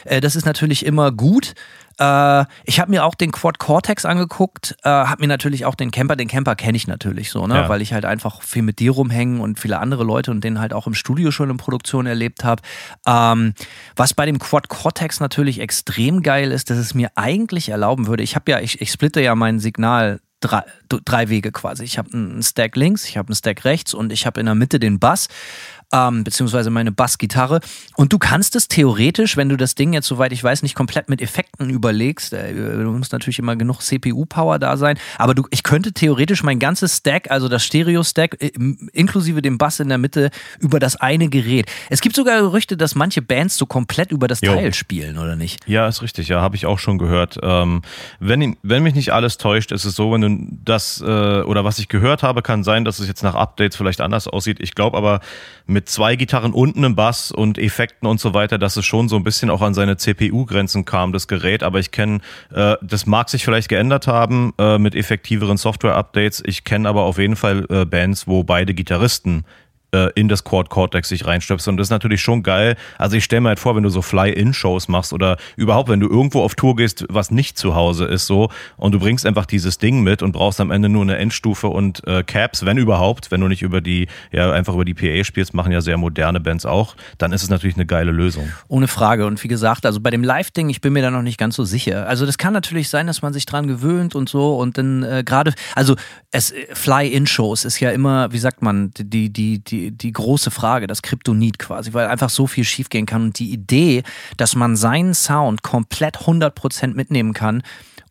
Äh, 0.04 0.20
das 0.20 0.36
ist 0.36 0.46
natürlich 0.46 0.84
immer 0.84 1.12
gut. 1.12 1.54
Äh, 1.98 2.44
ich 2.64 2.80
habe 2.80 2.90
mir 2.90 3.04
auch 3.04 3.14
den 3.14 3.32
Quad 3.32 3.58
Cortex 3.58 4.04
angeguckt, 4.04 4.76
äh, 4.82 4.88
habe 4.88 5.22
mir 5.22 5.28
natürlich 5.28 5.64
auch 5.64 5.74
den 5.74 5.90
Camper, 5.90 6.16
den 6.16 6.28
Camper 6.28 6.54
kenne 6.56 6.76
ich 6.76 6.86
natürlich 6.86 7.30
so, 7.30 7.46
ne? 7.46 7.54
Ja. 7.54 7.68
weil 7.68 7.82
ich 7.82 7.92
halt 7.92 8.04
einfach 8.04 8.42
viel 8.42 8.62
mit 8.62 8.78
dir 8.78 8.92
rumhängen 8.92 9.40
und 9.40 9.58
viele 9.58 9.78
andere 9.78 10.04
Leute 10.04 10.30
und 10.30 10.44
den 10.44 10.60
halt 10.60 10.72
auch 10.72 10.86
im 10.86 10.94
Studio 10.94 11.30
schon 11.30 11.50
in 11.50 11.56
Produktion 11.56 12.06
erlebt 12.06 12.44
habe. 12.44 12.62
Ähm, 13.06 13.54
was 13.94 14.14
bei 14.14 14.26
dem 14.26 14.38
Quad 14.38 14.68
Cortex 14.68 15.20
natürlich 15.20 15.60
extrem 15.60 16.22
geil 16.22 16.52
ist, 16.52 16.70
dass 16.70 16.78
es 16.78 16.94
mir 16.94 17.10
eigentlich 17.14 17.70
erlauben 17.70 18.06
würde, 18.06 18.22
ich 18.22 18.34
habe 18.36 18.50
ja, 18.50 18.60
ich, 18.60 18.80
ich 18.80 18.90
splitte 18.90 19.20
ja 19.20 19.34
mein 19.34 19.58
Signal 19.58 20.20
drei, 20.40 20.64
drei 20.88 21.28
Wege 21.28 21.52
quasi. 21.52 21.84
Ich 21.84 21.98
habe 21.98 22.12
einen 22.12 22.42
Stack 22.42 22.76
links, 22.76 23.08
ich 23.08 23.16
habe 23.16 23.28
einen 23.28 23.36
Stack 23.36 23.64
rechts 23.64 23.94
und 23.94 24.12
ich 24.12 24.26
habe 24.26 24.40
in 24.40 24.46
der 24.46 24.54
Mitte 24.54 24.78
den 24.78 24.98
Bass 24.98 25.28
ähm, 25.92 26.24
beziehungsweise 26.24 26.70
meine 26.70 26.92
Bassgitarre. 26.92 27.60
Und 27.96 28.12
du 28.12 28.18
kannst 28.18 28.56
es 28.56 28.68
theoretisch, 28.68 29.36
wenn 29.36 29.48
du 29.48 29.56
das 29.56 29.74
Ding 29.74 29.92
jetzt, 29.92 30.06
soweit 30.06 30.32
ich 30.32 30.42
weiß, 30.42 30.62
nicht 30.62 30.74
komplett 30.74 31.08
mit 31.08 31.22
Effekten 31.22 31.70
überlegst, 31.70 32.32
äh, 32.32 32.52
du 32.54 32.90
musst 32.92 33.12
natürlich 33.12 33.38
immer 33.38 33.56
genug 33.56 33.80
CPU-Power 33.80 34.58
da 34.58 34.76
sein, 34.76 34.98
aber 35.18 35.34
du, 35.34 35.44
ich 35.50 35.62
könnte 35.62 35.92
theoretisch 35.92 36.42
mein 36.42 36.58
ganzes 36.58 36.98
Stack, 36.98 37.30
also 37.30 37.48
das 37.48 37.64
Stereo-Stack, 37.64 38.42
äh, 38.42 38.52
inklusive 38.92 39.42
dem 39.42 39.58
Bass 39.58 39.80
in 39.80 39.88
der 39.88 39.98
Mitte, 39.98 40.30
über 40.58 40.80
das 40.80 40.96
eine 40.96 41.28
Gerät. 41.28 41.70
Es 41.90 42.00
gibt 42.00 42.16
sogar 42.16 42.40
Gerüchte, 42.40 42.76
dass 42.76 42.94
manche 42.94 43.22
Bands 43.22 43.56
so 43.56 43.66
komplett 43.66 44.10
über 44.10 44.28
das 44.28 44.40
jo. 44.40 44.54
Teil 44.54 44.74
spielen, 44.74 45.18
oder 45.18 45.36
nicht? 45.36 45.66
Ja, 45.68 45.86
ist 45.86 46.02
richtig, 46.02 46.28
ja, 46.28 46.40
habe 46.40 46.56
ich 46.56 46.66
auch 46.66 46.78
schon 46.78 46.98
gehört. 46.98 47.38
Ähm, 47.42 47.82
wenn, 48.18 48.56
wenn 48.62 48.82
mich 48.82 48.94
nicht 48.94 49.12
alles 49.12 49.38
täuscht, 49.38 49.72
ist 49.72 49.84
es 49.84 49.94
so, 49.94 50.12
wenn 50.12 50.20
du 50.20 50.58
das, 50.64 51.00
äh, 51.00 51.04
oder 51.04 51.64
was 51.64 51.78
ich 51.78 51.88
gehört 51.88 52.22
habe, 52.22 52.42
kann 52.42 52.64
sein, 52.64 52.84
dass 52.84 52.98
es 52.98 53.06
jetzt 53.06 53.22
nach 53.22 53.34
Updates 53.34 53.76
vielleicht 53.76 54.00
anders 54.00 54.26
aussieht. 54.26 54.58
Ich 54.60 54.74
glaube 54.74 54.96
aber, 54.96 55.20
mit 55.76 55.90
zwei 55.90 56.16
Gitarren 56.16 56.54
und 56.54 56.74
einem 56.78 56.96
Bass 56.96 57.30
und 57.30 57.58
Effekten 57.58 58.08
und 58.08 58.18
so 58.18 58.32
weiter, 58.32 58.56
dass 58.56 58.78
es 58.78 58.86
schon 58.86 59.10
so 59.10 59.16
ein 59.16 59.24
bisschen 59.24 59.50
auch 59.50 59.60
an 59.60 59.74
seine 59.74 59.98
CPU-Grenzen 59.98 60.86
kam, 60.86 61.12
das 61.12 61.28
Gerät. 61.28 61.62
Aber 61.62 61.78
ich 61.78 61.90
kenne, 61.90 62.20
äh, 62.50 62.76
das 62.80 63.04
mag 63.04 63.28
sich 63.28 63.44
vielleicht 63.44 63.68
geändert 63.68 64.06
haben 64.06 64.54
äh, 64.56 64.78
mit 64.78 64.94
effektiveren 64.94 65.58
Software-Updates. 65.58 66.42
Ich 66.46 66.64
kenne 66.64 66.88
aber 66.88 67.02
auf 67.02 67.18
jeden 67.18 67.36
Fall 67.36 67.66
äh, 67.68 67.84
Bands, 67.84 68.26
wo 68.26 68.42
beide 68.42 68.72
Gitarristen 68.72 69.44
äh, 69.96 70.10
in 70.14 70.28
das 70.28 70.44
Quad 70.44 70.68
Cortex 70.68 71.08
sich 71.08 71.26
reinstöpseln. 71.26 71.74
Und 71.74 71.78
das 71.78 71.86
ist 71.86 71.90
natürlich 71.90 72.20
schon 72.20 72.42
geil. 72.42 72.76
Also 72.98 73.16
ich 73.16 73.24
stelle 73.24 73.40
mir 73.40 73.48
halt 73.48 73.58
vor, 73.58 73.76
wenn 73.76 73.82
du 73.82 73.88
so 73.88 74.02
Fly-In-Shows 74.02 74.88
machst 74.88 75.12
oder 75.12 75.36
überhaupt, 75.56 75.88
wenn 75.88 76.00
du 76.00 76.08
irgendwo 76.08 76.42
auf 76.42 76.54
Tour 76.54 76.76
gehst, 76.76 77.04
was 77.08 77.30
nicht 77.30 77.58
zu 77.58 77.74
Hause 77.74 78.04
ist, 78.04 78.26
so, 78.26 78.50
und 78.76 78.92
du 78.92 78.98
bringst 78.98 79.26
einfach 79.26 79.46
dieses 79.46 79.78
Ding 79.78 80.02
mit 80.02 80.22
und 80.22 80.32
brauchst 80.32 80.60
am 80.60 80.70
Ende 80.70 80.88
nur 80.88 81.02
eine 81.02 81.16
Endstufe 81.16 81.68
und 81.68 82.06
äh, 82.06 82.22
Caps, 82.22 82.64
wenn 82.64 82.76
überhaupt, 82.76 83.30
wenn 83.30 83.40
du 83.40 83.48
nicht 83.48 83.62
über 83.62 83.80
die, 83.80 84.08
ja, 84.32 84.52
einfach 84.52 84.74
über 84.74 84.84
die 84.84 84.94
PA 84.94 85.24
spielst, 85.24 85.54
machen 85.54 85.72
ja 85.72 85.80
sehr 85.80 85.96
moderne 85.96 86.40
Bands 86.40 86.66
auch, 86.66 86.96
dann 87.18 87.32
ist 87.32 87.42
es 87.42 87.50
natürlich 87.50 87.76
eine 87.76 87.86
geile 87.86 88.12
Lösung. 88.12 88.48
Ohne 88.68 88.88
Frage. 88.88 89.26
Und 89.26 89.42
wie 89.42 89.48
gesagt, 89.48 89.86
also 89.86 90.00
bei 90.00 90.10
dem 90.10 90.22
Live-Ding, 90.22 90.68
ich 90.68 90.80
bin 90.80 90.92
mir 90.92 91.02
da 91.02 91.10
noch 91.10 91.22
nicht 91.22 91.38
ganz 91.38 91.56
so 91.56 91.64
sicher. 91.64 92.06
Also 92.06 92.26
das 92.26 92.38
kann 92.38 92.52
natürlich 92.52 92.88
sein, 92.88 93.06
dass 93.06 93.22
man 93.22 93.32
sich 93.32 93.46
dran 93.46 93.66
gewöhnt 93.66 94.14
und 94.14 94.28
so 94.28 94.56
und 94.56 94.78
dann 94.78 95.02
äh, 95.02 95.22
gerade, 95.24 95.54
also 95.74 95.96
es 96.30 96.52
Fly-In-Shows 96.72 97.64
ist 97.64 97.80
ja 97.80 97.90
immer, 97.90 98.32
wie 98.32 98.38
sagt 98.38 98.62
man, 98.62 98.90
die, 98.98 99.32
die, 99.32 99.85
die, 99.90 99.96
die 99.96 100.12
große 100.12 100.50
Frage, 100.50 100.86
das 100.86 101.02
Kryptonit 101.02 101.58
quasi, 101.58 101.92
weil 101.94 102.06
einfach 102.06 102.30
so 102.30 102.46
viel 102.46 102.64
schiefgehen 102.64 103.06
kann. 103.06 103.22
Und 103.22 103.38
die 103.38 103.52
Idee, 103.52 104.02
dass 104.36 104.54
man 104.54 104.76
seinen 104.76 105.14
Sound 105.14 105.62
komplett 105.62 106.18
100% 106.18 106.94
mitnehmen 106.94 107.32
kann 107.32 107.62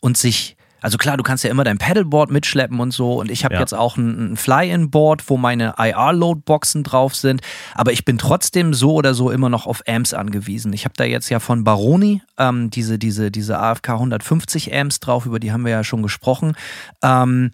und 0.02 0.18
sich 0.18 0.56
also 0.82 1.00
klar, 1.00 1.18
du 1.18 1.24
kannst 1.24 1.44
ja 1.44 1.50
immer 1.50 1.64
dein 1.64 1.80
Pedalboard 1.80 2.30
mitschleppen 2.30 2.80
und 2.80 2.92
so. 2.92 3.14
Und 3.20 3.32
ich 3.32 3.44
habe 3.44 3.56
Ja. 3.56 3.60
jetzt 3.62 3.74
auch 3.74 3.98
ein, 3.98 4.34
ein 4.34 4.38
Fly-In-Board, 4.38 5.24
wo 5.32 5.36
meine 5.38 5.74
IR-Load-Boxen 5.80 6.84
drauf 6.84 7.16
sind. 7.16 7.42
Aber 7.74 7.92
ich 7.92 8.06
bin 8.06 8.20
trotzdem 8.20 8.72
so 8.76 8.94
oder 8.94 9.16
so 9.16 9.32
immer 9.32 9.50
noch 9.50 9.66
auf 9.66 9.82
Amps 9.88 10.14
angewiesen. 10.14 10.74
Ich 10.74 10.86
habe 10.86 10.94
da 10.96 11.04
jetzt 11.04 11.30
ja 11.30 11.40
von 11.40 11.64
Baroni 11.64 12.22
ähm, 12.38 12.70
diese, 12.70 13.00
diese, 13.00 13.32
diese 13.32 13.58
AFK 13.58 13.90
150 13.94 14.76
Amps 14.76 15.00
drauf, 15.00 15.26
über 15.26 15.40
die 15.40 15.52
haben 15.52 15.66
wir 15.66 15.72
ja 15.72 15.84
schon 15.84 16.04
gesprochen. 16.04 16.54
Ähm, 17.02 17.50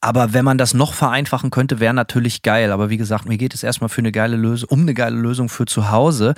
aber 0.00 0.32
wenn 0.32 0.44
man 0.44 0.58
das 0.58 0.74
noch 0.74 0.92
vereinfachen 0.94 1.50
könnte, 1.50 1.80
wäre 1.80 1.94
natürlich 1.94 2.42
geil. 2.42 2.70
Aber 2.72 2.90
wie 2.90 2.96
gesagt, 2.96 3.26
mir 3.26 3.38
geht 3.38 3.54
es 3.54 3.62
erstmal 3.62 3.88
für 3.88 4.00
eine 4.02 4.12
geile 4.12 4.36
Lösung, 4.36 4.68
um 4.70 4.80
eine 4.82 4.94
geile 4.94 5.16
Lösung 5.16 5.48
für 5.48 5.64
zu 5.66 5.90
Hause. 5.90 6.34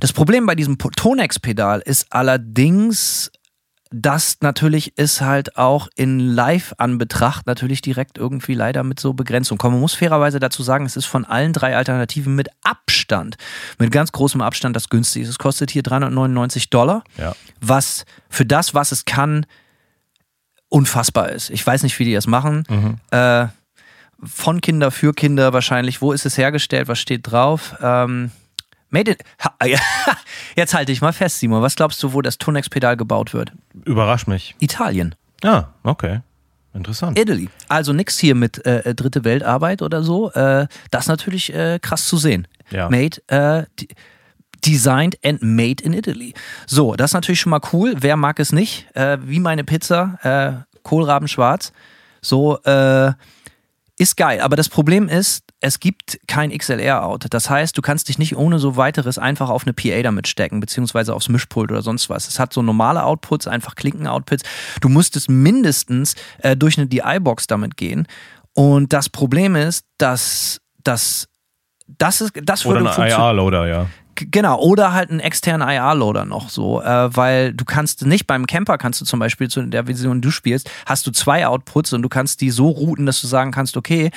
Das 0.00 0.12
Problem 0.12 0.46
bei 0.46 0.54
diesem 0.54 0.78
Tonex-Pedal 0.78 1.80
ist 1.84 2.06
allerdings, 2.10 3.30
das 3.94 4.38
natürlich 4.40 4.96
ist 4.96 5.20
halt 5.20 5.58
auch 5.58 5.88
in 5.96 6.18
Live-Anbetracht 6.18 7.46
natürlich 7.46 7.82
direkt 7.82 8.16
irgendwie 8.16 8.54
leider 8.54 8.82
mit 8.84 8.98
so 8.98 9.12
Begrenzung 9.12 9.58
kommen. 9.58 9.74
Man 9.74 9.82
muss 9.82 9.94
fairerweise 9.94 10.40
dazu 10.40 10.62
sagen, 10.62 10.86
es 10.86 10.96
ist 10.96 11.04
von 11.04 11.26
allen 11.26 11.52
drei 11.52 11.76
Alternativen 11.76 12.34
mit 12.34 12.48
Abstand, 12.62 13.36
mit 13.78 13.92
ganz 13.92 14.10
großem 14.12 14.40
Abstand 14.40 14.74
das 14.76 14.88
günstigste. 14.88 15.28
Es 15.30 15.38
kostet 15.38 15.70
hier 15.70 15.82
399 15.82 16.70
Dollar, 16.70 17.04
Ja. 17.18 17.34
was 17.60 18.04
für 18.30 18.46
das, 18.46 18.72
was 18.74 18.92
es 18.92 19.04
kann, 19.04 19.44
unfassbar 20.72 21.28
ist. 21.28 21.50
Ich 21.50 21.66
weiß 21.66 21.82
nicht, 21.82 21.98
wie 21.98 22.04
die 22.04 22.14
das 22.14 22.26
machen. 22.26 22.98
Äh, 23.10 23.46
von 24.24 24.60
Kinder 24.60 24.90
für 24.90 25.12
Kinder 25.12 25.52
wahrscheinlich. 25.52 26.00
Wo 26.00 26.12
ist 26.12 26.24
es 26.26 26.38
hergestellt? 26.38 26.88
Was 26.88 26.98
steht 26.98 27.30
drauf? 27.30 27.74
Ähm, 27.82 28.30
made 28.90 29.12
in. 29.12 29.16
Ha, 29.44 29.66
ja. 29.66 29.78
Jetzt 30.56 30.74
halte 30.74 30.92
ich 30.92 31.00
mal 31.00 31.12
fest, 31.12 31.38
Simon. 31.40 31.60
Was 31.62 31.74
glaubst 31.76 32.02
du, 32.02 32.12
wo 32.12 32.22
das 32.22 32.38
Tonex-Pedal 32.38 32.96
gebaut 32.96 33.34
wird? 33.34 33.52
Überrasch 33.84 34.26
mich. 34.26 34.54
Italien. 34.60 35.14
Ah, 35.42 35.64
okay. 35.82 36.20
Interessant. 36.74 37.18
Italy. 37.18 37.50
Also 37.68 37.92
nichts 37.92 38.18
hier 38.18 38.34
mit 38.34 38.64
äh, 38.64 38.94
dritte 38.94 39.24
Weltarbeit 39.24 39.82
oder 39.82 40.02
so. 40.02 40.30
Äh, 40.32 40.68
das 40.90 41.04
ist 41.04 41.08
natürlich 41.08 41.52
äh, 41.52 41.78
krass 41.82 42.06
zu 42.06 42.16
sehen. 42.16 42.48
Ja. 42.70 42.88
Made, 42.88 43.18
äh, 43.26 43.64
d- 43.78 43.88
designed 44.64 45.18
and 45.24 45.42
made 45.42 45.82
in 45.82 45.92
Italy. 45.92 46.34
So, 46.66 46.94
das 46.94 47.10
ist 47.10 47.14
natürlich 47.14 47.40
schon 47.40 47.50
mal 47.50 47.60
cool. 47.72 47.94
Wer 47.98 48.16
mag 48.16 48.38
es 48.38 48.52
nicht? 48.52 48.86
Äh, 48.94 49.18
wie 49.22 49.40
meine 49.40 49.64
Pizza, 49.64 50.18
äh, 50.22 50.78
Kohlraben 50.82 51.28
schwarz. 51.28 51.72
So, 52.20 52.58
äh, 52.62 53.12
ist 53.98 54.16
geil. 54.16 54.40
Aber 54.40 54.56
das 54.56 54.68
Problem 54.68 55.08
ist, 55.08 55.44
es 55.60 55.78
gibt 55.78 56.18
kein 56.26 56.50
XLR-Out. 56.50 57.26
Das 57.30 57.48
heißt, 57.50 57.76
du 57.76 57.82
kannst 57.82 58.08
dich 58.08 58.18
nicht 58.18 58.36
ohne 58.36 58.58
so 58.58 58.76
weiteres 58.76 59.18
einfach 59.18 59.48
auf 59.48 59.64
eine 59.64 59.72
PA 59.74 60.02
damit 60.02 60.26
stecken, 60.26 60.60
beziehungsweise 60.60 61.14
aufs 61.14 61.28
Mischpult 61.28 61.70
oder 61.70 61.82
sonst 61.82 62.08
was. 62.10 62.26
Es 62.26 62.38
hat 62.40 62.52
so 62.52 62.62
normale 62.62 63.04
Outputs, 63.04 63.46
einfach 63.46 63.74
Klinken-Outputs. 63.76 64.42
Du 64.80 64.88
musstest 64.88 65.30
mindestens 65.30 66.16
äh, 66.38 66.56
durch 66.56 66.78
eine 66.78 66.88
DI-Box 66.88 67.46
damit 67.46 67.76
gehen. 67.76 68.06
Und 68.54 68.92
das 68.92 69.08
Problem 69.08 69.54
ist, 69.54 69.86
dass 69.98 70.60
das 70.82 71.28
das 71.98 72.20
ist 72.20 72.32
das 72.42 72.64
Oder 72.64 72.80
würde 72.80 72.90
ein 72.90 72.96
funktio- 73.10 73.18
IR-Loader, 73.18 73.66
ja. 73.68 73.86
Genau, 74.14 74.60
oder 74.60 74.92
halt 74.92 75.10
einen 75.10 75.20
externen 75.20 75.66
IR-Loader 75.66 76.26
noch 76.26 76.50
so, 76.50 76.82
äh, 76.82 77.16
weil 77.16 77.54
du 77.54 77.64
kannst 77.64 78.04
nicht 78.04 78.26
beim 78.26 78.46
Camper 78.46 78.76
kannst 78.76 79.00
du 79.00 79.04
zum 79.04 79.18
Beispiel 79.18 79.48
zu 79.48 79.62
der 79.62 79.86
Version, 79.86 80.20
die 80.20 80.26
du 80.26 80.30
spielst, 80.30 80.70
hast 80.86 81.06
du 81.06 81.10
zwei 81.12 81.46
Outputs 81.46 81.92
und 81.92 82.02
du 82.02 82.08
kannst 82.08 82.40
die 82.40 82.50
so 82.50 82.68
routen, 82.68 83.06
dass 83.06 83.20
du 83.20 83.26
sagen 83.26 83.52
kannst, 83.52 83.76
okay, 83.76 84.10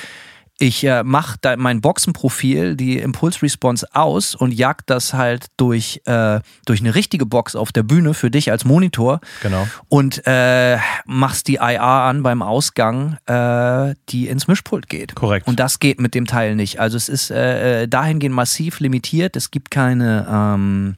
ich 0.58 0.84
äh, 0.84 1.02
mache 1.02 1.38
mein 1.58 1.80
Boxenprofil, 1.82 2.76
die 2.76 2.98
Impulse-Response 2.98 3.86
aus 3.92 4.34
und 4.34 4.52
jag 4.52 4.78
das 4.86 5.12
halt 5.12 5.46
durch, 5.58 6.00
äh, 6.06 6.40
durch 6.64 6.80
eine 6.80 6.94
richtige 6.94 7.26
Box 7.26 7.54
auf 7.54 7.72
der 7.72 7.82
Bühne 7.82 8.14
für 8.14 8.30
dich 8.30 8.50
als 8.50 8.64
Monitor 8.64 9.20
Genau. 9.42 9.68
und 9.88 10.22
äh, 10.26 10.78
machst 11.04 11.48
die 11.48 11.56
IR 11.56 11.82
an 11.82 12.22
beim 12.22 12.40
Ausgang, 12.40 13.18
äh, 13.26 13.94
die 14.08 14.28
ins 14.28 14.48
Mischpult 14.48 14.88
geht. 14.88 15.14
Korrekt. 15.14 15.46
Und 15.46 15.60
das 15.60 15.78
geht 15.78 16.00
mit 16.00 16.14
dem 16.14 16.26
Teil 16.26 16.54
nicht. 16.56 16.80
Also 16.80 16.96
es 16.96 17.08
ist 17.10 17.30
äh, 17.30 17.82
äh, 17.82 17.88
dahingehend 17.88 18.34
massiv 18.34 18.80
limitiert. 18.80 19.36
Es 19.36 19.50
gibt 19.50 19.70
keine 19.70 20.26
ähm, 20.30 20.96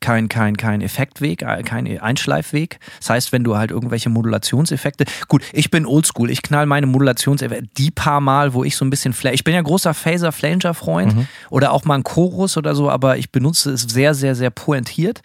kein, 0.00 0.28
kein, 0.28 0.56
kein 0.56 0.80
Effektweg, 0.80 1.42
äh, 1.42 1.62
kein 1.62 1.86
Einschleifweg. 2.00 2.78
Das 2.98 3.10
heißt, 3.10 3.32
wenn 3.32 3.44
du 3.44 3.56
halt 3.56 3.70
irgendwelche 3.70 4.08
Modulationseffekte. 4.10 5.04
Gut, 5.28 5.42
ich 5.52 5.70
bin 5.70 5.86
oldschool, 5.86 6.30
ich 6.30 6.42
knall 6.42 6.66
meine 6.66 6.86
Modulationseffekte 6.86 7.68
die 7.76 7.90
paar 7.90 8.20
Mal, 8.20 8.54
wo 8.54 8.64
ich 8.64 8.76
so 8.76 8.84
ein 8.84 8.90
bisschen 8.90 9.12
Fla 9.12 9.32
Ich 9.32 9.44
bin 9.44 9.54
ja 9.54 9.62
großer 9.62 9.94
Phaser 9.94 10.32
Flanger 10.32 10.74
Freund 10.74 11.14
oder 11.50 11.72
auch 11.72 11.84
mal 11.84 11.96
ein 11.96 12.04
Chorus 12.04 12.56
oder 12.56 12.74
so, 12.74 12.90
aber 12.90 13.18
ich 13.18 13.30
benutze 13.30 13.72
es 13.72 13.82
sehr, 13.82 14.14
sehr, 14.14 14.34
sehr 14.34 14.50
pointiert. 14.50 15.20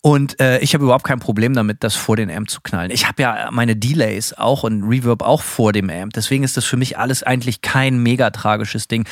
Und 0.00 0.38
äh, 0.38 0.58
ich 0.58 0.74
habe 0.74 0.84
überhaupt 0.84 1.04
kein 1.04 1.18
Problem 1.18 1.54
damit, 1.54 1.82
das 1.82 1.94
vor 1.94 2.16
den 2.16 2.30
Amp 2.30 2.50
zu 2.50 2.60
knallen. 2.60 2.90
Ich 2.90 3.08
habe 3.08 3.22
ja 3.22 3.48
meine 3.50 3.74
Delays 3.74 4.34
auch 4.34 4.62
und 4.62 4.82
Reverb 4.82 5.22
auch 5.22 5.40
vor 5.40 5.72
dem 5.72 5.88
Amp. 5.88 6.12
Deswegen 6.12 6.44
ist 6.44 6.58
das 6.58 6.66
für 6.66 6.76
mich 6.76 6.98
alles 6.98 7.22
eigentlich 7.22 7.62
kein 7.62 8.02
mega 8.02 8.28
tragisches 8.28 8.86
Ding 8.86 9.08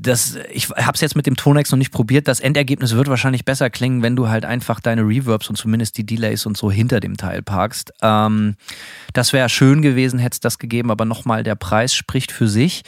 das, 0.00 0.36
ich 0.50 0.70
habe 0.70 0.92
es 0.94 1.00
jetzt 1.00 1.16
mit 1.16 1.26
dem 1.26 1.36
Tonex 1.36 1.70
noch 1.70 1.78
nicht 1.78 1.92
probiert. 1.92 2.26
Das 2.28 2.40
Endergebnis 2.40 2.94
wird 2.94 3.08
wahrscheinlich 3.08 3.44
besser 3.44 3.70
klingen, 3.70 4.02
wenn 4.02 4.16
du 4.16 4.28
halt 4.28 4.44
einfach 4.44 4.80
deine 4.80 5.02
Reverbs 5.02 5.48
und 5.48 5.56
zumindest 5.56 5.96
die 5.98 6.04
Delays 6.04 6.46
und 6.46 6.56
so 6.56 6.70
hinter 6.70 7.00
dem 7.00 7.16
Teil 7.16 7.42
parkst. 7.42 7.92
Ähm, 8.02 8.56
das 9.12 9.32
wäre 9.32 9.48
schön 9.48 9.82
gewesen, 9.82 10.18
hätte 10.18 10.34
es 10.34 10.40
das 10.40 10.58
gegeben, 10.58 10.90
aber 10.90 11.04
nochmal, 11.04 11.42
der 11.42 11.54
Preis 11.54 11.94
spricht 11.94 12.32
für 12.32 12.48
sich. 12.48 12.82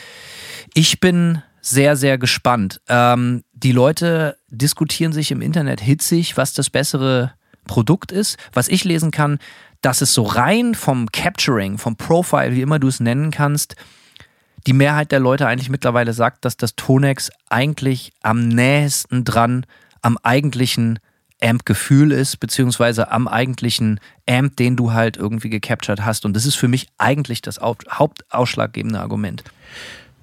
Ich 0.74 1.00
bin 1.00 1.42
sehr, 1.60 1.96
sehr 1.96 2.18
gespannt. 2.18 2.80
Ähm, 2.88 3.42
die 3.52 3.72
Leute 3.72 4.36
diskutieren 4.48 5.12
sich 5.12 5.30
im 5.30 5.42
Internet 5.42 5.80
hitzig, 5.80 6.36
was 6.36 6.54
das 6.54 6.70
bessere 6.70 7.32
Produkt 7.66 8.12
ist. 8.12 8.36
Was 8.52 8.68
ich 8.68 8.84
lesen 8.84 9.10
kann, 9.10 9.38
dass 9.80 10.00
es 10.00 10.14
so 10.14 10.22
rein 10.22 10.74
vom 10.74 11.06
Capturing, 11.12 11.78
vom 11.78 11.96
Profile, 11.96 12.52
wie 12.52 12.62
immer 12.62 12.78
du 12.78 12.88
es 12.88 13.00
nennen 13.00 13.30
kannst, 13.30 13.76
die 14.66 14.72
Mehrheit 14.72 15.12
der 15.12 15.20
Leute 15.20 15.46
eigentlich 15.46 15.70
mittlerweile 15.70 16.12
sagt, 16.12 16.44
dass 16.44 16.56
das 16.56 16.74
Tonex 16.76 17.30
eigentlich 17.48 18.12
am 18.22 18.48
nächsten 18.48 19.24
dran 19.24 19.64
am 20.02 20.18
eigentlichen 20.22 20.98
Amp-Gefühl 21.42 22.12
ist, 22.12 22.38
beziehungsweise 22.40 23.10
am 23.12 23.28
eigentlichen 23.28 24.00
Amp, 24.28 24.56
den 24.56 24.76
du 24.76 24.92
halt 24.92 25.16
irgendwie 25.16 25.50
gecaptured 25.50 26.04
hast. 26.04 26.24
Und 26.24 26.34
das 26.34 26.46
ist 26.46 26.54
für 26.54 26.68
mich 26.68 26.88
eigentlich 26.98 27.42
das 27.42 27.60
au- 27.60 27.76
hauptausschlaggebende 27.90 28.98
Argument. 28.98 29.44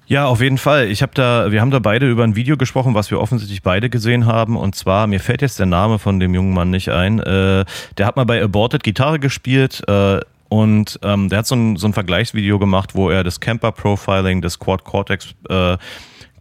Ja, 0.06 0.26
auf 0.26 0.42
jeden 0.42 0.58
Fall. 0.58 0.88
Ich 0.88 1.00
habe 1.00 1.12
da, 1.14 1.50
wir 1.50 1.62
haben 1.62 1.70
da 1.70 1.78
beide 1.78 2.10
über 2.10 2.24
ein 2.24 2.36
Video 2.36 2.58
gesprochen, 2.58 2.94
was 2.94 3.10
wir 3.10 3.20
offensichtlich 3.20 3.62
beide 3.62 3.88
gesehen 3.88 4.26
haben. 4.26 4.56
Und 4.56 4.74
zwar, 4.74 5.06
mir 5.06 5.20
fällt 5.20 5.40
jetzt 5.40 5.58
der 5.58 5.66
Name 5.66 5.98
von 5.98 6.20
dem 6.20 6.34
jungen 6.34 6.52
Mann 6.52 6.70
nicht 6.70 6.90
ein. 6.90 7.20
Äh, 7.20 7.64
der 7.96 8.06
hat 8.06 8.16
mal 8.16 8.26
bei 8.26 8.42
Aborted 8.42 8.82
Gitarre 8.82 9.18
gespielt. 9.18 9.82
Äh, 9.88 10.20
und 10.54 11.00
ähm, 11.02 11.30
der 11.30 11.40
hat 11.40 11.46
so 11.48 11.56
ein, 11.56 11.74
so 11.74 11.88
ein 11.88 11.92
Vergleichsvideo 11.92 12.60
gemacht, 12.60 12.94
wo 12.94 13.10
er 13.10 13.24
das 13.24 13.40
Camper 13.40 13.72
Profiling, 13.72 14.40
das 14.40 14.60
Quad 14.60 14.84
Cortex 14.84 15.34
äh, 15.48 15.76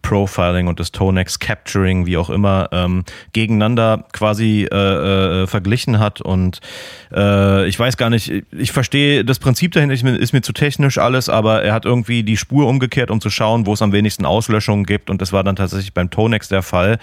Profiling 0.04 0.68
und 0.68 0.80
das 0.80 0.92
Tonex 0.92 1.40
Capturing, 1.40 2.06
wie 2.06 2.18
auch 2.18 2.30
immer, 2.30 2.70
ähm, 2.72 3.06
gegeneinander 3.32 4.06
quasi 4.12 4.68
äh, 4.72 4.76
äh, 4.76 5.48
verglichen 5.48 5.98
hat. 5.98 6.22
Und 6.22 6.60
äh, 7.12 7.68
ich 7.68 7.80
weiß 7.80 7.98
gar 7.98 8.12
nicht, 8.12 8.32
ich 8.52 8.72
verstehe 8.72 9.26
das 9.26 9.40
Prinzip 9.40 9.72
dahinter, 9.72 9.96
ist 9.96 10.04
ist 10.04 10.34
mir 10.34 10.42
zu 10.42 10.54
technisch 10.54 11.00
alles, 11.00 11.28
aber 11.28 11.64
er 11.64 11.74
hat 11.74 11.86
irgendwie 11.86 12.22
die 12.22 12.38
Spur 12.38 12.68
umgekehrt, 12.68 13.10
um 13.10 13.20
zu 13.20 13.32
schauen, 13.32 13.66
wo 13.66 13.74
es 13.74 13.82
am 13.82 13.94
wenigsten 13.94 14.26
Auslöschungen 14.26 14.86
gibt. 14.86 15.10
Und 15.10 15.24
das 15.24 15.34
war 15.34 15.44
dann 15.44 15.56
tatsächlich 15.56 15.96
beim 15.96 16.12
Tonex 16.12 16.50
der 16.50 16.62
Fall. 16.62 17.00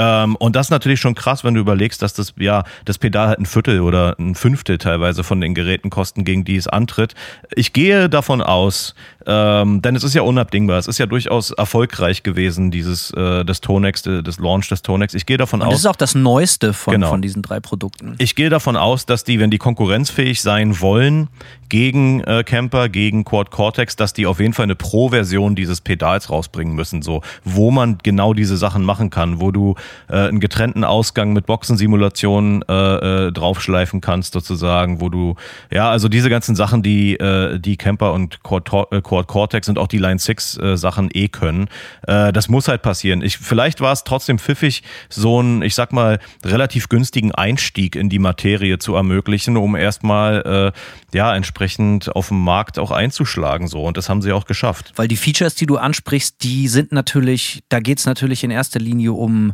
Ähm, 0.00 0.34
und 0.36 0.56
das 0.56 0.68
ist 0.68 0.70
natürlich 0.70 0.98
schon 0.98 1.14
krass, 1.14 1.44
wenn 1.44 1.52
du 1.52 1.60
überlegst, 1.60 2.00
dass 2.00 2.14
das, 2.14 2.32
ja, 2.38 2.64
das 2.86 2.96
Pedal 2.96 3.28
halt 3.28 3.38
ein 3.38 3.44
Viertel 3.44 3.80
oder 3.82 4.16
ein 4.18 4.34
Fünftel 4.34 4.78
teilweise 4.78 5.22
von 5.24 5.42
den 5.42 5.52
Geräten 5.54 5.90
kosten, 5.90 6.24
gegen 6.24 6.42
die 6.42 6.56
es 6.56 6.66
antritt. 6.66 7.14
Ich 7.54 7.74
gehe 7.74 8.08
davon 8.08 8.40
aus, 8.40 8.94
ähm, 9.26 9.82
denn 9.82 9.94
es 9.94 10.02
ist 10.02 10.14
ja 10.14 10.22
unabdingbar. 10.22 10.78
Es 10.78 10.86
ist 10.86 10.96
ja 10.96 11.04
durchaus 11.04 11.50
erfolgreich 11.50 12.22
gewesen, 12.22 12.70
dieses 12.70 13.10
äh, 13.10 13.44
des 13.44 13.60
Tonex, 13.60 14.02
des 14.02 14.38
Launch 14.38 14.68
des 14.70 14.80
Tonex. 14.80 15.12
Ich 15.12 15.26
gehe 15.26 15.36
davon 15.36 15.60
Und 15.60 15.66
aus. 15.66 15.72
das 15.74 15.80
ist 15.80 15.86
auch 15.86 15.96
das 15.96 16.14
Neueste 16.14 16.72
von, 16.72 16.92
Genau. 16.94 17.10
von 17.10 17.20
diesen 17.20 17.42
drei 17.42 17.60
Produkten. 17.60 18.14
Ich 18.16 18.34
gehe 18.34 18.48
davon 18.48 18.76
aus, 18.76 19.04
dass 19.04 19.24
die, 19.24 19.38
wenn 19.38 19.50
die 19.50 19.58
konkurrenzfähig 19.58 20.40
sein 20.40 20.80
wollen 20.80 21.28
gegen 21.68 22.20
äh, 22.24 22.42
Camper, 22.42 22.88
gegen 22.88 23.24
Quad 23.24 23.50
Cortex, 23.50 23.96
dass 23.96 24.14
die 24.14 24.26
auf 24.26 24.40
jeden 24.40 24.54
Fall 24.54 24.64
eine 24.64 24.76
Pro-Version 24.76 25.54
dieses 25.54 25.82
Pedals 25.82 26.30
rausbringen 26.30 26.74
müssen, 26.74 27.02
so 27.02 27.20
wo 27.44 27.70
man 27.70 27.98
genau 28.02 28.32
diese 28.32 28.56
Sachen 28.56 28.82
machen 28.82 29.10
kann, 29.10 29.40
wo 29.40 29.50
du 29.50 29.74
äh, 30.08 30.16
einen 30.16 30.40
getrennten 30.40 30.84
Ausgang 30.84 31.32
mit 31.32 31.46
Boxensimulationen 31.46 32.62
äh, 32.68 33.26
äh, 33.26 33.32
draufschleifen 33.32 34.00
kannst, 34.00 34.32
sozusagen, 34.32 35.00
wo 35.00 35.08
du 35.08 35.36
ja 35.72 35.90
also 35.90 36.08
diese 36.08 36.30
ganzen 36.30 36.54
Sachen, 36.56 36.82
die 36.82 37.14
äh, 37.14 37.58
die 37.58 37.76
Camper 37.76 38.12
und 38.12 38.40
Tor- 38.42 38.92
äh, 38.92 39.00
Cortex 39.00 39.68
und 39.68 39.78
auch 39.78 39.88
die 39.88 39.98
Line 39.98 40.18
6 40.18 40.58
äh, 40.58 40.76
Sachen 40.76 41.10
eh 41.12 41.28
können, 41.28 41.68
äh, 42.06 42.32
das 42.32 42.48
muss 42.48 42.68
halt 42.68 42.82
passieren. 42.82 43.22
Ich 43.22 43.38
vielleicht 43.38 43.80
war 43.80 43.92
es 43.92 44.04
trotzdem 44.04 44.38
pfiffig, 44.38 44.82
so 45.08 45.38
einen, 45.38 45.62
ich 45.62 45.74
sag 45.74 45.92
mal 45.92 46.18
relativ 46.44 46.88
günstigen 46.88 47.32
Einstieg 47.32 47.96
in 47.96 48.08
die 48.08 48.18
Materie 48.18 48.78
zu 48.78 48.94
ermöglichen, 48.94 49.56
um 49.56 49.76
erstmal 49.76 50.72
äh, 50.74 51.16
ja 51.16 51.34
entsprechend 51.34 52.14
auf 52.14 52.28
dem 52.28 52.42
Markt 52.42 52.78
auch 52.78 52.90
einzuschlagen 52.90 53.68
so 53.68 53.84
und 53.84 53.96
das 53.96 54.08
haben 54.08 54.22
sie 54.22 54.32
auch 54.32 54.44
geschafft. 54.44 54.92
Weil 54.96 55.08
die 55.08 55.16
Features, 55.16 55.54
die 55.54 55.66
du 55.66 55.76
ansprichst, 55.76 56.42
die 56.42 56.68
sind 56.68 56.92
natürlich, 56.92 57.62
da 57.68 57.80
geht 57.80 57.98
es 57.98 58.06
natürlich 58.06 58.44
in 58.44 58.50
erster 58.50 58.80
Linie 58.80 59.12
um, 59.12 59.52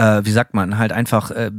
äh, 0.00 0.24
wie 0.24 0.30
sagt 0.32 0.54
man, 0.54 0.78
halt 0.78 0.92
einfach, 0.92 1.30
äh, 1.30 1.50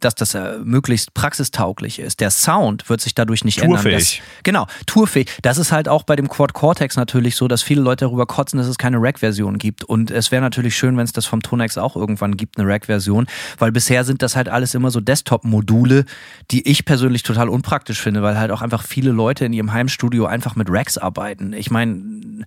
dass 0.00 0.14
das 0.14 0.34
äh, 0.34 0.58
möglichst 0.62 1.14
praxistauglich 1.14 1.98
ist. 1.98 2.20
Der 2.20 2.30
Sound 2.30 2.90
wird 2.90 3.00
sich 3.00 3.14
dadurch 3.14 3.42
nicht 3.44 3.58
ändern. 3.62 3.80
Tourfähig. 3.82 4.22
Das, 4.22 4.42
genau, 4.42 4.66
tourfähig. 4.84 5.30
Das 5.40 5.56
ist 5.56 5.72
halt 5.72 5.88
auch 5.88 6.02
bei 6.02 6.14
dem 6.14 6.28
Quad 6.28 6.52
Cortex 6.52 6.96
natürlich 6.96 7.36
so, 7.36 7.48
dass 7.48 7.62
viele 7.62 7.80
Leute 7.80 8.04
darüber 8.04 8.26
kotzen, 8.26 8.58
dass 8.58 8.66
es 8.66 8.76
keine 8.76 8.98
Rack-Version 9.00 9.56
gibt. 9.56 9.82
Und 9.82 10.10
es 10.10 10.30
wäre 10.30 10.42
natürlich 10.42 10.76
schön, 10.76 10.96
wenn 10.98 11.04
es 11.04 11.12
das 11.12 11.24
vom 11.24 11.40
Tonex 11.40 11.78
auch 11.78 11.96
irgendwann 11.96 12.36
gibt, 12.36 12.58
eine 12.58 12.68
Rack-Version. 12.68 13.26
Weil 13.58 13.72
bisher 13.72 14.04
sind 14.04 14.20
das 14.20 14.36
halt 14.36 14.50
alles 14.50 14.74
immer 14.74 14.90
so 14.90 15.00
Desktop-Module, 15.00 16.04
die 16.50 16.68
ich 16.68 16.84
persönlich 16.84 17.22
total 17.22 17.48
unpraktisch 17.48 18.00
finde, 18.00 18.22
weil 18.22 18.38
halt 18.38 18.50
auch 18.50 18.60
einfach 18.60 18.82
viele 18.82 19.10
Leute 19.10 19.46
in 19.46 19.54
ihrem 19.54 19.72
Heimstudio 19.72 20.26
einfach 20.26 20.54
mit 20.54 20.68
Racks 20.70 20.98
arbeiten. 20.98 21.54
Ich 21.54 21.70
meine, 21.70 22.44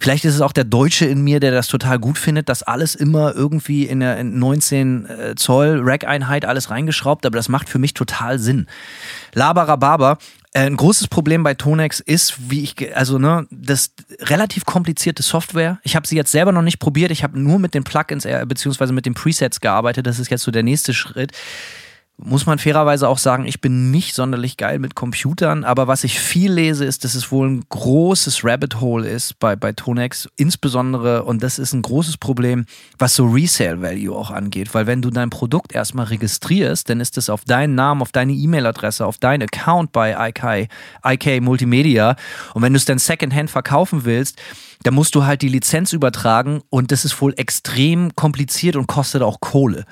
Vielleicht 0.00 0.24
ist 0.24 0.34
es 0.34 0.40
auch 0.40 0.52
der 0.52 0.64
Deutsche 0.64 1.06
in 1.06 1.22
mir, 1.22 1.40
der 1.40 1.50
das 1.50 1.66
total 1.66 1.98
gut 1.98 2.18
findet, 2.18 2.48
dass 2.48 2.62
alles 2.62 2.94
immer 2.94 3.34
irgendwie 3.34 3.84
in 3.84 4.00
der 4.00 4.18
in 4.18 4.38
19 4.38 5.06
äh, 5.06 5.34
Zoll 5.34 5.80
Rack-Einheit 5.82 6.44
alles 6.44 6.70
reingeschraubt, 6.70 7.26
aber 7.26 7.36
das 7.36 7.48
macht 7.48 7.68
für 7.68 7.78
mich 7.78 7.94
total 7.94 8.38
Sinn. 8.38 8.66
Labarababa. 9.34 10.18
Äh, 10.52 10.60
Ein 10.60 10.76
großes 10.76 11.08
Problem 11.08 11.42
bei 11.42 11.54
Tonex 11.54 12.00
ist, 12.00 12.50
wie 12.50 12.62
ich, 12.62 12.96
also 12.96 13.18
ne, 13.18 13.46
das 13.50 13.90
relativ 14.20 14.64
komplizierte 14.64 15.22
Software. 15.22 15.78
Ich 15.82 15.96
habe 15.96 16.06
sie 16.06 16.16
jetzt 16.16 16.32
selber 16.32 16.52
noch 16.52 16.62
nicht 16.62 16.78
probiert. 16.78 17.10
Ich 17.10 17.22
habe 17.22 17.38
nur 17.38 17.58
mit 17.58 17.74
den 17.74 17.84
Plugins 17.84 18.24
äh, 18.24 18.44
beziehungsweise 18.46 18.92
mit 18.92 19.04
den 19.04 19.14
Presets 19.14 19.60
gearbeitet. 19.60 20.06
Das 20.06 20.18
ist 20.18 20.30
jetzt 20.30 20.42
so 20.42 20.50
der 20.50 20.62
nächste 20.62 20.94
Schritt 20.94 21.32
muss 22.20 22.46
man 22.46 22.58
fairerweise 22.58 23.08
auch 23.08 23.18
sagen, 23.18 23.46
ich 23.46 23.60
bin 23.60 23.92
nicht 23.92 24.14
sonderlich 24.14 24.56
geil 24.56 24.80
mit 24.80 24.96
Computern, 24.96 25.62
aber 25.62 25.86
was 25.86 26.02
ich 26.02 26.18
viel 26.18 26.52
lese, 26.52 26.84
ist, 26.84 27.04
dass 27.04 27.14
es 27.14 27.30
wohl 27.30 27.48
ein 27.48 27.64
großes 27.68 28.44
Rabbit 28.44 28.80
Hole 28.80 29.08
ist 29.08 29.38
bei, 29.38 29.54
bei 29.54 29.72
Tonex, 29.72 30.28
insbesondere, 30.36 31.22
und 31.22 31.44
das 31.44 31.60
ist 31.60 31.72
ein 31.72 31.82
großes 31.82 32.16
Problem, 32.16 32.66
was 32.98 33.14
so 33.14 33.26
Resale 33.26 33.80
Value 33.80 34.16
auch 34.16 34.32
angeht, 34.32 34.74
weil 34.74 34.88
wenn 34.88 35.00
du 35.00 35.10
dein 35.10 35.30
Produkt 35.30 35.72
erstmal 35.72 36.06
registrierst, 36.06 36.90
dann 36.90 37.00
ist 37.00 37.16
es 37.18 37.30
auf 37.30 37.44
deinen 37.44 37.76
Namen, 37.76 38.02
auf 38.02 38.10
deine 38.10 38.32
E-Mail-Adresse, 38.32 39.06
auf 39.06 39.18
deinen 39.18 39.44
Account 39.44 39.92
bei 39.92 40.28
IK, 40.28 40.68
IK 41.04 41.40
Multimedia. 41.40 42.16
Und 42.52 42.62
wenn 42.62 42.72
du 42.72 42.78
es 42.78 42.84
dann 42.84 42.98
Secondhand 42.98 43.50
verkaufen 43.50 44.04
willst, 44.04 44.40
da 44.82 44.90
musst 44.90 45.14
du 45.14 45.24
halt 45.24 45.42
die 45.42 45.48
Lizenz 45.48 45.92
übertragen 45.92 46.62
und 46.70 46.92
das 46.92 47.04
ist 47.04 47.20
wohl 47.20 47.34
extrem 47.36 48.14
kompliziert 48.14 48.76
und 48.76 48.86
kostet 48.86 49.22
auch 49.22 49.40
Kohle. 49.40 49.84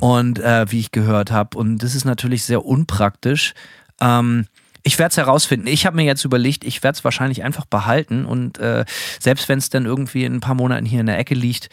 Und 0.00 0.38
äh, 0.38 0.70
wie 0.70 0.80
ich 0.80 0.92
gehört 0.92 1.30
habe. 1.30 1.58
Und 1.58 1.78
das 1.78 1.94
ist 1.94 2.04
natürlich 2.04 2.44
sehr 2.44 2.64
unpraktisch. 2.64 3.54
Ähm, 4.00 4.46
ich 4.84 4.98
werde 4.98 5.10
es 5.10 5.16
herausfinden. 5.16 5.66
Ich 5.66 5.86
habe 5.86 5.96
mir 5.96 6.04
jetzt 6.04 6.24
überlegt, 6.24 6.64
ich 6.64 6.82
werde 6.82 6.96
es 6.96 7.04
wahrscheinlich 7.04 7.42
einfach 7.42 7.66
behalten 7.66 8.24
und 8.24 8.58
äh, 8.58 8.84
selbst 9.20 9.48
wenn 9.48 9.58
es 9.58 9.70
dann 9.70 9.84
irgendwie 9.84 10.24
in 10.24 10.34
ein 10.34 10.40
paar 10.40 10.54
Monaten 10.54 10.86
hier 10.86 11.00
in 11.00 11.06
der 11.06 11.18
Ecke 11.18 11.34
liegt, 11.34 11.68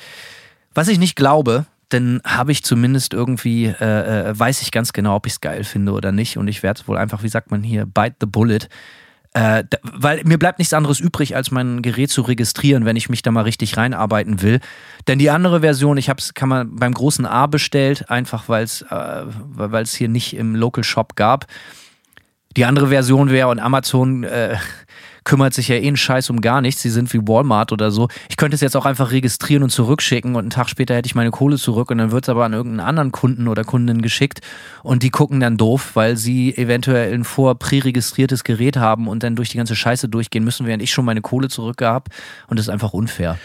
was 0.73 0.87
ich 0.87 0.99
nicht 0.99 1.15
glaube, 1.15 1.65
dann 1.89 2.21
habe 2.25 2.51
ich 2.51 2.63
zumindest 2.63 3.13
irgendwie, 3.13 3.65
äh, 3.67 4.29
äh, 4.29 4.37
weiß 4.37 4.61
ich 4.61 4.71
ganz 4.71 4.91
genau, 4.91 5.15
ob 5.15 5.27
ich 5.27 5.33
es 5.33 5.41
geil 5.41 5.63
finde 5.63 5.91
oder 5.91 6.11
nicht. 6.11 6.37
Und 6.37 6.47
ich 6.47 6.63
werde 6.63 6.81
es 6.81 6.87
wohl 6.87 6.97
einfach, 6.97 7.23
wie 7.23 7.29
sagt 7.29 7.51
man 7.51 7.63
hier, 7.63 7.85
bite 7.85 8.15
the 8.21 8.27
bullet. 8.27 8.67
Äh, 9.35 9.65
weil 9.83 10.21
mir 10.23 10.39
bleibt 10.39 10.59
nichts 10.59 10.73
anderes 10.73 11.01
übrig, 11.01 11.35
als 11.35 11.51
mein 11.51 11.81
Gerät 11.81 12.09
zu 12.09 12.21
registrieren, 12.21 12.85
wenn 12.85 12.95
ich 12.95 13.09
mich 13.09 13.21
da 13.21 13.31
mal 13.31 13.41
richtig 13.41 13.75
reinarbeiten 13.75 14.41
will. 14.41 14.61
Denn 15.09 15.19
die 15.19 15.29
andere 15.29 15.59
Version, 15.59 15.97
ich 15.97 16.07
habe 16.07 16.21
es, 16.21 16.33
kann 16.33 16.47
man 16.47 16.73
beim 16.77 16.93
großen 16.93 17.25
A 17.25 17.45
bestellt, 17.45 18.09
einfach 18.09 18.47
weil 18.47 18.63
es 18.63 18.83
äh, 18.83 19.23
weil 19.25 19.83
es 19.83 19.93
hier 19.93 20.07
nicht 20.07 20.37
im 20.37 20.55
Local 20.55 20.85
Shop 20.85 21.17
gab. 21.17 21.47
Die 22.55 22.63
andere 22.63 22.87
Version 22.87 23.29
wäre 23.29 23.49
und 23.49 23.59
Amazon 23.59 24.23
äh, 24.23 24.55
kümmert 25.25 25.53
sich 25.53 25.67
ja 25.67 25.75
eh 25.75 25.87
einen 25.87 25.97
Scheiß 25.97 26.29
um 26.29 26.39
gar 26.39 26.61
nichts. 26.61 26.81
Sie 26.81 26.89
sind 26.89 27.11
wie 27.13 27.27
Walmart 27.27 27.73
oder 27.73 27.91
so. 27.91 28.07
Ich 28.29 28.37
könnte 28.37 28.55
es 28.55 28.61
jetzt 28.61 28.77
auch 28.77 28.85
einfach 28.85 29.11
registrieren 29.11 29.63
und 29.63 29.71
zurückschicken 29.71 30.35
und 30.35 30.43
einen 30.43 30.49
Tag 30.51 30.69
später 30.69 30.95
hätte 30.95 31.07
ich 31.07 31.15
meine 31.15 31.31
Kohle 31.31 31.57
zurück 31.57 31.91
und 31.91 31.97
dann 31.97 32.11
wird 32.11 32.25
es 32.25 32.29
aber 32.29 32.45
an 32.45 32.53
irgendeinen 32.53 32.87
anderen 32.87 33.11
Kunden 33.11 33.47
oder 33.47 33.63
Kundin 33.63 34.01
geschickt 34.01 34.39
und 34.83 35.03
die 35.03 35.09
gucken 35.09 35.39
dann 35.41 35.57
doof, 35.57 35.91
weil 35.95 36.15
sie 36.15 36.55
eventuell 36.55 37.13
ein 37.13 37.25
vor 37.25 37.55
präregistriertes 37.55 38.43
Gerät 38.43 38.77
haben 38.77 39.07
und 39.07 39.23
dann 39.23 39.35
durch 39.35 39.49
die 39.49 39.57
ganze 39.57 39.75
Scheiße 39.75 40.07
durchgehen 40.07 40.45
müssen, 40.45 40.65
während 40.67 40.83
ich 40.83 40.91
schon 40.91 41.05
meine 41.05 41.21
Kohle 41.21 41.49
zurückgab 41.49 42.09
und 42.47 42.57
das 42.57 42.67
ist 42.67 42.71
einfach 42.71 42.93
unfair. 42.93 43.37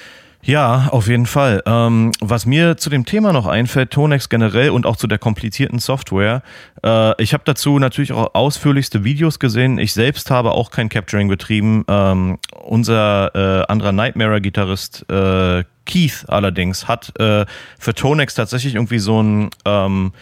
Ja, 0.43 0.89
auf 0.91 1.07
jeden 1.07 1.27
Fall. 1.27 1.63
Ähm, 1.67 2.13
was 2.21 2.47
mir 2.47 2.79
zu 2.79 2.89
dem 2.89 3.05
Thema 3.05 3.33
noch 3.33 3.47
einfällt, 3.47 3.91
Tonex 3.91 4.31
generell 4.31 4.71
und 4.71 4.87
auch 4.87 4.97
zu 4.97 5.07
der 5.07 5.19
komplizierten 5.19 5.79
Software, 5.79 6.43
äh, 6.83 7.23
ich 7.23 7.35
habe 7.35 7.43
dazu 7.45 7.79
natürlich 7.79 8.13
auch 8.13 8.35
ausführlichste 8.35 9.05
Videos 9.05 9.39
gesehen. 9.39 9.79
Ich 9.79 9.93
selbst 9.93 10.31
habe 10.31 10.53
auch 10.53 10.71
kein 10.71 10.89
Capturing 10.89 11.29
betrieben. 11.29 11.85
Ähm, 11.89 12.39
unser 12.63 13.35
äh, 13.35 13.67
anderer 13.71 13.93
Nightmare-Gitarrist 13.93 15.05
äh, 15.11 15.65
Keith 15.85 16.25
allerdings 16.29 16.89
hat 16.89 17.13
äh, 17.21 17.45
für 17.79 17.95
Tonex 17.95 18.35
tatsächlich 18.35 18.77
irgendwie 18.77 18.99
so 18.99 19.23
ein 19.23 19.51
ähm, 19.67 20.13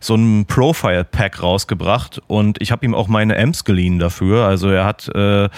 so 0.00 0.14
ein 0.14 0.46
Profile-Pack 0.46 1.42
rausgebracht 1.42 2.20
und 2.28 2.60
ich 2.62 2.70
habe 2.70 2.86
ihm 2.86 2.94
auch 2.94 3.08
meine 3.08 3.36
Amps 3.36 3.64
geliehen 3.64 3.98
dafür. 3.98 4.46
Also 4.46 4.70
er 4.70 4.84
hat 4.84 5.08
äh, 5.14 5.48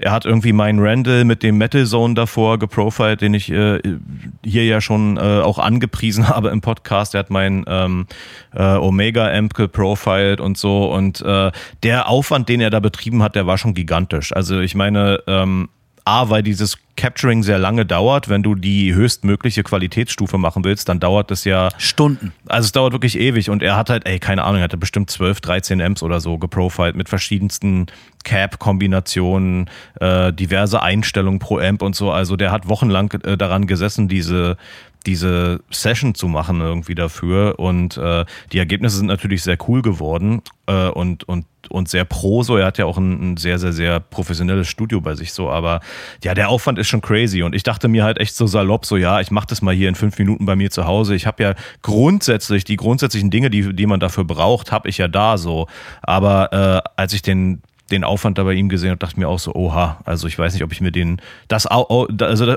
er 0.00 0.12
hat 0.12 0.24
irgendwie 0.24 0.52
meinen 0.52 0.78
Randall 0.80 1.24
mit 1.24 1.42
dem 1.42 1.58
Metal 1.58 1.86
Zone 1.86 2.14
davor 2.14 2.58
geprofiled, 2.58 3.20
den 3.20 3.34
ich 3.34 3.50
äh, 3.50 3.80
hier 4.44 4.64
ja 4.64 4.80
schon 4.80 5.16
äh, 5.16 5.20
auch 5.20 5.58
angepriesen 5.58 6.28
habe 6.30 6.48
im 6.48 6.60
Podcast. 6.60 7.14
Er 7.14 7.20
hat 7.20 7.30
meinen 7.30 7.64
ähm, 7.66 8.06
äh, 8.54 8.62
Omega 8.62 9.30
Amp 9.30 9.54
geprofiled 9.54 10.40
und 10.40 10.58
so. 10.58 10.92
Und 10.92 11.20
äh, 11.22 11.50
der 11.82 12.08
Aufwand, 12.08 12.48
den 12.48 12.60
er 12.60 12.70
da 12.70 12.80
betrieben 12.80 13.22
hat, 13.22 13.36
der 13.36 13.46
war 13.46 13.58
schon 13.58 13.74
gigantisch. 13.74 14.34
Also 14.34 14.60
ich 14.60 14.74
meine, 14.74 15.20
ähm, 15.26 15.68
A, 16.04 16.30
weil 16.30 16.42
dieses 16.42 16.78
Capturing 16.96 17.42
sehr 17.42 17.58
lange 17.58 17.86
dauert. 17.86 18.28
Wenn 18.28 18.42
du 18.42 18.54
die 18.54 18.94
höchstmögliche 18.94 19.62
Qualitätsstufe 19.62 20.36
machen 20.38 20.64
willst, 20.64 20.88
dann 20.88 21.00
dauert 21.00 21.30
das 21.30 21.44
ja 21.44 21.70
Stunden. 21.78 22.32
also 22.46 22.66
es 22.66 22.72
dauert 22.72 22.92
wirklich 22.92 23.18
ewig 23.18 23.50
und 23.50 23.62
er 23.62 23.76
hat 23.76 23.88
halt, 23.88 24.06
ey, 24.06 24.18
keine 24.18 24.44
Ahnung, 24.44 24.58
er 24.58 24.64
hatte 24.64 24.76
bestimmt 24.76 25.10
12, 25.10 25.40
13 25.40 25.80
Amps 25.80 26.02
oder 26.02 26.20
so 26.20 26.38
geprofiled 26.38 26.94
mit 26.94 27.08
verschiedensten 27.08 27.86
Cap-Kombinationen, 28.24 29.70
äh, 30.00 30.32
diverse 30.32 30.82
Einstellungen 30.82 31.38
pro 31.38 31.58
Amp 31.58 31.82
und 31.82 31.96
so. 31.96 32.10
Also 32.10 32.36
der 32.36 32.52
hat 32.52 32.68
wochenlang 32.68 33.10
äh, 33.24 33.36
daran 33.36 33.66
gesessen, 33.66 34.08
diese 34.08 34.56
diese 35.02 35.60
Session 35.70 36.14
zu 36.14 36.28
machen 36.28 36.60
irgendwie 36.60 36.94
dafür 36.94 37.58
und 37.58 37.96
äh, 37.96 38.24
die 38.52 38.58
Ergebnisse 38.58 38.96
sind 38.98 39.06
natürlich 39.06 39.42
sehr 39.42 39.58
cool 39.68 39.82
geworden 39.82 40.42
äh, 40.66 40.88
und 40.88 41.24
und 41.24 41.46
und 41.68 41.88
sehr 41.88 42.04
pro 42.04 42.42
so. 42.42 42.56
Er 42.56 42.66
hat 42.66 42.78
ja 42.78 42.86
auch 42.86 42.98
ein, 42.98 43.32
ein 43.32 43.36
sehr 43.36 43.58
sehr 43.58 43.72
sehr 43.72 44.00
professionelles 44.00 44.68
Studio 44.68 45.00
bei 45.00 45.14
sich 45.14 45.32
so, 45.32 45.50
aber 45.50 45.80
ja 46.22 46.34
der 46.34 46.48
Aufwand 46.48 46.78
ist 46.78 46.88
schon 46.88 47.00
crazy 47.00 47.42
und 47.42 47.54
ich 47.54 47.62
dachte 47.62 47.88
mir 47.88 48.04
halt 48.04 48.18
echt 48.18 48.34
so 48.34 48.46
salopp 48.46 48.84
so 48.86 48.96
ja 48.96 49.20
ich 49.20 49.30
mache 49.30 49.46
das 49.46 49.62
mal 49.62 49.74
hier 49.74 49.88
in 49.88 49.94
fünf 49.94 50.18
Minuten 50.18 50.46
bei 50.46 50.56
mir 50.56 50.70
zu 50.70 50.86
Hause. 50.86 51.14
Ich 51.14 51.26
habe 51.26 51.42
ja 51.42 51.54
grundsätzlich 51.82 52.64
die 52.64 52.76
grundsätzlichen 52.76 53.30
Dinge, 53.30 53.50
die 53.50 53.74
die 53.74 53.86
man 53.86 54.00
dafür 54.00 54.24
braucht, 54.24 54.72
habe 54.72 54.88
ich 54.88 54.98
ja 54.98 55.08
da 55.08 55.38
so. 55.38 55.66
Aber 56.02 56.52
äh, 56.52 56.90
als 56.96 57.12
ich 57.12 57.22
den 57.22 57.62
den 57.92 58.04
Aufwand 58.04 58.38
da 58.38 58.44
bei 58.44 58.54
ihm 58.54 58.68
gesehen 58.68 58.92
und 58.92 59.02
dachte 59.02 59.20
mir 59.20 59.28
auch 59.28 59.38
so, 59.38 59.54
oha, 59.54 60.00
also 60.04 60.26
ich 60.26 60.38
weiß 60.38 60.54
nicht, 60.54 60.64
ob 60.64 60.72
ich 60.72 60.80
mir 60.80 60.90
den, 60.90 61.20
das, 61.48 61.66
also 61.66 62.08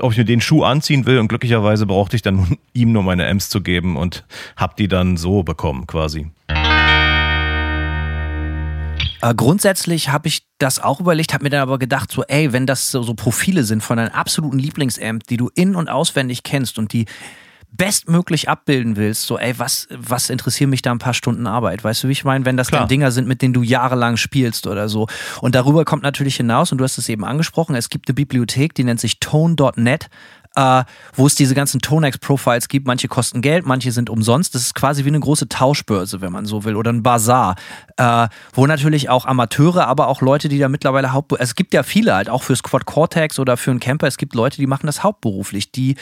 ob 0.02 0.12
ich 0.12 0.18
mir 0.18 0.24
den 0.24 0.40
Schuh 0.40 0.64
anziehen 0.64 1.06
will 1.06 1.18
und 1.18 1.28
glücklicherweise 1.28 1.86
brauchte 1.86 2.16
ich 2.16 2.22
dann 2.22 2.56
ihm 2.72 2.92
nur 2.92 3.02
meine 3.02 3.28
Amps 3.28 3.48
zu 3.48 3.60
geben 3.60 3.96
und 3.96 4.24
hab 4.56 4.76
die 4.76 4.88
dann 4.88 5.16
so 5.16 5.42
bekommen 5.42 5.86
quasi. 5.86 6.30
Äh, 9.22 9.34
grundsätzlich 9.34 10.10
habe 10.10 10.28
ich 10.28 10.46
das 10.58 10.78
auch 10.78 11.00
überlegt, 11.00 11.34
habe 11.34 11.44
mir 11.44 11.50
dann 11.50 11.62
aber 11.62 11.78
gedacht, 11.78 12.10
so, 12.10 12.22
ey, 12.24 12.52
wenn 12.52 12.66
das 12.66 12.90
so, 12.90 13.02
so 13.02 13.14
Profile 13.14 13.64
sind 13.64 13.82
von 13.82 13.96
deinen 13.96 14.12
absoluten 14.12 14.58
Lieblingsamp, 14.58 15.26
die 15.26 15.36
du 15.36 15.50
in- 15.54 15.74
und 15.74 15.88
auswendig 15.88 16.42
kennst 16.42 16.78
und 16.78 16.92
die 16.92 17.06
bestmöglich 17.76 18.48
abbilden 18.48 18.96
willst, 18.96 19.26
so, 19.26 19.38
ey, 19.38 19.58
was, 19.58 19.88
was 19.90 20.30
interessieren 20.30 20.70
mich 20.70 20.82
da 20.82 20.92
ein 20.92 20.98
paar 20.98 21.14
Stunden 21.14 21.46
Arbeit? 21.46 21.84
Weißt 21.84 22.04
du, 22.04 22.08
wie 22.08 22.12
ich 22.12 22.24
meine, 22.24 22.44
wenn 22.44 22.56
das 22.56 22.68
Klar. 22.68 22.82
dann 22.82 22.88
Dinger 22.88 23.10
sind, 23.10 23.28
mit 23.28 23.42
denen 23.42 23.54
du 23.54 23.62
jahrelang 23.62 24.16
spielst 24.16 24.66
oder 24.66 24.88
so. 24.88 25.06
Und 25.40 25.54
darüber 25.54 25.84
kommt 25.84 26.02
natürlich 26.02 26.36
hinaus, 26.36 26.72
und 26.72 26.78
du 26.78 26.84
hast 26.84 26.98
es 26.98 27.08
eben 27.08 27.24
angesprochen, 27.24 27.74
es 27.74 27.88
gibt 27.88 28.08
eine 28.08 28.14
Bibliothek, 28.14 28.74
die 28.74 28.84
nennt 28.84 29.00
sich 29.00 29.20
tone.net 29.20 30.08
äh, 30.56 30.84
wo 31.14 31.26
es 31.26 31.34
diese 31.34 31.54
ganzen 31.54 31.80
Tonex-Profiles 31.80 32.68
gibt. 32.68 32.86
Manche 32.86 33.08
kosten 33.08 33.42
Geld, 33.42 33.66
manche 33.66 33.92
sind 33.92 34.10
umsonst. 34.10 34.54
Das 34.54 34.62
ist 34.62 34.74
quasi 34.74 35.04
wie 35.04 35.08
eine 35.08 35.20
große 35.20 35.48
Tauschbörse, 35.48 36.20
wenn 36.20 36.32
man 36.32 36.46
so 36.46 36.64
will, 36.64 36.74
oder 36.74 36.92
ein 36.92 37.02
Bazar, 37.02 37.54
äh, 37.98 38.28
wo 38.54 38.66
natürlich 38.66 39.08
auch 39.08 39.26
Amateure, 39.26 39.86
aber 39.86 40.08
auch 40.08 40.22
Leute, 40.22 40.48
die 40.48 40.58
da 40.58 40.68
mittlerweile 40.68 41.12
Hauptberuf, 41.12 41.42
es 41.42 41.54
gibt 41.54 41.74
ja 41.74 41.82
viele 41.82 42.14
halt, 42.14 42.30
auch 42.30 42.42
für 42.42 42.56
Squad 42.56 42.86
Cortex 42.86 43.38
oder 43.38 43.56
für 43.56 43.70
einen 43.70 43.80
Camper, 43.80 44.06
es 44.06 44.16
gibt 44.16 44.34
Leute, 44.34 44.56
die 44.56 44.66
machen 44.66 44.86
das 44.86 45.02
hauptberuflich, 45.02 45.70
die 45.70 45.96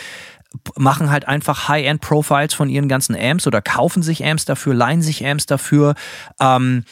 machen 0.77 1.11
halt 1.11 1.29
einfach 1.29 1.69
High-End-Profiles 1.69 2.55
von 2.55 2.69
ihren 2.69 2.89
ganzen 2.89 3.17
Amps 3.17 3.47
oder 3.47 3.63
kaufen 3.63 4.03
sich 4.03 4.25
Amps 4.25 4.45
dafür, 4.45 4.75
leihen 4.75 5.03
sich 5.03 5.25
Amps 5.27 5.47
dafür. 5.47 5.95
Ähm, 6.41 6.85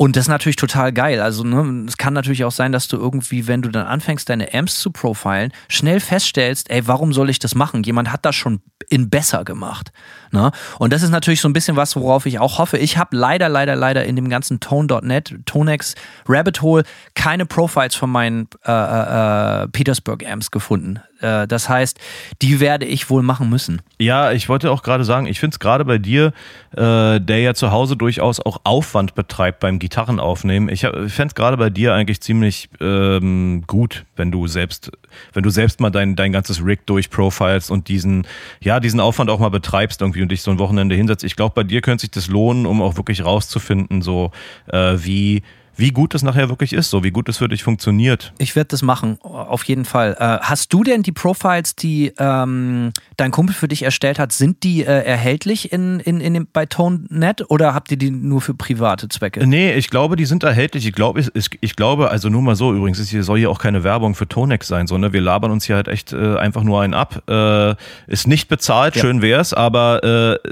und 0.00 0.14
das 0.14 0.26
ist 0.26 0.28
natürlich 0.28 0.54
total 0.54 0.92
geil. 0.92 1.20
Also, 1.20 1.42
ne, 1.42 1.84
es 1.88 1.96
kann 1.96 2.14
natürlich 2.14 2.44
auch 2.44 2.52
sein, 2.52 2.70
dass 2.70 2.86
du 2.86 2.96
irgendwie, 2.96 3.48
wenn 3.48 3.62
du 3.62 3.68
dann 3.68 3.84
anfängst, 3.84 4.28
deine 4.28 4.54
Amps 4.54 4.78
zu 4.78 4.92
profilen, 4.92 5.52
schnell 5.68 5.98
feststellst, 5.98 6.70
ey, 6.70 6.86
warum 6.86 7.12
soll 7.12 7.28
ich 7.30 7.40
das 7.40 7.56
machen? 7.56 7.82
Jemand 7.82 8.12
hat 8.12 8.24
das 8.24 8.36
schon 8.36 8.60
in 8.88 9.10
besser 9.10 9.44
gemacht. 9.44 9.90
Ne? 10.30 10.52
Und 10.78 10.92
das 10.92 11.02
ist 11.02 11.10
natürlich 11.10 11.40
so 11.40 11.48
ein 11.48 11.52
bisschen 11.52 11.74
was, 11.74 11.96
worauf 11.96 12.26
ich 12.26 12.38
auch 12.38 12.58
hoffe. 12.58 12.78
Ich 12.78 12.96
habe 12.96 13.16
leider, 13.16 13.48
leider, 13.48 13.74
leider 13.74 14.04
in 14.04 14.14
dem 14.14 14.28
ganzen 14.28 14.60
Tone.net, 14.60 15.34
Tonex, 15.46 15.96
Rabbit 16.28 16.62
Hole 16.62 16.84
keine 17.14 17.44
Profiles 17.44 17.96
von 17.96 18.08
meinen 18.08 18.48
äh, 18.64 18.70
äh, 18.70 19.66
Petersburg 19.66 20.24
Amps 20.24 20.52
gefunden. 20.52 21.00
Äh, 21.20 21.46
das 21.46 21.68
heißt, 21.68 21.98
die 22.42 22.60
werde 22.60 22.86
ich 22.86 23.10
wohl 23.10 23.22
machen 23.22 23.48
müssen. 23.48 23.82
Ja, 23.98 24.32
ich 24.32 24.48
wollte 24.48 24.70
auch 24.70 24.82
gerade 24.82 25.04
sagen, 25.04 25.26
ich 25.26 25.40
finde 25.40 25.54
es 25.54 25.58
gerade 25.58 25.84
bei 25.84 25.98
dir, 25.98 26.32
äh, 26.76 27.20
der 27.20 27.40
ja 27.40 27.54
zu 27.54 27.70
Hause 27.70 27.96
durchaus 27.96 28.40
auch 28.40 28.60
Aufwand 28.64 29.14
betreibt 29.14 29.60
beim 29.60 29.78
Gitarrenaufnehmen. 29.78 30.68
Ich, 30.68 30.84
ich 30.84 31.12
fände 31.12 31.28
es 31.28 31.34
gerade 31.34 31.56
bei 31.56 31.70
dir 31.70 31.94
eigentlich 31.94 32.20
ziemlich 32.20 32.68
ähm, 32.80 33.64
gut, 33.66 34.04
wenn 34.16 34.30
du 34.30 34.46
selbst, 34.46 34.92
wenn 35.32 35.42
du 35.42 35.50
selbst 35.50 35.80
mal 35.80 35.90
dein, 35.90 36.16
dein 36.16 36.32
ganzes 36.32 36.64
Rig 36.64 36.86
durchprofilst 36.86 37.70
und 37.70 37.88
diesen, 37.88 38.26
ja, 38.60 38.80
diesen 38.80 39.00
Aufwand 39.00 39.30
auch 39.30 39.38
mal 39.38 39.50
betreibst 39.50 40.00
irgendwie 40.00 40.22
und 40.22 40.30
dich 40.30 40.42
so 40.42 40.50
ein 40.50 40.58
Wochenende 40.58 40.94
hinsetzt. 40.94 41.24
Ich 41.24 41.36
glaube, 41.36 41.54
bei 41.54 41.64
dir 41.64 41.80
könnte 41.80 42.02
sich 42.02 42.10
das 42.10 42.28
lohnen, 42.28 42.66
um 42.66 42.82
auch 42.82 42.96
wirklich 42.96 43.24
rauszufinden, 43.24 44.02
so 44.02 44.30
äh, 44.68 44.96
wie 44.98 45.42
wie 45.78 45.90
gut 45.92 46.12
das 46.12 46.22
nachher 46.22 46.48
wirklich 46.48 46.72
ist, 46.72 46.90
so 46.90 47.04
wie 47.04 47.10
gut 47.12 47.28
das 47.28 47.38
für 47.38 47.48
dich 47.48 47.62
funktioniert. 47.62 48.32
Ich 48.38 48.56
werde 48.56 48.68
das 48.68 48.82
machen, 48.82 49.18
auf 49.22 49.64
jeden 49.64 49.84
Fall. 49.84 50.16
Äh, 50.18 50.38
hast 50.42 50.72
du 50.72 50.82
denn 50.82 51.02
die 51.02 51.12
Profiles, 51.12 51.76
die 51.76 52.12
ähm, 52.18 52.92
dein 53.16 53.30
Kumpel 53.30 53.54
für 53.54 53.68
dich 53.68 53.84
erstellt 53.84 54.18
hat, 54.18 54.32
sind 54.32 54.64
die 54.64 54.82
äh, 54.82 55.04
erhältlich 55.04 55.72
in, 55.72 56.00
in, 56.00 56.20
in 56.20 56.34
dem, 56.34 56.48
bei 56.52 56.66
ToneNet 56.66 57.48
oder 57.48 57.74
habt 57.74 57.90
ihr 57.92 57.96
die 57.96 58.10
nur 58.10 58.40
für 58.40 58.54
private 58.54 59.08
Zwecke? 59.08 59.46
Nee, 59.46 59.72
ich 59.74 59.88
glaube, 59.88 60.16
die 60.16 60.24
sind 60.26 60.42
erhältlich. 60.42 60.84
Ich 60.86 60.92
glaube, 60.92 61.20
ich, 61.20 61.50
ich 61.60 61.76
glaube, 61.76 62.10
also 62.10 62.28
nur 62.28 62.42
mal 62.42 62.56
so, 62.56 62.74
übrigens, 62.74 62.98
es 62.98 63.10
soll 63.26 63.38
hier 63.38 63.50
auch 63.50 63.60
keine 63.60 63.84
Werbung 63.84 64.14
für 64.16 64.26
Tonex 64.28 64.66
sein, 64.66 64.86
so, 64.88 64.98
ne? 64.98 65.12
Wir 65.12 65.20
labern 65.20 65.52
uns 65.52 65.64
hier 65.64 65.76
halt 65.76 65.86
echt 65.88 66.12
äh, 66.12 66.36
einfach 66.36 66.64
nur 66.64 66.82
einen 66.82 66.94
ab. 66.94 67.22
Äh, 67.30 67.76
ist 68.08 68.26
nicht 68.26 68.48
bezahlt, 68.48 68.96
Ja. 68.96 69.02
schön 69.02 69.22
wär's, 69.22 69.54
aber 69.54 70.02
äh, 70.02 70.48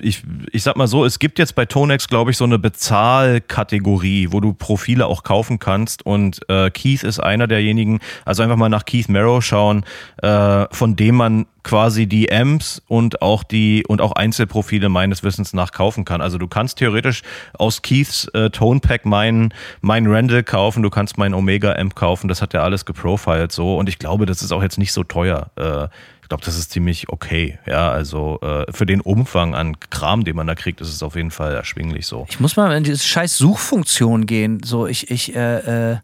ich, 0.00 0.22
ich 0.50 0.62
sag 0.62 0.76
mal 0.76 0.86
so, 0.86 1.04
es 1.04 1.18
gibt 1.18 1.38
jetzt 1.38 1.54
bei 1.54 1.66
Tonex, 1.66 2.08
glaube 2.08 2.30
ich, 2.30 2.38
so 2.38 2.44
eine 2.44 2.58
Bezahlkategorie, 2.58 4.28
wo 4.30 4.40
du 4.40 4.54
Profile 4.62 5.06
auch 5.06 5.24
kaufen 5.24 5.58
kannst. 5.58 6.06
Und 6.06 6.40
äh, 6.48 6.70
Keith 6.70 7.02
ist 7.02 7.18
einer 7.18 7.48
derjenigen, 7.48 7.98
also 8.24 8.44
einfach 8.44 8.56
mal 8.56 8.68
nach 8.68 8.84
Keith 8.84 9.08
Merrow 9.08 9.44
schauen, 9.44 9.84
äh, 10.22 10.66
von 10.70 10.94
dem 10.94 11.16
man 11.16 11.46
quasi 11.64 12.06
die 12.06 12.32
Amps 12.32 12.80
und 12.86 13.22
auch 13.22 13.42
die 13.42 13.84
und 13.86 14.00
auch 14.00 14.12
Einzelprofile 14.12 14.88
meines 14.88 15.24
Wissens 15.24 15.52
nach 15.52 15.72
kaufen 15.72 16.04
kann. 16.04 16.20
Also 16.20 16.38
du 16.38 16.46
kannst 16.46 16.78
theoretisch 16.78 17.22
aus 17.54 17.82
Keiths 17.82 18.28
äh, 18.34 18.50
Tone 18.50 18.80
Pack 18.80 19.04
mein 19.04 19.52
Randall 19.82 20.44
kaufen, 20.44 20.82
du 20.82 20.90
kannst 20.90 21.18
mein 21.18 21.34
Omega 21.34 21.72
Amp 21.72 21.94
kaufen, 21.94 22.28
das 22.28 22.40
hat 22.40 22.54
er 22.54 22.62
alles 22.62 22.84
geprofiled 22.84 23.52
so 23.52 23.76
und 23.76 23.88
ich 23.88 23.98
glaube, 23.98 24.26
das 24.26 24.42
ist 24.42 24.52
auch 24.52 24.62
jetzt 24.62 24.78
nicht 24.78 24.92
so 24.92 25.02
teuer. 25.04 25.50
Äh, 25.56 25.88
glaube, 26.32 26.46
das 26.46 26.56
ist 26.56 26.70
ziemlich 26.70 27.10
okay. 27.10 27.58
Ja, 27.66 27.90
also 27.90 28.40
äh, 28.40 28.72
für 28.72 28.86
den 28.86 29.02
Umfang 29.02 29.54
an 29.54 29.78
Kram, 29.90 30.24
den 30.24 30.34
man 30.34 30.46
da 30.46 30.54
kriegt, 30.54 30.80
ist 30.80 30.88
es 30.88 31.02
auf 31.02 31.14
jeden 31.14 31.30
Fall 31.30 31.54
erschwinglich 31.54 32.06
so. 32.06 32.26
Ich 32.30 32.40
muss 32.40 32.56
mal 32.56 32.74
in 32.74 32.84
diese 32.84 33.02
scheiß 33.06 33.36
Suchfunktion 33.36 34.24
gehen. 34.24 34.62
So, 34.64 34.86
ich, 34.86 35.10
ich, 35.10 35.36
äh, 35.36 35.90
äh, 35.92 35.96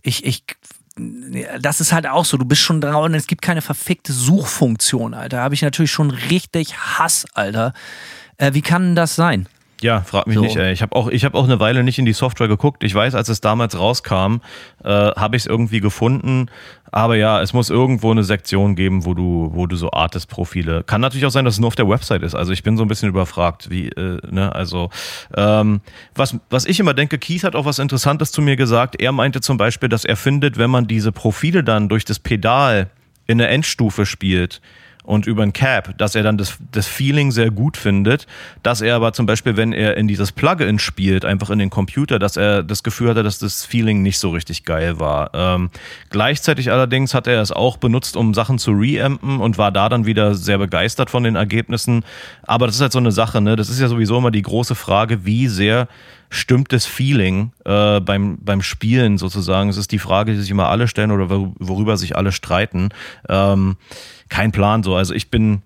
ich, 0.00 0.24
ich, 0.24 0.44
das 1.60 1.82
ist 1.82 1.92
halt 1.92 2.06
auch 2.06 2.24
so. 2.24 2.38
Du 2.38 2.46
bist 2.46 2.62
schon 2.62 2.80
drauf 2.80 3.04
und 3.04 3.12
es 3.12 3.26
gibt 3.26 3.42
keine 3.42 3.60
verfickte 3.60 4.14
Suchfunktion, 4.14 5.12
Alter. 5.12 5.36
Da 5.36 5.42
habe 5.42 5.54
ich 5.54 5.60
natürlich 5.60 5.92
schon 5.92 6.10
richtig 6.10 6.78
Hass, 6.78 7.26
Alter. 7.34 7.74
Äh, 8.38 8.54
wie 8.54 8.62
kann 8.62 8.96
das 8.96 9.14
sein? 9.14 9.48
Ja, 9.84 10.00
frag 10.00 10.26
mich 10.26 10.36
So. 10.36 10.40
nicht. 10.40 10.56
Ey. 10.56 10.72
Ich 10.72 10.80
habe 10.80 10.96
auch, 10.96 11.08
ich 11.08 11.26
habe 11.26 11.36
auch 11.36 11.44
eine 11.44 11.60
Weile 11.60 11.84
nicht 11.84 11.98
in 11.98 12.06
die 12.06 12.14
Software 12.14 12.48
geguckt. 12.48 12.82
Ich 12.82 12.94
weiß, 12.94 13.14
als 13.14 13.28
es 13.28 13.42
damals 13.42 13.78
rauskam, 13.78 14.40
äh, 14.82 14.88
habe 14.88 15.36
ich 15.36 15.42
es 15.42 15.46
irgendwie 15.46 15.80
gefunden. 15.80 16.46
Aber 16.90 17.16
ja, 17.16 17.42
es 17.42 17.52
muss 17.52 17.68
irgendwo 17.68 18.10
eine 18.10 18.24
Sektion 18.24 18.76
geben, 18.76 19.04
wo 19.04 19.12
du, 19.12 19.50
wo 19.52 19.66
du 19.66 19.76
so 19.76 19.90
Artist-Profile. 19.90 20.84
Kann 20.84 21.02
natürlich 21.02 21.26
auch 21.26 21.30
sein, 21.30 21.44
dass 21.44 21.54
es 21.54 21.60
nur 21.60 21.68
auf 21.68 21.74
der 21.76 21.86
Website 21.86 22.22
ist. 22.22 22.34
Also 22.34 22.52
ich 22.52 22.62
bin 22.62 22.78
so 22.78 22.82
ein 22.82 22.88
bisschen 22.88 23.10
überfragt, 23.10 23.68
wie, 23.68 23.88
äh, 23.88 24.20
ne, 24.30 24.54
also 24.54 24.88
ähm, 25.36 25.82
was, 26.14 26.34
was 26.48 26.64
ich 26.64 26.80
immer 26.80 26.94
denke, 26.94 27.18
Keith 27.18 27.44
hat 27.44 27.54
auch 27.54 27.66
was 27.66 27.78
Interessantes 27.78 28.32
zu 28.32 28.40
mir 28.40 28.56
gesagt. 28.56 29.02
Er 29.02 29.12
meinte 29.12 29.42
zum 29.42 29.58
Beispiel, 29.58 29.90
dass 29.90 30.06
er 30.06 30.16
findet, 30.16 30.56
wenn 30.56 30.70
man 30.70 30.86
diese 30.86 31.12
Profile 31.12 31.62
dann 31.62 31.90
durch 31.90 32.06
das 32.06 32.18
Pedal 32.18 32.88
in 33.26 33.36
der 33.36 33.50
Endstufe 33.50 34.06
spielt, 34.06 34.62
und 35.04 35.26
über 35.26 35.42
ein 35.42 35.52
Cap, 35.52 35.96
dass 35.98 36.14
er 36.14 36.22
dann 36.22 36.38
das, 36.38 36.58
das 36.72 36.88
Feeling 36.88 37.30
sehr 37.30 37.50
gut 37.50 37.76
findet, 37.76 38.26
dass 38.62 38.80
er 38.80 38.96
aber 38.96 39.12
zum 39.12 39.26
Beispiel, 39.26 39.56
wenn 39.56 39.72
er 39.72 39.96
in 39.96 40.08
dieses 40.08 40.32
Plugin 40.32 40.78
spielt, 40.78 41.24
einfach 41.24 41.50
in 41.50 41.58
den 41.58 41.70
Computer, 41.70 42.18
dass 42.18 42.36
er 42.36 42.62
das 42.62 42.82
Gefühl 42.82 43.10
hatte, 43.10 43.22
dass 43.22 43.38
das 43.38 43.64
Feeling 43.64 44.02
nicht 44.02 44.18
so 44.18 44.30
richtig 44.30 44.64
geil 44.64 44.98
war. 44.98 45.30
Ähm, 45.34 45.70
gleichzeitig 46.10 46.72
allerdings 46.72 47.14
hat 47.14 47.26
er 47.26 47.40
es 47.40 47.52
auch 47.52 47.76
benutzt, 47.76 48.16
um 48.16 48.34
Sachen 48.34 48.58
zu 48.58 48.72
reampen 48.72 49.40
und 49.40 49.58
war 49.58 49.70
da 49.70 49.88
dann 49.88 50.06
wieder 50.06 50.34
sehr 50.34 50.58
begeistert 50.58 51.10
von 51.10 51.22
den 51.22 51.36
Ergebnissen. 51.36 52.04
Aber 52.42 52.66
das 52.66 52.76
ist 52.76 52.80
halt 52.80 52.92
so 52.92 52.98
eine 52.98 53.12
Sache, 53.12 53.40
ne? 53.40 53.56
Das 53.56 53.68
ist 53.68 53.80
ja 53.80 53.88
sowieso 53.88 54.18
immer 54.18 54.30
die 54.30 54.42
große 54.42 54.74
Frage, 54.74 55.24
wie 55.26 55.48
sehr 55.48 55.86
stimmt 56.30 56.72
das 56.72 56.86
Feeling 56.86 57.52
äh, 57.64 58.00
beim, 58.00 58.38
beim 58.40 58.62
Spielen 58.62 59.18
sozusagen? 59.18 59.68
Es 59.68 59.76
ist 59.76 59.92
die 59.92 59.98
Frage, 59.98 60.32
die 60.32 60.40
sich 60.40 60.50
immer 60.50 60.68
alle 60.68 60.88
stellen 60.88 61.10
oder 61.10 61.26
wor- 61.30 61.54
worüber 61.58 61.96
sich 61.96 62.16
alle 62.16 62.32
streiten. 62.32 62.90
Ähm, 63.28 63.76
kein 64.28 64.52
Plan 64.52 64.82
so. 64.82 64.96
Also 64.96 65.14
ich 65.14 65.30
bin, 65.30 65.62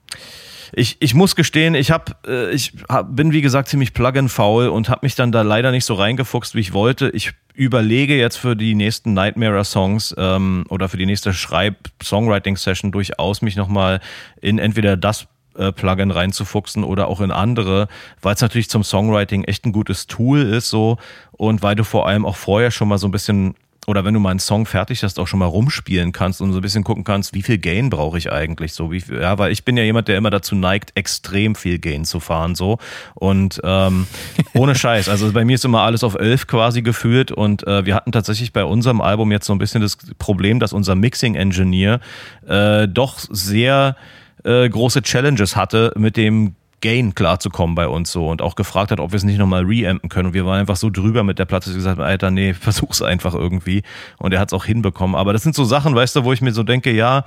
ich, 0.72 0.96
ich 1.00 1.14
muss 1.14 1.36
gestehen, 1.36 1.74
ich 1.74 1.90
hab, 1.90 2.26
äh, 2.26 2.50
ich 2.50 2.72
hab, 2.88 3.14
bin 3.14 3.32
wie 3.32 3.42
gesagt 3.42 3.68
ziemlich 3.68 3.94
plugin-faul 3.94 4.68
und 4.68 4.88
habe 4.88 5.00
mich 5.02 5.14
dann 5.14 5.32
da 5.32 5.42
leider 5.42 5.70
nicht 5.70 5.84
so 5.84 5.94
reingefuchst, 5.94 6.54
wie 6.54 6.60
ich 6.60 6.72
wollte. 6.72 7.08
Ich 7.10 7.32
überlege 7.54 8.16
jetzt 8.16 8.36
für 8.36 8.54
die 8.54 8.74
nächsten 8.74 9.14
Nightmare-Songs 9.14 10.14
ähm, 10.16 10.64
oder 10.68 10.88
für 10.88 10.96
die 10.96 11.06
nächste 11.06 11.32
Schreib-Songwriting-Session 11.32 12.92
durchaus 12.92 13.42
mich 13.42 13.56
nochmal 13.56 14.00
in 14.40 14.58
entweder 14.58 14.96
das 14.96 15.26
Plugin 15.72 16.10
reinzufuchsen 16.10 16.84
oder 16.84 17.08
auch 17.08 17.20
in 17.20 17.30
andere, 17.30 17.88
weil 18.22 18.34
es 18.34 18.40
natürlich 18.40 18.70
zum 18.70 18.84
Songwriting 18.84 19.44
echt 19.44 19.64
ein 19.66 19.72
gutes 19.72 20.06
Tool 20.06 20.40
ist 20.40 20.70
so. 20.70 20.98
Und 21.32 21.62
weil 21.62 21.76
du 21.76 21.84
vor 21.84 22.06
allem 22.08 22.24
auch 22.26 22.36
vorher 22.36 22.70
schon 22.70 22.88
mal 22.88 22.98
so 22.98 23.06
ein 23.06 23.12
bisschen 23.12 23.54
oder 23.88 24.04
wenn 24.04 24.12
du 24.12 24.20
mal 24.20 24.30
einen 24.30 24.38
Song 24.38 24.66
fertig 24.66 25.02
hast, 25.02 25.18
auch 25.18 25.26
schon 25.26 25.38
mal 25.38 25.46
rumspielen 25.46 26.12
kannst 26.12 26.42
und 26.42 26.52
so 26.52 26.58
ein 26.58 26.62
bisschen 26.62 26.84
gucken 26.84 27.04
kannst, 27.04 27.32
wie 27.32 27.42
viel 27.42 27.56
Gain 27.56 27.88
brauche 27.88 28.18
ich 28.18 28.30
eigentlich 28.30 28.74
so, 28.74 28.92
wie 28.92 29.00
viel, 29.00 29.18
ja, 29.18 29.38
weil 29.38 29.50
ich 29.50 29.64
bin 29.64 29.78
ja 29.78 29.82
jemand, 29.82 30.08
der 30.08 30.18
immer 30.18 30.28
dazu 30.28 30.54
neigt, 30.54 30.92
extrem 30.94 31.54
viel 31.54 31.78
Gain 31.78 32.04
zu 32.04 32.20
fahren 32.20 32.54
so. 32.54 32.76
Und 33.14 33.62
ähm, 33.64 34.06
ohne 34.54 34.74
Scheiß, 34.74 35.08
also 35.08 35.32
bei 35.32 35.46
mir 35.46 35.54
ist 35.54 35.64
immer 35.64 35.80
alles 35.80 36.04
auf 36.04 36.16
11 36.16 36.46
quasi 36.46 36.82
gefühlt 36.82 37.32
und 37.32 37.66
äh, 37.66 37.86
wir 37.86 37.94
hatten 37.94 38.12
tatsächlich 38.12 38.52
bei 38.52 38.62
unserem 38.62 39.00
Album 39.00 39.32
jetzt 39.32 39.46
so 39.46 39.54
ein 39.54 39.58
bisschen 39.58 39.80
das 39.80 39.96
Problem, 40.18 40.60
dass 40.60 40.74
unser 40.74 40.94
Mixing 40.94 41.34
Engineer 41.34 42.00
äh, 42.46 42.86
doch 42.86 43.18
sehr 43.18 43.96
äh, 44.44 44.68
große 44.68 45.02
Challenges 45.02 45.56
hatte, 45.56 45.92
mit 45.96 46.16
dem 46.16 46.54
Gain 46.80 47.14
klarzukommen 47.14 47.74
bei 47.74 47.88
uns 47.88 48.12
so 48.12 48.28
und 48.28 48.40
auch 48.40 48.54
gefragt 48.54 48.92
hat, 48.92 49.00
ob 49.00 49.10
wir 49.10 49.16
es 49.16 49.24
nicht 49.24 49.38
nochmal 49.38 49.64
reampen 49.64 50.08
können. 50.08 50.28
Und 50.28 50.34
wir 50.34 50.46
waren 50.46 50.60
einfach 50.60 50.76
so 50.76 50.90
drüber 50.90 51.24
mit 51.24 51.38
der 51.38 51.44
Platte, 51.44 51.66
dass 51.66 51.74
wir 51.74 51.78
gesagt 51.78 51.98
haben, 51.98 52.06
Alter, 52.06 52.30
nee, 52.30 52.54
versuch's 52.60 53.02
einfach 53.02 53.34
irgendwie. 53.34 53.82
Und 54.18 54.32
er 54.32 54.40
hat 54.40 54.50
es 54.50 54.52
auch 54.52 54.64
hinbekommen. 54.64 55.16
Aber 55.16 55.32
das 55.32 55.42
sind 55.42 55.54
so 55.54 55.64
Sachen, 55.64 55.94
weißt 55.94 56.14
du, 56.16 56.24
wo 56.24 56.32
ich 56.32 56.40
mir 56.40 56.52
so 56.52 56.62
denke, 56.62 56.92
ja, 56.92 57.24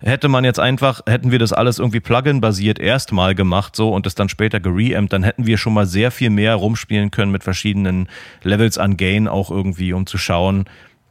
hätte 0.00 0.28
man 0.28 0.44
jetzt 0.44 0.60
einfach, 0.60 1.00
hätten 1.06 1.30
wir 1.30 1.38
das 1.38 1.52
alles 1.52 1.78
irgendwie 1.78 2.00
Plugin-basiert 2.00 2.78
erstmal 2.78 3.34
gemacht 3.34 3.74
so 3.74 3.90
und 3.90 4.04
das 4.04 4.14
dann 4.14 4.28
später 4.28 4.60
gereampt, 4.60 5.12
dann 5.12 5.22
hätten 5.22 5.46
wir 5.46 5.56
schon 5.56 5.72
mal 5.72 5.86
sehr 5.86 6.10
viel 6.10 6.30
mehr 6.30 6.54
rumspielen 6.54 7.10
können 7.10 7.32
mit 7.32 7.42
verschiedenen 7.42 8.08
Levels 8.42 8.76
an 8.76 8.96
Gain 8.96 9.28
auch 9.28 9.50
irgendwie, 9.50 9.92
um 9.94 10.06
zu 10.06 10.18
schauen, 10.18 10.66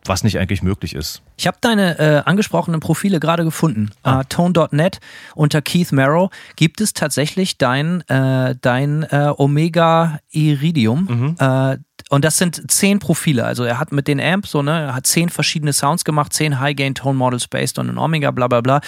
was 0.06 0.24
nicht 0.24 0.40
eigentlich 0.40 0.64
möglich 0.64 0.96
ist. 0.96 1.22
Ich 1.38 1.48
habe 1.48 1.58
deine 1.62 2.00
äh, 2.00 2.22
angesprochenen 2.26 2.80
Profile 2.80 3.20
gerade 3.20 3.44
gefunden. 3.44 3.92
Äh, 4.04 4.24
Tone.net 4.28 5.00
unter 5.36 5.62
Keith 5.62 5.92
Merrow 5.92 6.30
gibt 6.56 6.82
es 6.82 6.94
tatsächlich 6.94 7.58
dein, 7.58 8.02
äh, 8.10 8.56
dein 8.60 9.04
äh, 9.04 9.34
Omega 9.38 10.20
Iridium. 10.32 11.36
Äh, 11.40 11.78
und 12.10 12.26
das 12.26 12.38
sind 12.38 12.72
zehn 12.72 12.98
Profile. 12.98 13.46
Also 13.46 13.64
er 13.64 13.80
hat 13.80 13.92
mit 13.92 14.08
den 14.08 14.20
Amps 14.20 14.52
so, 14.52 14.64
ne, 14.64 14.72
er 14.72 14.96
hat 14.96 15.06
zehn 15.06 15.30
verschiedene 15.30 15.74
Sounds 15.74 16.04
gemacht, 16.04 16.34
zehn 16.34 16.60
High-Gain 16.60 16.96
Tone 16.96 17.18
Models 17.18 17.48
based 17.48 17.78
on 17.78 17.90
an 17.90 18.00
Omega, 18.00 18.32
bla 18.32 18.48
bla 18.48 18.62
bla. 18.62 18.82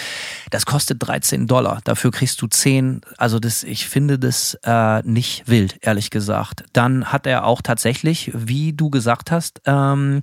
Das 0.50 0.66
kostet 0.66 0.98
13 1.00 1.46
Dollar. 1.46 1.80
Dafür 1.84 2.10
kriegst 2.10 2.42
du 2.42 2.48
zehn. 2.48 3.00
Also 3.18 3.38
das, 3.38 3.62
ich 3.62 3.86
finde 3.86 4.18
das 4.18 4.58
äh, 4.64 5.02
nicht 5.02 5.48
wild, 5.48 5.78
ehrlich 5.82 6.10
gesagt. 6.10 6.64
Dann 6.72 7.12
hat 7.12 7.26
er 7.28 7.46
auch 7.46 7.62
tatsächlich, 7.62 8.32
wie 8.34 8.72
du 8.72 8.90
gesagt 8.90 9.30
hast, 9.30 9.62
ähm, 9.66 10.22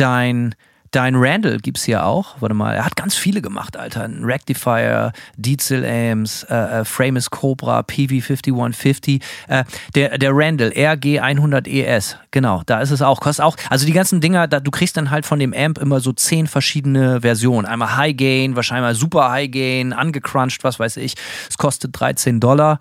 dein 0.00 0.54
Dein 0.90 1.16
Randall 1.16 1.58
gibt 1.58 1.78
es 1.78 1.84
hier 1.84 2.04
auch. 2.06 2.36
Warte 2.40 2.54
mal, 2.54 2.74
er 2.74 2.84
hat 2.84 2.96
ganz 2.96 3.14
viele 3.14 3.42
gemacht, 3.42 3.76
Alter. 3.76 4.04
Ein 4.04 4.24
Rectifier, 4.24 5.12
Diesel 5.36 5.84
Amps, 5.84 6.44
äh, 6.44 6.80
äh, 6.80 6.84
Framus 6.84 7.30
Cobra, 7.30 7.80
PV5150. 7.80 9.20
Äh, 9.48 9.64
der, 9.94 10.16
der 10.16 10.30
Randall, 10.32 10.70
RG100ES, 10.70 12.16
genau, 12.30 12.62
da 12.64 12.80
ist 12.80 12.90
es 12.90 13.02
auch. 13.02 13.20
Kostet 13.20 13.44
auch, 13.44 13.56
also 13.68 13.84
die 13.84 13.92
ganzen 13.92 14.20
Dinger, 14.20 14.48
da, 14.48 14.60
du 14.60 14.70
kriegst 14.70 14.96
dann 14.96 15.10
halt 15.10 15.26
von 15.26 15.38
dem 15.38 15.52
Amp 15.52 15.78
immer 15.78 16.00
so 16.00 16.12
zehn 16.12 16.46
verschiedene 16.46 17.20
Versionen. 17.20 17.66
Einmal 17.66 17.96
High 17.96 18.16
Gain, 18.16 18.56
wahrscheinlich 18.56 18.84
mal 18.84 18.94
Super 18.94 19.30
High 19.30 19.50
Gain, 19.50 19.92
angecrunched, 19.92 20.64
was 20.64 20.78
weiß 20.78 20.96
ich. 20.96 21.14
Es 21.50 21.58
kostet 21.58 22.00
13 22.00 22.40
Dollar 22.40 22.78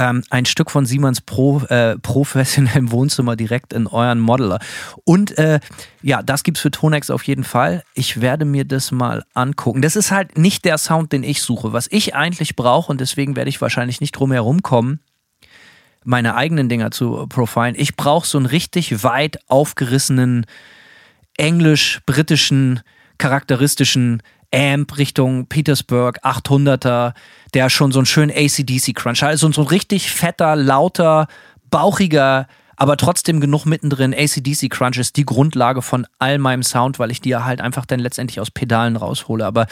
ähm, 0.00 0.24
ein 0.30 0.46
Stück 0.46 0.70
von 0.70 0.86
Siemens 0.86 1.20
Pro, 1.20 1.60
äh, 1.68 1.98
professionellem 1.98 2.90
Wohnzimmer 2.90 3.36
direkt 3.36 3.74
in 3.74 3.86
euren 3.86 4.18
Modeler. 4.18 4.58
Und 5.04 5.36
äh, 5.36 5.60
ja, 6.00 6.22
das 6.22 6.42
gibt's 6.42 6.60
für 6.60 6.70
Tonex 6.70 7.10
auf 7.10 7.22
jeden 7.24 7.44
Fall. 7.44 7.84
Ich 7.92 8.22
werde 8.22 8.46
mir 8.46 8.64
das 8.64 8.92
mal 8.92 9.22
angucken. 9.34 9.82
Das 9.82 9.96
ist 9.96 10.10
halt 10.10 10.38
nicht 10.38 10.64
der 10.64 10.78
Sound, 10.78 11.12
den 11.12 11.22
ich 11.22 11.42
suche. 11.42 11.74
Was 11.74 11.86
ich 11.90 12.14
eigentlich 12.14 12.56
brauche, 12.56 12.90
und 12.90 13.00
deswegen 13.00 13.36
werde 13.36 13.50
ich 13.50 13.60
wahrscheinlich 13.60 14.00
nicht 14.00 14.12
drum 14.12 14.32
herum 14.32 14.62
kommen, 14.62 15.00
meine 16.02 16.34
eigenen 16.34 16.70
Dinger 16.70 16.90
zu 16.90 17.26
profilen. 17.28 17.74
Ich 17.76 17.94
brauche 17.94 18.26
so 18.26 18.38
einen 18.38 18.46
richtig 18.46 19.04
weit 19.04 19.38
aufgerissenen 19.48 20.46
englisch-britischen 21.36 22.80
charakteristischen 23.18 24.22
Amp 24.52 24.96
Richtung 24.96 25.46
Petersburg 25.46 26.24
800er, 26.24 27.12
der 27.50 27.70
schon 27.70 27.92
so 27.92 27.98
einen 27.98 28.06
schönen 28.06 28.30
ACDC 28.30 28.94
Crunch 28.94 29.22
hat. 29.22 29.30
Also 29.30 29.50
so 29.50 29.62
ein 29.62 29.66
richtig 29.66 30.10
fetter, 30.10 30.56
lauter, 30.56 31.26
bauchiger 31.70 32.46
aber 32.80 32.96
trotzdem 32.96 33.40
genug 33.40 33.66
mittendrin. 33.66 34.14
ACDC 34.14 34.70
Crunch 34.70 34.96
ist 34.96 35.18
die 35.18 35.26
Grundlage 35.26 35.82
von 35.82 36.06
all 36.18 36.38
meinem 36.38 36.62
Sound, 36.62 36.98
weil 36.98 37.10
ich 37.10 37.20
die 37.20 37.28
ja 37.28 37.44
halt 37.44 37.60
einfach 37.60 37.84
dann 37.84 38.00
letztendlich 38.00 38.40
aus 38.40 38.50
Pedalen 38.50 38.96
raushole. 38.96 39.44
Aber 39.44 39.66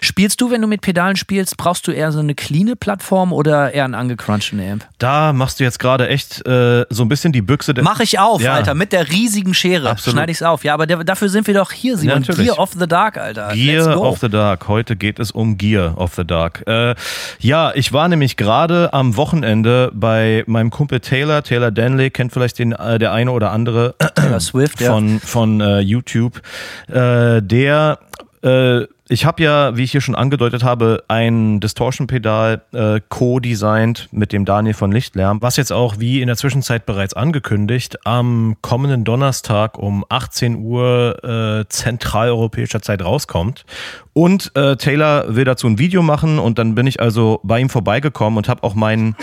spielst 0.00 0.40
du, 0.40 0.52
wenn 0.52 0.62
du 0.62 0.68
mit 0.68 0.80
Pedalen 0.80 1.16
spielst, 1.16 1.56
brauchst 1.56 1.88
du 1.88 1.90
eher 1.90 2.12
so 2.12 2.20
eine 2.20 2.36
cleane 2.36 2.76
Plattform 2.76 3.32
oder 3.32 3.74
eher 3.74 3.84
einen 3.84 3.96
angecrunchten 3.96 4.60
Amp? 4.60 4.86
Da 4.98 5.32
machst 5.32 5.58
du 5.58 5.64
jetzt 5.64 5.80
gerade 5.80 6.06
echt 6.08 6.46
äh, 6.46 6.86
so 6.88 7.02
ein 7.02 7.08
bisschen 7.08 7.32
die 7.32 7.42
Büchse. 7.42 7.74
Mach 7.82 7.98
ich 7.98 8.20
auf, 8.20 8.40
ja. 8.40 8.54
Alter, 8.54 8.74
mit 8.74 8.92
der 8.92 9.10
riesigen 9.10 9.54
Schere. 9.54 9.90
Absolut. 9.90 10.14
Schneide 10.14 10.30
ich's 10.30 10.42
auf. 10.42 10.62
Ja, 10.62 10.74
aber 10.74 10.86
der, 10.86 11.02
dafür 11.02 11.30
sind 11.30 11.48
wir 11.48 11.54
doch 11.54 11.72
hier, 11.72 11.98
Simon. 11.98 12.22
Ja, 12.22 12.32
Gear 12.32 12.58
of 12.60 12.74
the 12.78 12.86
Dark, 12.86 13.16
Alter. 13.16 13.54
Gear 13.54 14.00
of 14.00 14.20
the 14.20 14.28
Dark. 14.28 14.68
Heute 14.68 14.94
geht 14.94 15.18
es 15.18 15.32
um 15.32 15.58
Gear 15.58 15.98
of 15.98 16.14
the 16.14 16.24
Dark. 16.24 16.62
Äh, 16.68 16.94
ja, 17.40 17.72
ich 17.74 17.92
war 17.92 18.06
nämlich 18.06 18.36
gerade 18.36 18.92
am 18.92 19.16
Wochenende 19.16 19.90
bei 19.92 20.44
meinem 20.46 20.70
Kumpel 20.70 21.00
Taylor. 21.00 21.42
Taylor 21.42 21.72
Danley 21.72 22.10
kennt 22.10 22.32
vielleicht 22.32 22.51
vielleicht 22.52 22.58
den, 22.58 22.72
äh, 22.72 22.98
der 22.98 23.12
eine 23.12 23.32
oder 23.32 23.50
andere 23.50 23.94
Swift, 24.40 24.82
von, 24.82 25.14
ja. 25.14 25.18
von 25.20 25.60
äh, 25.60 25.80
YouTube, 25.80 26.40
äh, 26.88 27.42
der 27.42 27.98
äh, 28.42 28.86
ich 29.08 29.26
habe 29.26 29.42
ja, 29.42 29.76
wie 29.76 29.82
ich 29.82 29.92
hier 29.92 30.00
schon 30.00 30.14
angedeutet 30.14 30.64
habe, 30.64 31.04
ein 31.06 31.60
Distortion-Pedal 31.60 32.62
äh, 32.72 33.00
co-designt 33.10 34.08
mit 34.10 34.32
dem 34.32 34.46
Daniel 34.46 34.72
von 34.72 34.90
Lichtlärm, 34.90 35.42
was 35.42 35.56
jetzt 35.58 35.70
auch 35.70 35.98
wie 35.98 36.22
in 36.22 36.28
der 36.28 36.36
Zwischenzeit 36.36 36.86
bereits 36.86 37.12
angekündigt 37.12 38.06
am 38.06 38.56
kommenden 38.62 39.04
Donnerstag 39.04 39.76
um 39.76 40.04
18 40.08 40.56
Uhr 40.56 41.22
äh, 41.22 41.68
zentraleuropäischer 41.68 42.80
Zeit 42.80 43.04
rauskommt. 43.04 43.66
Und 44.14 44.50
äh, 44.56 44.76
Taylor 44.76 45.36
will 45.36 45.44
dazu 45.44 45.66
ein 45.66 45.78
Video 45.78 46.02
machen 46.02 46.38
und 46.38 46.58
dann 46.58 46.74
bin 46.74 46.86
ich 46.86 46.98
also 46.98 47.38
bei 47.42 47.60
ihm 47.60 47.68
vorbeigekommen 47.68 48.38
und 48.38 48.48
habe 48.48 48.62
auch 48.62 48.74
meinen 48.74 49.14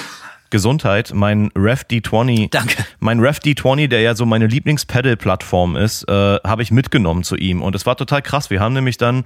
Gesundheit, 0.49 1.11
mein 1.13 1.51
Rev 1.55 1.83
D20. 1.89 2.49
Danke. 2.49 2.85
Mein 2.99 3.19
Rev 3.19 3.39
D20, 3.39 3.87
der 3.87 4.01
ja 4.01 4.15
so 4.15 4.25
meine 4.25 4.47
Lieblings-Pedal-Plattform 4.47 5.75
ist, 5.75 6.07
äh, 6.07 6.11
habe 6.11 6.61
ich 6.61 6.71
mitgenommen 6.71 7.23
zu 7.23 7.35
ihm. 7.35 7.61
Und 7.61 7.75
es 7.75 7.85
war 7.85 7.95
total 7.95 8.21
krass. 8.21 8.49
Wir 8.49 8.59
haben 8.59 8.73
nämlich 8.73 8.97
dann 8.97 9.25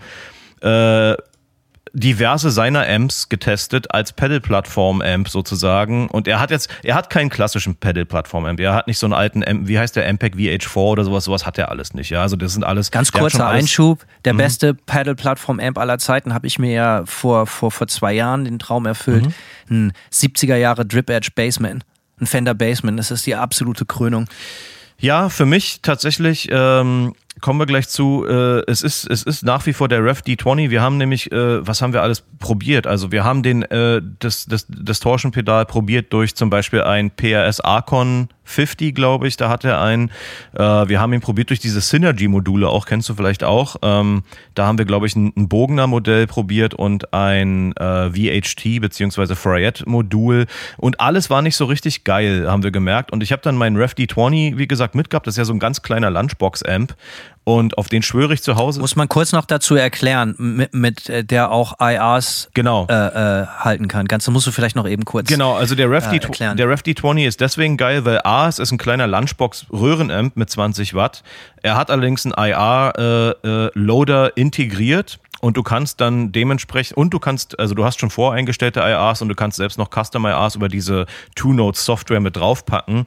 äh, 0.62 1.16
diverse 1.94 2.50
seiner 2.50 2.88
Amps 2.88 3.30
getestet 3.30 3.94
als 3.94 4.14
Pedal-Plattform-Amp 4.14 5.30
sozusagen. 5.30 6.08
Und 6.08 6.28
er 6.28 6.40
hat 6.40 6.50
jetzt, 6.50 6.70
er 6.82 6.96
hat 6.96 7.12
keinen 7.12 7.30
klassischen 7.30 7.76
Pedal-Plattform-Amp. 7.76 8.60
Er 8.60 8.74
hat 8.74 8.88
nicht 8.88 8.98
so 8.98 9.06
einen 9.06 9.14
alten 9.14 9.48
Amp, 9.48 9.68
wie 9.68 9.78
heißt 9.78 9.96
der 9.96 10.10
Ampeg 10.10 10.36
VH4 10.36 10.76
oder 10.76 11.04
sowas, 11.04 11.26
sowas 11.26 11.46
hat 11.46 11.60
er 11.60 11.70
alles 11.70 11.94
nicht. 11.94 12.10
Ja, 12.10 12.24
also 12.24 12.36
das 12.36 12.54
sind 12.54 12.64
alles. 12.64 12.90
Ganz 12.90 13.12
kurzer 13.12 13.48
Einschub. 13.48 14.06
Der 14.26 14.34
mhm. 14.34 14.38
beste 14.38 14.74
Pedal-Plattform-Amp 14.74 15.78
aller 15.78 16.00
Zeiten 16.00 16.34
habe 16.34 16.48
ich 16.48 16.58
mir 16.58 16.72
ja 16.72 17.04
vor, 17.06 17.46
vor, 17.46 17.70
vor 17.70 17.88
zwei 17.88 18.14
Jahren 18.14 18.46
den 18.46 18.58
Traum 18.58 18.88
erfüllt. 18.88 19.28
Mhm. 19.68 19.90
Ein 19.90 19.94
70er 20.12 20.56
Jahre 20.56 20.88
Drip 20.88 21.10
Edge 21.12 21.30
Bassman. 21.36 21.84
Ein 22.20 22.26
Fender 22.26 22.56
Bassman. 22.56 22.98
Das 22.98 23.12
ist 23.12 23.28
die 23.28 23.36
absolute 23.36 23.86
Krönung. 23.86 24.28
Ja, 25.00 25.30
für 25.30 25.46
mich 25.46 25.82
tatsächlich 25.82 26.48
ähm, 26.50 27.14
kommen 27.42 27.60
wir 27.60 27.66
gleich 27.66 27.88
zu. 27.88 28.26
Äh, 28.28 28.64
es, 28.68 28.82
ist, 28.82 29.10
es 29.10 29.24
ist 29.24 29.44
nach 29.44 29.66
wie 29.66 29.74
vor 29.74 29.88
der 29.88 30.04
Ref 30.04 30.22
D20. 30.22 30.70
Wir 30.70 30.82
haben 30.82 30.98
nämlich, 30.98 31.32
äh, 31.32 31.66
was 31.66 31.82
haben 31.82 31.94
wir 31.94 32.02
alles 32.02 32.24
probiert? 32.40 32.88
Also 32.88 33.12
wir 33.12 33.24
haben 33.24 33.44
den, 33.44 33.64
äh, 33.64 34.02
das, 34.20 34.46
das, 34.46 34.66
das 34.70 35.00
Torsion-Pedal 35.00 35.66
probiert 35.66 36.12
durch 36.14 36.36
zum 36.36 36.50
Beispiel 36.50 36.82
ein 36.82 37.12
PRS 37.12 37.60
Arcon 37.60 38.30
50, 38.46 38.94
glaube 38.94 39.28
ich, 39.28 39.38
da 39.38 39.50
hat 39.50 39.64
er 39.64 39.82
einen. 39.82 40.10
Äh, 40.54 40.60
wir 40.60 41.00
haben 41.00 41.14
ihn 41.14 41.22
probiert 41.22 41.50
durch 41.50 41.60
diese 41.60 41.82
Synergy-Module 41.82 42.68
auch, 42.68 42.86
kennst 42.86 43.08
du 43.10 43.14
vielleicht 43.16 43.44
auch. 43.44 43.78
Ähm, 43.82 44.24
da 44.54 44.68
haben 44.68 44.78
wir, 44.78 44.86
glaube 44.86 45.08
ich, 45.08 45.16
ein, 45.16 45.32
ein 45.36 45.48
Bogener-Modell 45.48 46.28
probiert 46.28 46.74
und 46.74 47.14
ein 47.14 47.74
äh, 47.78 48.10
VHT 48.12 48.82
bzw. 48.82 49.36
Frayette-Modul. 49.36 50.46
Und 50.78 51.00
alles 51.00 51.30
war 51.30 51.42
nicht 51.42 51.56
so 51.56 51.66
richtig 51.66 52.04
geil, 52.04 52.46
haben 52.50 52.64
wir 52.64 52.72
gemerkt. 52.72 53.12
Und 53.12 53.24
ich 53.24 53.32
habe 53.32 53.42
dann 53.42 53.56
meinen 53.56 53.78
Ref 53.78 53.94
D20, 53.94 54.58
wie 54.58 54.68
gesagt, 54.68 54.96
mitgehabt. 54.96 55.26
Das 55.26 55.36
ist 55.36 55.38
ja 55.38 55.46
so 55.46 55.54
ein 55.54 55.60
ganz 55.60 55.82
kleiner 55.82 56.12
Lunchbox-Amp 56.12 56.96
und 57.44 57.78
auf 57.78 57.90
den 57.90 58.04
schwöre 58.04 58.34
ich 58.34 58.42
zu 58.42 58.56
Hause. 58.56 58.80
Muss 58.80 58.96
man 58.96 59.10
kurz 59.10 59.32
noch 59.32 59.46
dazu 59.46 59.76
erklären, 59.76 60.36
mit, 60.38 60.74
mit 60.74 61.10
äh, 61.10 61.24
der 61.24 61.52
auch 61.52 61.80
IRs 61.80 62.50
genau. 62.54 62.88
äh, 62.90 62.94
äh, 62.94 63.46
halten 63.48 63.88
kann. 63.88 64.08
Ganz, 64.08 64.28
musst 64.28 64.48
du 64.48 64.52
vielleicht 64.52 64.76
noch 64.76 64.88
eben 64.88 65.06
kurz 65.06 65.28
Genau, 65.28 65.54
also 65.54 65.76
der 65.76 65.90
Ref, 65.90 66.12
äh, 66.12 66.56
der 66.56 66.70
Ref 66.70 66.82
D20 66.82 67.28
ist 67.28 67.42
deswegen 67.42 67.78
geil, 67.78 68.06
weil 68.06 68.22
A, 68.24 68.48
es 68.48 68.60
ist 68.60 68.72
ein 68.72 68.78
kleiner 68.78 69.08
Lunchbox-Röhrenamp 69.08 70.36
mit 70.36 70.50
20 70.50 70.94
Watt. 70.94 71.24
Er 71.62 71.76
hat 71.76 71.92
allerdings 71.92 72.26
einen 72.26 72.34
IR-Loader 72.34 74.26
äh, 74.26 74.30
äh, 74.30 74.32
integriert 74.36 75.20
und 75.44 75.58
du 75.58 75.64
kannst 75.64 76.00
dann 76.00 76.32
dementsprechend, 76.32 76.96
und 76.96 77.14
du 77.14 77.20
kannst, 77.20 77.60
also 77.60 77.76
du 77.76 77.84
hast 77.84 78.00
schon 78.00 78.10
voreingestellte 78.10 78.80
IRs 78.80 79.22
und 79.22 79.28
du 79.28 79.36
kannst 79.36 79.58
selbst 79.58 79.78
noch 79.78 79.90
Custom 79.90 80.26
IRs 80.26 80.56
über 80.56 80.70
diese 80.70 81.06
Two-Notes-Software 81.36 82.22
mit 82.22 82.38
draufpacken. 82.38 83.06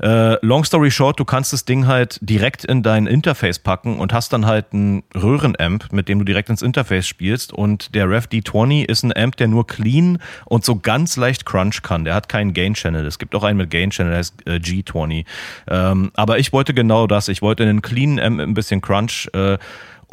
Äh, 0.00 0.42
long 0.42 0.64
story 0.64 0.90
short, 0.90 1.20
du 1.20 1.26
kannst 1.26 1.52
das 1.52 1.66
Ding 1.66 1.86
halt 1.86 2.18
direkt 2.22 2.64
in 2.64 2.82
dein 2.82 3.06
Interface 3.06 3.58
packen 3.58 3.98
und 3.98 4.14
hast 4.14 4.32
dann 4.32 4.46
halt 4.46 4.72
ein 4.72 5.02
Röhrenamp, 5.14 5.92
mit 5.92 6.08
dem 6.08 6.20
du 6.20 6.24
direkt 6.24 6.48
ins 6.48 6.62
Interface 6.62 7.06
spielst. 7.06 7.52
Und 7.52 7.94
der 7.94 8.08
Rev 8.08 8.28
D20 8.28 8.86
ist 8.88 9.02
ein 9.02 9.14
Amp, 9.14 9.36
der 9.36 9.48
nur 9.48 9.66
clean 9.66 10.20
und 10.46 10.64
so 10.64 10.76
ganz 10.76 11.16
leicht 11.16 11.44
Crunch 11.44 11.82
kann. 11.82 12.06
Der 12.06 12.14
hat 12.14 12.30
keinen 12.30 12.54
Gain-Channel. 12.54 13.04
Es 13.04 13.18
gibt 13.18 13.34
auch 13.34 13.42
einen 13.42 13.58
mit 13.58 13.70
Gain-Channel, 13.70 14.10
der 14.10 14.18
heißt 14.20 14.46
äh, 14.46 14.52
G20. 14.52 15.26
Ähm, 15.68 16.12
aber 16.14 16.38
ich 16.38 16.50
wollte 16.54 16.72
genau 16.72 17.06
das. 17.06 17.28
Ich 17.28 17.42
wollte 17.42 17.64
einen 17.64 17.82
cleanen 17.82 18.18
Amp 18.18 18.36
mit 18.38 18.48
ein 18.48 18.54
bisschen 18.54 18.80
Crunch. 18.80 19.28
Äh, 19.34 19.58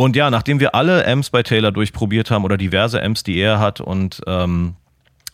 und 0.02 0.16
ja, 0.16 0.32
nachdem 0.32 0.60
wir 0.60 0.74
alle 0.74 1.08
Amps 1.08 1.30
bei 1.30 1.44
Taylor 1.44 1.72
durchprobiert 1.72 2.32
haben 2.32 2.44
oder 2.44 2.58
diverse 2.58 3.04
Amps, 3.04 3.22
die 3.22 3.38
er 3.38 3.60
hat 3.60 3.82
und 3.82 4.20
ähm, 4.26 4.74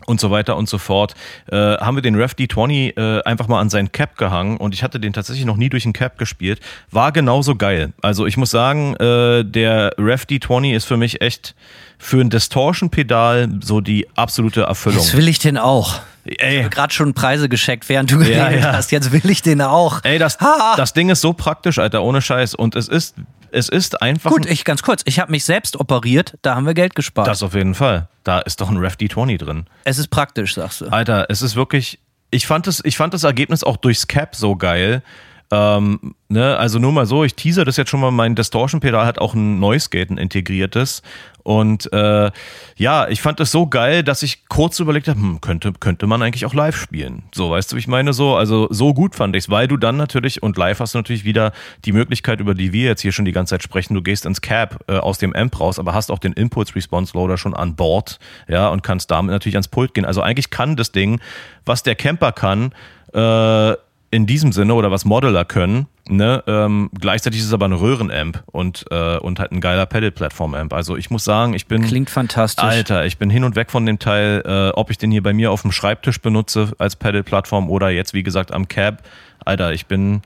und 0.06 0.20
so 0.20 0.30
weiter 0.30 0.58
und 0.58 0.68
so 0.68 0.78
fort, 0.78 1.16
äh, 1.50 1.56
haben 1.56 1.96
wir 1.96 2.02
den 2.02 2.16
Rev 2.16 2.34
D20 2.34 2.98
äh, 2.98 3.24
einfach 3.24 3.48
mal 3.48 3.62
an 3.62 3.70
seinen 3.70 3.94
Cap 3.94 4.18
gehangen 4.18 4.58
und 4.58 4.74
ich 4.74 4.84
hatte 4.84 5.00
den 5.00 5.14
tatsächlich 5.14 5.46
noch 5.46 5.56
nie 5.56 5.70
durch 5.70 5.84
den 5.84 5.94
Cap 5.94 6.18
gespielt. 6.18 6.60
War 6.92 7.14
genauso 7.14 7.56
geil. 7.56 7.94
Also 8.02 8.26
ich 8.26 8.36
muss 8.36 8.52
sagen, 8.52 8.96
äh, 8.98 9.46
der 9.46 9.94
Rev 9.98 10.26
D20 10.26 10.76
ist 10.76 10.86
für 10.86 10.98
mich 10.98 11.22
echt 11.22 11.56
für 11.98 12.22
ein 12.22 12.30
Distortion-Pedal 12.30 13.60
so 13.62 13.82
die 13.82 14.08
absolute 14.16 14.62
Erfüllung. 14.62 15.00
Jetzt 15.00 15.18
will 15.18 15.28
ich 15.28 15.40
den 15.40 15.58
auch. 15.58 16.00
Ey. 16.26 16.58
Ich 16.58 16.64
habe 16.64 16.70
gerade 16.70 16.94
schon 16.94 17.14
Preise 17.14 17.50
gescheckt, 17.50 17.88
während 17.90 18.12
du 18.12 18.20
geredet 18.20 18.38
ja, 18.38 18.52
ja. 18.52 18.74
hast. 18.74 18.92
Jetzt 18.92 19.12
will 19.12 19.30
ich 19.30 19.42
den 19.42 19.62
auch. 19.62 20.04
Ey, 20.04 20.20
das, 20.20 20.38
das 20.76 20.94
Ding 20.94 21.10
ist 21.10 21.22
so 21.22 21.34
praktisch, 21.34 21.80
Alter, 21.80 22.04
ohne 22.04 22.22
Scheiß. 22.22 22.54
Und 22.54 22.76
es 22.76 22.88
ist, 22.88 23.16
es 23.52 23.70
ist 23.70 24.02
einfach. 24.02 24.32
Gut, 24.32 24.46
ich 24.46 24.66
ganz 24.66 24.82
kurz. 24.82 25.02
Ich 25.06 25.20
habe 25.20 25.32
mich 25.32 25.46
selbst 25.46 25.80
operiert, 25.80 26.38
da 26.42 26.56
haben 26.56 26.66
wir 26.66 26.74
Geld 26.74 26.96
gespart. 26.96 27.28
Das 27.28 27.44
auf 27.44 27.54
jeden 27.54 27.76
Fall. 27.76 28.10
Da 28.24 28.40
ist 28.40 28.60
doch 28.62 28.70
ein 28.70 28.78
Ref 28.78 28.96
D20 28.96 29.38
drin. 29.38 29.66
Es 29.86 29.98
ist 29.98 30.10
praktisch, 30.10 30.56
sagst 30.56 30.82
du. 30.82 30.88
Alter, 30.88 31.28
es 31.30 31.42
ist 31.42 31.56
wirklich. 31.56 32.00
Ich 32.30 32.46
fand 32.46 32.68
das, 32.68 32.82
ich 32.84 32.98
fand 32.98 33.14
das 33.14 33.24
Ergebnis 33.24 33.64
auch 33.64 33.78
durchs 33.78 34.08
Cap 34.08 34.36
so 34.36 34.58
geil. 34.58 35.02
Ähm, 35.50 36.16
ne, 36.28 36.58
also 36.58 36.78
nur 36.78 36.92
mal 36.92 37.06
so, 37.06 37.24
ich 37.24 37.36
teaser 37.36 37.64
das 37.64 37.78
jetzt 37.78 37.90
schon 37.90 38.02
mal, 38.02 38.12
mein 38.12 38.36
Distortion-Pedal 38.36 39.06
hat 39.06 39.20
auch 39.20 39.34
ein 39.34 39.60
Noise-Gate, 39.60 40.12
integriertes. 40.12 41.02
Und 41.44 41.92
äh, 41.94 42.30
ja, 42.76 43.08
ich 43.08 43.22
fand 43.22 43.40
das 43.40 43.52
so 43.52 43.68
geil, 43.68 44.04
dass 44.04 44.22
ich 44.24 44.50
kurz 44.50 44.78
überlegt 44.82 45.08
habe, 45.08 45.22
hm, 45.22 45.40
könnte, 45.40 45.72
könnte 45.72 46.06
man 46.06 46.22
eigentlich 46.22 46.46
auch 46.46 46.54
live 46.54 46.76
spielen. 46.76 47.24
So, 47.34 47.52
weißt 47.52 47.72
du, 47.72 47.78
wie 47.78 47.80
ich 47.80 47.88
meine? 47.88 48.12
So, 48.12 48.36
also 48.36 48.68
so 48.70 48.94
gut 48.94 49.16
fand 49.16 49.34
ich 49.38 49.46
es, 49.46 49.50
weil 49.50 49.70
du 49.70 49.78
dann 49.78 49.96
natürlich, 49.96 50.44
und 50.44 50.58
live 50.58 50.82
hast 50.82 50.94
du 50.94 50.98
natürlich 50.98 51.24
wieder 51.24 51.54
die 51.86 51.94
Möglichkeit, 51.94 52.42
über 52.42 52.54
die 52.54 52.74
wir 52.74 52.84
jetzt 52.84 53.02
hier 53.02 53.14
schon 53.14 53.24
die 53.24 53.32
ganze 53.32 53.52
Zeit 53.52 53.64
sprechen, 53.64 53.94
du 53.94 54.02
gehst 54.02 54.26
ins 54.26 54.42
Cab 54.42 54.84
äh, 54.90 54.98
aus 54.98 55.20
dem 55.20 55.34
Amp 55.34 55.58
raus, 55.58 55.80
aber 55.80 55.94
hast 55.94 56.12
auch 56.12 56.20
den 56.20 56.34
Impulse-Response-Loader 56.34 57.38
schon 57.38 57.54
an 57.54 57.78
Bord, 57.78 58.20
ja, 58.50 58.68
und 58.68 58.84
kannst 58.84 59.10
damit 59.12 59.32
natürlich 59.32 59.56
ans 59.56 59.70
Pult 59.70 59.94
gehen. 59.94 60.04
Also 60.04 60.22
eigentlich 60.22 60.50
kann 60.50 60.76
das 60.76 60.92
Ding, 60.92 61.22
was 61.64 61.84
der 61.84 61.96
Camper 61.96 62.34
kann, 62.34 62.74
äh, 63.14 63.78
in 64.10 64.26
diesem 64.26 64.52
Sinne 64.52 64.74
oder 64.74 64.90
was 64.90 65.06
Modeler 65.06 65.44
können. 65.46 65.88
Ne? 66.08 66.42
Ähm, 66.48 66.90
gleichzeitig 66.98 67.42
ist 67.42 67.48
es 67.48 67.54
aber 67.54 67.66
ein 67.66 67.74
Röhrenamp 67.74 68.44
und, 68.48 68.86
äh, 68.90 69.18
und 69.18 69.40
halt 69.40 69.52
ein 69.52 69.60
geiler 69.60 69.86
Pedal-Plattform-Amp. 69.86 70.74
Also 70.74 70.96
ich 70.96 71.10
muss 71.10 71.26
sagen, 71.26 71.54
ich 71.54 71.68
bin. 71.68 71.82
Klingt 71.84 72.10
fantastisch. 72.10 72.64
Alter, 72.64 73.06
ich 73.06 73.18
bin 73.18 73.30
hin 73.30 73.44
und 73.44 73.56
weg 73.56 73.70
von 73.70 73.86
dem 73.86 74.00
Teil, 74.00 74.42
äh, 74.46 74.70
ob 74.70 74.90
ich 74.92 74.98
den 74.98 75.12
hier 75.12 75.24
bei 75.24 75.34
mir 75.34 75.52
auf 75.52 75.64
dem 75.64 75.74
Schreibtisch 75.74 76.22
benutze 76.22 76.72
als 76.78 76.96
Pedal-Plattform 76.96 77.70
oder 77.70 77.90
jetzt, 77.90 78.14
wie 78.14 78.24
gesagt, 78.24 78.54
am 78.54 78.68
Cab. 78.70 79.04
Alter, 79.44 79.74
ich 79.74 79.88
bin 79.88 80.22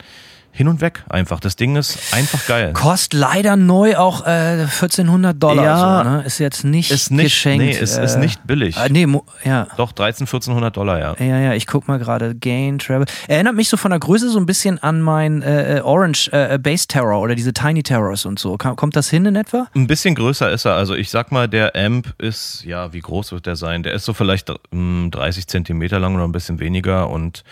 hin 0.52 0.68
und 0.68 0.82
weg 0.82 1.04
einfach. 1.10 1.40
Das 1.40 1.56
Ding 1.56 1.76
ist 1.76 2.14
einfach 2.14 2.46
geil. 2.46 2.74
Kostet 2.74 3.20
leider 3.20 3.56
neu 3.56 3.96
auch 3.98 4.26
äh, 4.26 4.62
1400 4.64 5.42
Dollar. 5.42 5.64
Ja, 5.64 6.04
so, 6.04 6.10
ne? 6.10 6.24
Ist 6.26 6.40
jetzt 6.40 6.64
nicht, 6.64 6.92
Ist 6.92 7.12
nicht, 7.12 7.24
geschenkt. 7.24 7.66
nee, 7.66 7.72
ist, 7.72 7.98
ist 7.98 8.16
äh, 8.16 8.20
nicht 8.20 8.46
billig. 8.46 8.78
äh, 8.78 8.90
nee, 8.90 9.08
ja. 9.46 9.68
Doch, 9.78 9.92
13, 9.92 10.28
1400 10.28 10.76
Dollar, 10.76 11.00
ja. 11.00 11.16
Ja, 11.20 11.40
ja, 11.40 11.54
ich 11.54 11.68
guck 11.68 11.88
mal 11.88 12.00
gerade. 12.00 12.36
Gain, 12.36 12.80
Travel. 12.80 13.06
Erinnert 13.28 13.56
mich 13.56 13.70
so 13.70 13.78
von 13.78 13.92
der 13.92 14.00
Größe 14.00 14.30
so 14.30 14.40
ein 14.40 14.46
bisschen 14.46 14.80
an 14.80 15.02
mein 15.02 15.42
äh, 15.42 15.78
äh, 15.78 15.82
Orange 15.82 16.30
äh, 16.32 16.58
Base 16.58 16.88
Terror 16.88 17.22
oder 17.22 17.36
diese 17.36 17.54
Tiny 17.54 17.84
Terrors 17.84 18.26
und 18.26 18.40
so. 18.40 18.58
Kommt 18.58 18.96
das 18.96 19.10
hin 19.10 19.26
in 19.26 19.36
etwa? 19.36 19.68
Ein 19.74 19.88
bisschen 19.88 20.16
größer 20.16 20.52
ist 20.52 20.66
er. 20.66 20.74
Also 20.76 20.96
ich 20.96 21.10
sag 21.10 21.32
mal, 21.32 21.48
der 21.48 21.76
Amp 21.76 22.14
ist, 22.18 22.64
ja, 22.66 22.94
wie 22.94 23.00
groß 23.00 23.32
wird 23.32 23.46
der 23.46 23.56
sein? 23.56 23.84
Der 23.84 23.94
ist 23.94 24.06
so 24.06 24.14
vielleicht 24.14 24.52
mm, 24.72 25.10
30 25.12 25.48
Zentimeter 25.48 26.00
lang 26.00 26.16
oder 26.16 26.26
ein 26.26 26.32
bisschen 26.32 26.60
weniger 26.60 27.10
und 27.10 27.44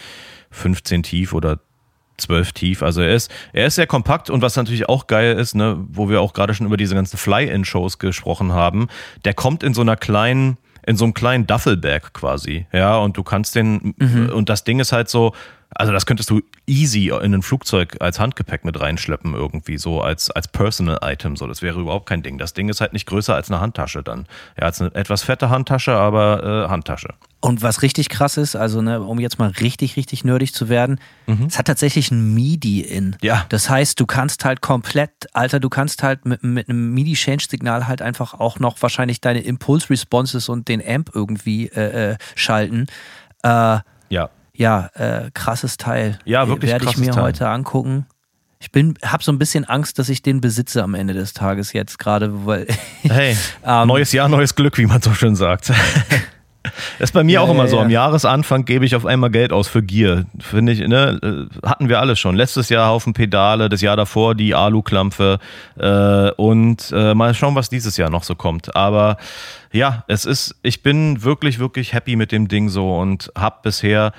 15 0.52 1.04
tief 1.04 1.34
oder 1.34 1.60
12 2.20 2.52
tief. 2.54 2.84
Also 2.84 3.02
er 3.02 3.14
ist, 3.14 3.32
er 3.54 3.68
ist 3.68 3.76
sehr 3.76 3.88
kompakt 3.88 4.30
und 4.30 4.42
was 4.42 4.56
natürlich 4.56 4.88
auch 4.90 5.08
geil 5.08 5.38
ist, 5.38 5.56
ne, 5.56 5.78
wo 5.90 6.10
wir 6.10 6.22
auch 6.22 6.34
gerade 6.34 6.54
schon 6.54 6.66
über 6.68 6.78
diese 6.78 6.96
ganzen 6.96 7.18
Fly-In-Shows 7.18 8.00
gesprochen 8.00 8.54
haben, 8.54 8.88
der 9.26 9.34
kommt 9.34 9.64
in 9.64 9.74
so 9.74 9.82
einer 9.82 9.96
kleinen, 9.96 10.58
in 10.86 10.96
so 10.96 11.06
einem 11.06 11.14
kleinen 11.14 11.48
Duffelbag 11.48 12.14
quasi. 12.14 12.66
Ja, 12.72 12.98
und 12.98 13.18
du 13.18 13.24
kannst 13.24 13.56
den, 13.56 13.94
und 14.34 14.50
das 14.50 14.64
Ding 14.64 14.80
ist 14.80 14.92
halt 14.92 15.10
so, 15.10 15.34
also 15.76 15.92
das 15.92 16.06
könntest 16.06 16.30
du 16.30 16.42
easy 16.66 17.10
in 17.10 17.34
ein 17.34 17.42
Flugzeug 17.42 17.98
als 18.00 18.20
Handgepäck 18.20 18.66
mit 18.66 18.80
reinschleppen 18.80 19.34
irgendwie, 19.36 19.78
so 19.78 20.02
als, 20.02 20.32
als 20.32 20.48
Personal 20.48 21.00
Item. 21.04 21.36
So, 21.36 21.48
das 21.48 21.62
wäre 21.62 21.80
überhaupt 21.80 22.08
kein 22.08 22.24
Ding. 22.24 22.38
Das 22.38 22.54
Ding 22.54 22.70
ist 22.70 22.82
halt 22.82 22.94
nicht 22.94 23.06
größer 23.06 23.36
als 23.36 23.52
eine 23.52 23.62
Handtasche 23.62 24.02
dann. 24.02 24.26
Ja, 24.58 24.66
als 24.66 24.82
eine 24.82 24.94
etwas 24.96 25.22
fette 25.24 25.50
Handtasche, 25.50 25.94
aber 25.94 26.66
äh, 26.66 26.70
Handtasche. 26.70 27.10
Und 27.42 27.62
was 27.62 27.84
richtig 27.84 28.10
krass 28.10 28.36
ist, 28.36 28.56
also 28.58 28.82
ne, 28.82 29.00
um 29.02 29.20
jetzt 29.20 29.40
mal 29.40 29.50
richtig, 29.62 29.96
richtig 29.96 30.26
nerdig 30.26 30.54
zu 30.54 30.68
werden, 30.68 31.00
es 31.48 31.58
hat 31.58 31.68
tatsächlich 31.68 32.12
ein 32.12 32.34
MIDI 32.34 32.82
in. 32.82 33.16
Ja. 33.22 33.46
Das 33.48 33.70
heißt, 33.70 33.98
du 33.98 34.06
kannst 34.06 34.44
halt 34.44 34.60
komplett, 34.62 35.12
Alter, 35.32 35.62
du 35.62 35.70
kannst 35.70 36.04
halt 36.04 36.26
mit, 36.26 36.44
mit 36.44 36.68
einem 36.68 36.94
MIDI-Change-Signal 36.94 37.88
halt 37.88 38.02
einfach 38.02 38.34
auch 38.34 38.60
noch 38.60 38.82
wahrscheinlich 38.82 39.22
deine 39.22 39.40
Impulse-Responses 39.40 40.50
und 40.50 40.68
den 40.68 40.86
Amp 40.86 41.12
irgendwie 41.14 41.68
äh, 41.68 42.12
äh, 42.12 42.18
schalten. 42.36 42.88
Äh, 43.44 43.78
Ja. 44.10 44.30
Ja, 44.60 44.90
äh, 44.94 45.32
krasses 45.34 45.78
Teil. 45.78 46.20
Ja, 46.26 46.48
wirklich 46.48 46.70
Werde 46.72 46.86
ich 46.86 46.98
mir 46.98 47.12
Teil. 47.12 47.24
heute 47.24 47.48
angucken. 47.48 48.06
Ich 48.60 48.72
bin, 48.74 48.96
habe 49.06 49.24
so 49.24 49.32
ein 49.32 49.40
bisschen 49.40 49.64
Angst, 49.64 50.00
dass 50.00 50.10
ich 50.10 50.22
den 50.22 50.42
besitze 50.42 50.84
am 50.84 50.94
Ende 50.94 51.14
des 51.14 51.34
Tages 51.34 51.72
jetzt 51.72 51.98
gerade, 51.98 52.46
weil 52.46 52.68
Hey, 53.04 53.38
Ähm, 53.66 53.88
neues 53.88 54.12
Jahr, 54.12 54.28
neues 54.28 54.54
Glück, 54.56 54.78
wie 54.78 54.86
man 54.86 55.02
so 55.02 55.14
schön 55.14 55.38
sagt. 55.38 55.70
Das 55.70 55.78
ist 57.00 57.14
bei 57.14 57.24
mir 57.24 57.36
Ja, 57.36 57.40
auch 57.40 57.50
immer 57.50 57.64
ja, 57.64 57.70
so. 57.70 57.78
ja. 57.78 57.84
Am 57.84 57.90
Jahresanfang 57.90 58.66
gebe 58.66 58.84
ich 58.86 58.96
auf 58.98 59.06
einmal 59.06 59.30
Geld 59.30 59.54
aus 59.54 59.70
für 59.70 59.82
Gear. 59.82 60.26
Finde 60.42 60.74
ich, 60.74 60.86
ne? 60.86 61.48
äh, 61.64 61.66
Hatten 61.66 61.88
wir 61.88 62.02
alles 62.02 62.20
schon. 62.20 62.36
Letztes 62.36 62.68
Jahr 62.68 62.90
Haufen 62.90 63.14
Pedale, 63.14 63.70
das 63.70 63.80
Jahr 63.80 63.96
davor 63.96 64.36
die 64.36 64.54
Aluklampfe 64.54 65.40
äh, 65.78 66.32
und 66.32 66.92
äh, 66.94 67.14
mal 67.14 67.34
schauen, 67.34 67.56
was 67.56 67.70
dieses 67.70 67.96
Jahr 67.96 68.10
noch 68.10 68.24
so 68.26 68.36
kommt. 68.36 68.76
Aber 68.76 69.16
ja, 69.72 70.04
es 70.10 70.26
ist, 70.26 70.56
ich 70.64 70.84
bin 70.84 71.24
wirklich, 71.24 71.60
wirklich 71.60 71.94
happy 71.94 72.18
mit 72.18 72.34
dem 72.34 72.50
Ding 72.50 72.68
so 72.68 72.98
und 72.98 73.32
hab 73.38 73.64
bisher 73.64 74.12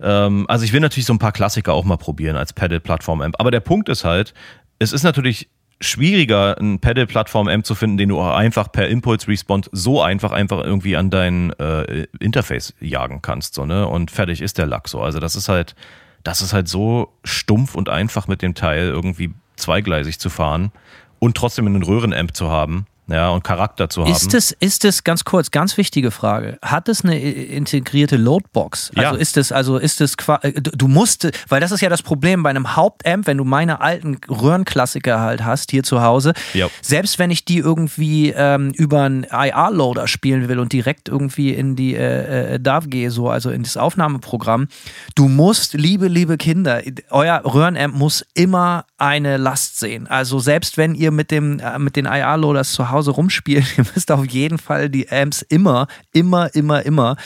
ähm, 0.00 0.46
also 0.48 0.64
ich 0.64 0.72
will 0.72 0.80
natürlich 0.80 1.06
so 1.06 1.12
ein 1.12 1.18
paar 1.18 1.32
Klassiker 1.32 1.72
auch 1.72 1.84
mal 1.84 1.96
probieren 1.96 2.36
als 2.36 2.52
Pedal-Plattform-Amp. 2.52 3.36
Aber 3.38 3.50
der 3.50 3.60
Punkt 3.60 3.88
ist 3.88 4.04
halt, 4.04 4.34
es 4.78 4.92
ist 4.92 5.02
natürlich 5.02 5.48
schwieriger, 5.80 6.56
einen 6.58 6.78
Pedal-Plattform-Amp 6.80 7.66
zu 7.66 7.74
finden, 7.74 7.96
den 7.96 8.08
du 8.08 8.20
auch 8.20 8.34
einfach 8.34 8.70
per 8.70 8.88
Impulse-Response 8.88 9.70
so 9.72 10.02
einfach 10.02 10.32
einfach 10.32 10.62
irgendwie 10.64 10.96
an 10.96 11.10
dein 11.10 11.50
äh, 11.58 12.06
Interface 12.20 12.74
jagen 12.80 13.22
kannst. 13.22 13.54
So, 13.54 13.66
ne? 13.66 13.86
Und 13.86 14.10
fertig 14.10 14.40
ist 14.40 14.58
der 14.58 14.66
Lack 14.66 14.88
so. 14.88 15.00
Also 15.00 15.20
das 15.20 15.36
ist 15.36 15.48
halt, 15.48 15.74
das 16.22 16.42
ist 16.42 16.52
halt 16.52 16.68
so 16.68 17.12
stumpf 17.24 17.74
und 17.74 17.88
einfach 17.88 18.28
mit 18.28 18.42
dem 18.42 18.54
Teil 18.54 18.88
irgendwie 18.88 19.34
zweigleisig 19.56 20.18
zu 20.18 20.30
fahren 20.30 20.72
und 21.18 21.36
trotzdem 21.36 21.66
einen 21.66 21.82
Röhrenamp 21.82 22.34
zu 22.34 22.50
haben. 22.50 22.86
Ja, 23.06 23.28
und 23.30 23.44
Charakter 23.44 23.90
zu 23.90 24.02
haben. 24.02 24.10
Ist 24.12 24.32
es, 24.32 24.52
ist 24.52 24.84
es 24.86 25.04
ganz 25.04 25.24
kurz, 25.24 25.50
ganz 25.50 25.76
wichtige 25.76 26.10
Frage. 26.10 26.58
Hat 26.62 26.88
es 26.88 27.04
eine 27.04 27.20
integrierte 27.20 28.16
Loadbox? 28.16 28.92
Also 28.96 29.14
Ja. 29.14 29.20
ist 29.20 29.36
es, 29.36 29.52
also 29.52 29.76
ist 29.76 30.00
es 30.00 30.14
äh, 30.40 30.52
du 30.52 30.88
musst, 30.88 31.28
weil 31.48 31.60
das 31.60 31.70
ist 31.70 31.82
ja 31.82 31.90
das 31.90 32.00
Problem 32.02 32.42
bei 32.42 32.48
einem 32.50 32.76
Hauptamp, 32.76 33.26
wenn 33.26 33.36
du 33.36 33.44
meine 33.44 33.82
alten 33.82 34.16
Röhrenklassiker 34.28 35.20
halt 35.20 35.44
hast 35.44 35.70
hier 35.70 35.82
zu 35.82 36.00
Hause, 36.02 36.32
Ja. 36.54 36.68
selbst 36.80 37.18
wenn 37.18 37.30
ich 37.30 37.44
die 37.44 37.58
irgendwie 37.58 38.30
ähm, 38.34 38.70
über 38.70 39.02
einen 39.02 39.24
IR-Loader 39.24 40.08
spielen 40.08 40.48
will 40.48 40.58
und 40.58 40.72
direkt 40.72 41.10
irgendwie 41.10 41.50
in 41.52 41.76
die 41.76 41.94
äh, 41.94 42.54
äh, 42.54 42.60
DAW 42.60 42.86
gehe, 42.88 43.10
so, 43.10 43.28
also 43.28 43.50
in 43.50 43.64
das 43.64 43.76
Aufnahmeprogramm, 43.76 44.68
du 45.14 45.28
musst, 45.28 45.74
liebe, 45.74 46.08
liebe 46.08 46.38
Kinder, 46.38 46.80
euer 47.10 47.42
Röhrenamp 47.44 47.94
muss 47.94 48.24
immer 48.34 48.86
eine 49.04 49.36
Last 49.36 49.78
sehen. 49.78 50.06
Also 50.06 50.38
selbst 50.38 50.78
wenn 50.78 50.94
ihr 50.94 51.10
mit 51.10 51.30
dem 51.30 51.60
äh, 51.60 51.78
mit 51.78 51.94
den 51.94 52.06
IR-Loaders 52.06 52.72
zu 52.72 52.90
Hause 52.90 53.10
rumspielt, 53.10 53.66
ihr 53.78 53.84
müsst 53.94 54.10
auf 54.10 54.26
jeden 54.26 54.58
Fall 54.58 54.88
die 54.88 55.10
Amps 55.10 55.42
immer, 55.42 55.86
immer, 56.12 56.54
immer, 56.54 56.84
immer 56.84 57.16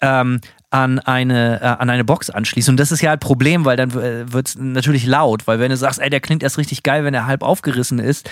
ähm, 0.00 0.40
an 0.70 0.98
eine, 0.98 1.60
äh, 1.60 1.64
an 1.64 1.90
eine 1.90 2.04
Box 2.04 2.30
anschließen. 2.30 2.72
Und 2.72 2.80
das 2.80 2.92
ist 2.92 3.02
ja 3.02 3.12
ein 3.12 3.18
Problem, 3.18 3.64
weil 3.64 3.76
dann 3.76 3.90
äh, 3.90 4.32
wird 4.32 4.48
es 4.48 4.56
natürlich 4.56 5.06
laut, 5.06 5.46
weil 5.46 5.60
wenn 5.60 5.70
du 5.70 5.76
sagst, 5.76 5.98
ey, 6.00 6.08
der 6.10 6.20
klingt 6.20 6.42
erst 6.42 6.58
richtig 6.58 6.82
geil, 6.82 7.04
wenn 7.04 7.14
er 7.14 7.26
halb 7.26 7.42
aufgerissen 7.42 7.98
ist, 7.98 8.30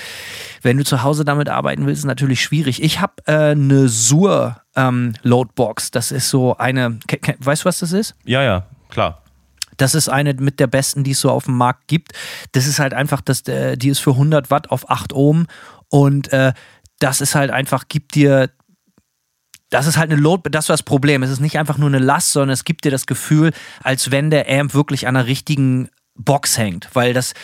wenn 0.62 0.76
du 0.78 0.84
zu 0.84 1.02
Hause 1.02 1.24
damit 1.24 1.48
arbeiten 1.48 1.86
willst, 1.86 2.00
ist 2.00 2.06
natürlich 2.06 2.42
schwierig. 2.42 2.82
Ich 2.82 3.00
habe 3.00 3.14
äh, 3.26 3.50
eine 3.52 3.88
Sur 3.88 4.60
ähm, 4.74 5.14
Loadbox. 5.22 5.90
Das 5.90 6.12
ist 6.12 6.30
so 6.30 6.56
eine, 6.56 6.98
weißt 7.40 7.62
du, 7.62 7.66
was 7.66 7.78
das 7.78 7.92
ist? 7.92 8.14
ja, 8.24 8.42
ja, 8.42 8.66
klar. 8.88 9.22
Das 9.76 9.94
ist 9.94 10.08
eine 10.08 10.34
mit 10.34 10.60
der 10.60 10.66
besten, 10.66 11.04
die 11.04 11.12
es 11.12 11.20
so 11.20 11.30
auf 11.30 11.44
dem 11.44 11.56
Markt 11.56 11.88
gibt. 11.88 12.12
Das 12.52 12.66
ist 12.66 12.78
halt 12.78 12.94
einfach, 12.94 13.20
das, 13.20 13.42
äh, 13.48 13.76
die 13.76 13.88
ist 13.88 14.00
für 14.00 14.12
100 14.12 14.50
Watt 14.50 14.70
auf 14.70 14.90
8 14.90 15.12
Ohm 15.12 15.46
und 15.88 16.32
äh, 16.32 16.52
das 16.98 17.20
ist 17.20 17.34
halt 17.34 17.50
einfach, 17.50 17.88
gibt 17.88 18.14
dir, 18.14 18.50
das 19.70 19.86
ist 19.86 19.96
halt 19.96 20.10
eine 20.10 20.20
Load, 20.20 20.48
das 20.50 20.64
ist 20.64 20.70
das 20.70 20.82
Problem. 20.82 21.22
Es 21.22 21.30
ist 21.30 21.40
nicht 21.40 21.58
einfach 21.58 21.78
nur 21.78 21.88
eine 21.88 21.98
Last, 21.98 22.32
sondern 22.32 22.50
es 22.50 22.64
gibt 22.64 22.84
dir 22.84 22.90
das 22.90 23.06
Gefühl, 23.06 23.52
als 23.82 24.10
wenn 24.10 24.30
der 24.30 24.48
Amp 24.48 24.74
wirklich 24.74 25.06
an 25.06 25.16
einer 25.16 25.26
richtigen 25.26 25.88
Box 26.14 26.56
hängt, 26.56 26.88
weil 26.94 27.12
das 27.12 27.34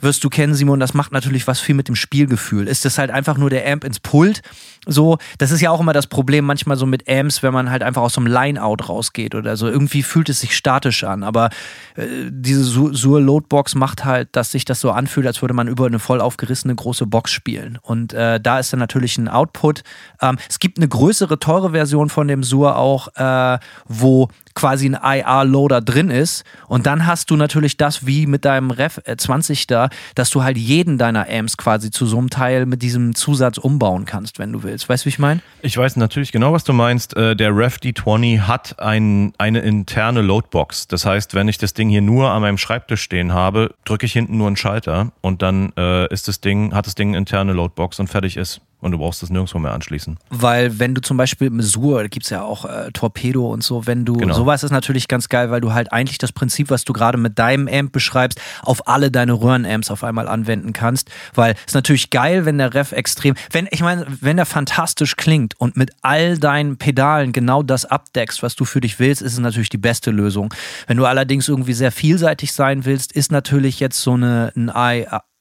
wirst 0.00 0.22
du 0.24 0.28
kennen, 0.28 0.54
Simon, 0.54 0.80
das 0.80 0.94
macht 0.94 1.12
natürlich 1.12 1.46
was 1.46 1.60
viel 1.60 1.74
mit 1.74 1.88
dem 1.88 1.96
Spielgefühl. 1.96 2.68
Ist 2.68 2.84
das 2.84 2.98
halt 2.98 3.10
einfach 3.10 3.36
nur 3.36 3.50
der 3.50 3.70
Amp 3.70 3.84
ins 3.84 4.00
Pult? 4.00 4.42
So, 4.86 5.18
das 5.38 5.50
ist 5.50 5.60
ja 5.60 5.70
auch 5.70 5.80
immer 5.80 5.92
das 5.92 6.06
Problem 6.06 6.44
manchmal 6.44 6.76
so 6.76 6.86
mit 6.86 7.08
Amps, 7.08 7.42
wenn 7.42 7.52
man 7.52 7.70
halt 7.70 7.82
einfach 7.82 8.02
aus 8.02 8.14
so 8.14 8.20
einem 8.20 8.32
Line-Out 8.32 8.88
rausgeht 8.88 9.34
oder 9.34 9.56
so. 9.56 9.68
Irgendwie 9.68 10.02
fühlt 10.02 10.28
es 10.28 10.40
sich 10.40 10.56
statisch 10.56 11.04
an, 11.04 11.22
aber 11.22 11.50
äh, 11.96 12.06
diese 12.30 12.64
Sur 12.64 13.20
Loadbox 13.20 13.74
macht 13.74 14.04
halt, 14.04 14.28
dass 14.32 14.52
sich 14.52 14.64
das 14.64 14.80
so 14.80 14.90
anfühlt, 14.90 15.26
als 15.26 15.42
würde 15.42 15.54
man 15.54 15.68
über 15.68 15.86
eine 15.86 15.98
voll 15.98 16.20
aufgerissene 16.20 16.74
große 16.74 17.06
Box 17.06 17.32
spielen. 17.32 17.78
Und 17.82 18.14
äh, 18.14 18.40
da 18.40 18.58
ist 18.58 18.72
dann 18.72 18.80
natürlich 18.80 19.18
ein 19.18 19.28
Output. 19.28 19.82
Ähm, 20.22 20.38
es 20.48 20.58
gibt 20.58 20.78
eine 20.78 20.88
größere, 20.88 21.38
teure 21.38 21.72
Version 21.72 22.08
von 22.08 22.28
dem 22.28 22.42
Sur 22.42 22.76
auch, 22.76 23.08
äh, 23.16 23.58
wo 23.86 24.28
quasi 24.54 24.88
ein 24.88 24.98
IR-Loader 25.00 25.80
drin 25.80 26.10
ist. 26.10 26.44
Und 26.66 26.86
dann 26.86 27.06
hast 27.06 27.30
du 27.30 27.36
natürlich 27.36 27.76
das 27.76 28.06
wie 28.06 28.26
mit 28.26 28.44
deinem 28.44 28.70
Ref 28.70 29.00
äh, 29.04 29.16
20 29.16 29.66
da, 29.66 29.87
dass 30.14 30.30
du 30.30 30.42
halt 30.42 30.56
jeden 30.58 30.98
deiner 30.98 31.26
Amps 31.28 31.56
quasi 31.56 31.90
zu 31.90 32.06
so 32.06 32.18
einem 32.18 32.30
Teil 32.30 32.66
mit 32.66 32.82
diesem 32.82 33.14
Zusatz 33.14 33.58
umbauen 33.58 34.04
kannst, 34.04 34.38
wenn 34.38 34.52
du 34.52 34.62
willst. 34.62 34.88
Weißt 34.88 35.04
du, 35.04 35.06
wie 35.06 35.10
ich 35.10 35.18
meine? 35.18 35.40
Ich 35.62 35.76
weiß 35.76 35.96
natürlich 35.96 36.32
genau, 36.32 36.52
was 36.52 36.64
du 36.64 36.72
meinst. 36.72 37.16
Äh, 37.16 37.34
Der 37.36 37.56
Rev 37.56 37.76
D20 37.76 38.40
hat 38.40 38.78
ein, 38.80 39.32
eine 39.38 39.60
interne 39.60 40.22
Loadbox. 40.22 40.88
Das 40.88 41.04
heißt, 41.06 41.34
wenn 41.34 41.48
ich 41.48 41.58
das 41.58 41.74
Ding 41.74 41.88
hier 41.88 42.02
nur 42.02 42.30
an 42.30 42.42
meinem 42.42 42.58
Schreibtisch 42.58 43.02
stehen 43.02 43.32
habe, 43.32 43.74
drücke 43.84 44.06
ich 44.06 44.12
hinten 44.12 44.38
nur 44.38 44.46
einen 44.46 44.56
Schalter 44.56 45.12
und 45.20 45.42
dann 45.42 45.72
äh, 45.76 46.12
ist 46.12 46.28
das 46.28 46.40
Ding, 46.40 46.74
hat 46.74 46.86
das 46.86 46.94
Ding 46.94 47.08
eine 47.08 47.18
interne 47.18 47.52
Loadbox 47.52 48.00
und 48.00 48.08
fertig 48.08 48.36
ist. 48.36 48.60
Und 48.80 48.92
du 48.92 48.98
brauchst 48.98 49.22
das 49.22 49.30
nirgendwo 49.30 49.58
mehr 49.58 49.72
anschließen. 49.72 50.18
Weil 50.30 50.78
wenn 50.78 50.94
du 50.94 51.00
zum 51.00 51.16
Beispiel 51.16 51.50
Mesur, 51.50 52.02
da 52.02 52.08
gibt 52.08 52.24
es 52.24 52.30
ja 52.30 52.42
auch 52.42 52.64
äh, 52.64 52.90
Torpedo 52.92 53.52
und 53.52 53.62
so, 53.64 53.86
wenn 53.86 54.04
du, 54.04 54.14
Genau. 54.14 54.34
sowas 54.34 54.62
ist 54.62 54.70
natürlich 54.70 55.08
ganz 55.08 55.28
geil, 55.28 55.50
weil 55.50 55.60
du 55.60 55.72
halt 55.72 55.92
eigentlich 55.92 56.18
das 56.18 56.32
Prinzip, 56.32 56.70
was 56.70 56.84
du 56.84 56.92
gerade 56.92 57.18
mit 57.18 57.38
deinem 57.38 57.68
Amp 57.68 57.92
beschreibst, 57.92 58.40
auf 58.62 58.86
alle 58.86 59.10
deine 59.10 59.32
Röhrenamps 59.32 59.90
auf 59.90 60.04
einmal 60.04 60.28
anwenden 60.28 60.72
kannst. 60.72 61.10
Weil 61.34 61.54
es 61.54 61.66
ist 61.72 61.74
natürlich 61.74 62.10
geil, 62.10 62.44
wenn 62.44 62.58
der 62.58 62.74
Ref 62.74 62.92
extrem, 62.92 63.34
wenn, 63.50 63.68
ich 63.70 63.80
meine, 63.82 64.06
wenn 64.20 64.36
der 64.36 64.46
fantastisch 64.46 65.16
klingt 65.16 65.58
und 65.60 65.76
mit 65.76 65.90
all 66.02 66.38
deinen 66.38 66.76
Pedalen 66.76 67.32
genau 67.32 67.62
das 67.62 67.84
abdeckst, 67.84 68.42
was 68.42 68.54
du 68.54 68.64
für 68.64 68.80
dich 68.80 68.98
willst, 68.98 69.22
ist 69.22 69.32
es 69.32 69.38
natürlich 69.38 69.68
die 69.70 69.78
beste 69.78 70.10
Lösung. 70.10 70.54
Wenn 70.86 70.96
du 70.96 71.06
allerdings 71.06 71.48
irgendwie 71.48 71.72
sehr 71.72 71.92
vielseitig 71.92 72.52
sein 72.52 72.84
willst, 72.84 73.12
ist 73.12 73.32
natürlich 73.32 73.80
jetzt 73.80 74.00
so 74.00 74.12
eine, 74.12 74.52
ein 74.54 74.68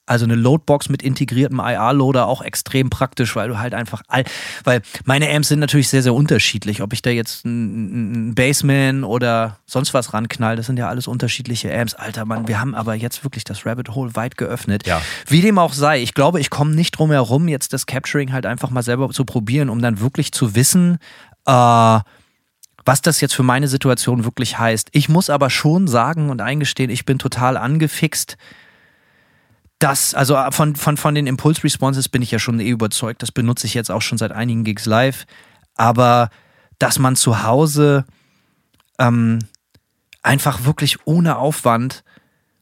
also 0.08 0.26
eine 0.26 0.36
Loadbox 0.36 0.90
mit 0.90 1.04
integriertem 1.04 1.60
IR-Loader 1.60 2.28
auch 2.28 2.42
extrem 2.42 2.90
praktisch, 2.90 3.36
weil 3.36 3.50
du 3.50 3.60
halt 3.60 3.74
einfach 3.74 4.02
all, 4.08 4.24
weil 4.64 4.82
meine 5.06 5.30
Amps 5.30 5.50
sind 5.50 5.60
natürlich 5.60 5.90
sehr, 5.90 6.02
sehr 6.02 6.14
unterschiedlich. 6.14 6.82
Ob 6.82 6.94
ich 6.94 7.02
da 7.02 7.10
jetzt 7.10 7.46
einen 7.46 8.34
Bassman 8.34 9.04
oder 9.04 9.60
sonst 9.66 9.94
was 9.94 10.14
ranknall, 10.14 10.56
das 10.56 10.66
sind 10.66 10.80
ja 10.80 10.88
alles 10.88 11.08
unterschiedliche 11.08 11.78
Amps. 11.78 11.94
Alter 11.94 12.26
Mann, 12.26 12.48
wir 12.48 12.60
haben 12.60 12.74
aber 12.74 12.96
jetzt 12.96 13.24
wirklich 13.24 13.44
das 13.44 13.66
Rabbit 13.66 13.90
Hole 13.90 14.16
weit 14.16 14.38
geöffnet. 14.38 14.88
Ja. 14.88 15.02
Wie 15.28 15.42
dem 15.42 15.60
auch 15.60 15.74
sei, 15.74 16.02
ich 16.02 16.14
glaube, 16.14 16.40
ich 16.40 16.50
komme 16.50 16.74
nicht 16.74 16.92
drum 16.92 17.12
herum, 17.12 17.48
jetzt 17.50 17.74
das 17.74 17.86
Capturing 17.86 18.32
halt 18.32 18.46
einfach 18.46 18.70
mal 18.70 18.84
selber 18.84 19.10
zu 19.10 19.26
probieren, 19.26 19.70
um 19.70 19.82
dann 19.82 20.00
wirklich 20.00 20.32
zu 20.32 20.56
wissen, 20.56 21.00
äh, 21.46 22.00
was 22.86 23.02
das 23.02 23.20
jetzt 23.20 23.36
für 23.36 23.44
meine 23.44 23.68
Situation 23.68 24.24
wirklich 24.24 24.58
heißt. 24.58 24.88
Ich 24.94 25.10
muss 25.10 25.30
aber 25.30 25.50
schon 25.50 25.88
sagen 25.88 26.30
und 26.30 26.42
eingestehen, 26.42 26.90
ich 26.90 27.04
bin 27.04 27.20
total 27.20 27.58
angefixt. 27.58 28.38
Das, 29.80 30.16
also 30.16 30.38
von, 30.52 30.76
von, 30.76 30.98
von 30.98 31.14
den 31.14 31.28
Impulse-Responses 31.28 32.10
bin 32.10 32.22
ich 32.22 32.32
ja 32.32 32.40
schon 32.40 32.60
eh 32.60 32.70
überzeugt. 32.70 33.22
Das 33.22 33.32
benutze 33.32 33.68
ich 33.68 33.74
jetzt 33.74 33.92
auch 33.92 34.02
schon 34.02 34.18
seit 34.18 34.32
einigen 34.32 34.64
Gigs 34.64 34.86
live. 34.86 35.26
Aber 35.76 36.30
dass 36.80 36.98
man 36.98 37.16
zu 37.16 37.44
Hause 37.44 38.06
ähm, 39.00 39.40
einfach 40.24 40.66
wirklich 40.66 41.06
ohne 41.06 41.38
Aufwand 41.38 42.04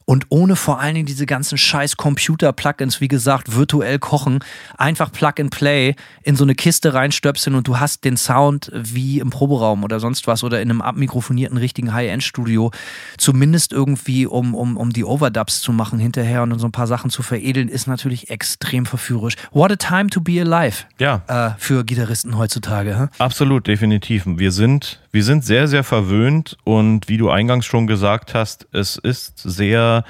und 0.05 0.27
ohne 0.29 0.55
vor 0.55 0.79
allen 0.79 0.95
Dingen 0.95 1.07
diese 1.07 1.25
ganzen 1.25 1.57
scheiß 1.57 1.97
Computer-Plugins, 1.97 3.01
wie 3.01 3.07
gesagt, 3.07 3.55
virtuell 3.55 3.99
kochen, 3.99 4.39
einfach 4.77 5.11
Plug 5.11 5.33
and 5.39 5.49
Play 5.51 5.95
in 6.23 6.35
so 6.35 6.43
eine 6.43 6.53
Kiste 6.55 6.93
reinstöpseln 6.93 7.55
und 7.55 7.67
du 7.67 7.79
hast 7.79 8.03
den 8.03 8.15
Sound 8.17 8.71
wie 8.73 9.19
im 9.19 9.29
Proberaum 9.31 9.83
oder 9.83 9.99
sonst 9.99 10.27
was 10.27 10.43
oder 10.43 10.61
in 10.61 10.69
einem 10.69 10.81
abmikrofonierten 10.81 11.57
richtigen 11.57 11.93
High-End-Studio, 11.93 12.71
zumindest 13.17 13.73
irgendwie, 13.73 14.25
um, 14.27 14.53
um, 14.55 14.77
um 14.77 14.91
die 14.93 15.03
Overdubs 15.03 15.61
zu 15.61 15.73
machen 15.73 15.99
hinterher 15.99 16.43
und 16.43 16.57
so 16.59 16.67
ein 16.67 16.71
paar 16.71 16.87
Sachen 16.87 17.09
zu 17.09 17.23
veredeln, 17.23 17.67
ist 17.67 17.87
natürlich 17.87 18.29
extrem 18.29 18.85
verführerisch. 18.85 19.35
What 19.51 19.71
a 19.71 19.75
time 19.75 20.07
to 20.09 20.21
be 20.21 20.39
alive 20.41 20.83
Ja, 20.99 21.23
äh, 21.27 21.51
für 21.57 21.83
Gitarristen 21.83 22.37
heutzutage. 22.37 22.97
hä? 22.97 23.07
Absolut, 23.17 23.67
definitiv. 23.67 24.23
Wir 24.25 24.51
sind, 24.51 24.99
wir 25.15 25.23
sind 25.23 25.45
sehr, 25.45 25.69
sehr 25.69 25.85
verwöhnt 25.85 26.57
und 26.65 27.07
wie 27.07 27.15
du 27.15 27.29
eingangs 27.29 27.65
schon 27.65 27.87
gesagt 27.87 28.33
hast, 28.33 28.67
es 28.73 28.97
ist 28.97 29.37
sehr, 29.37 30.03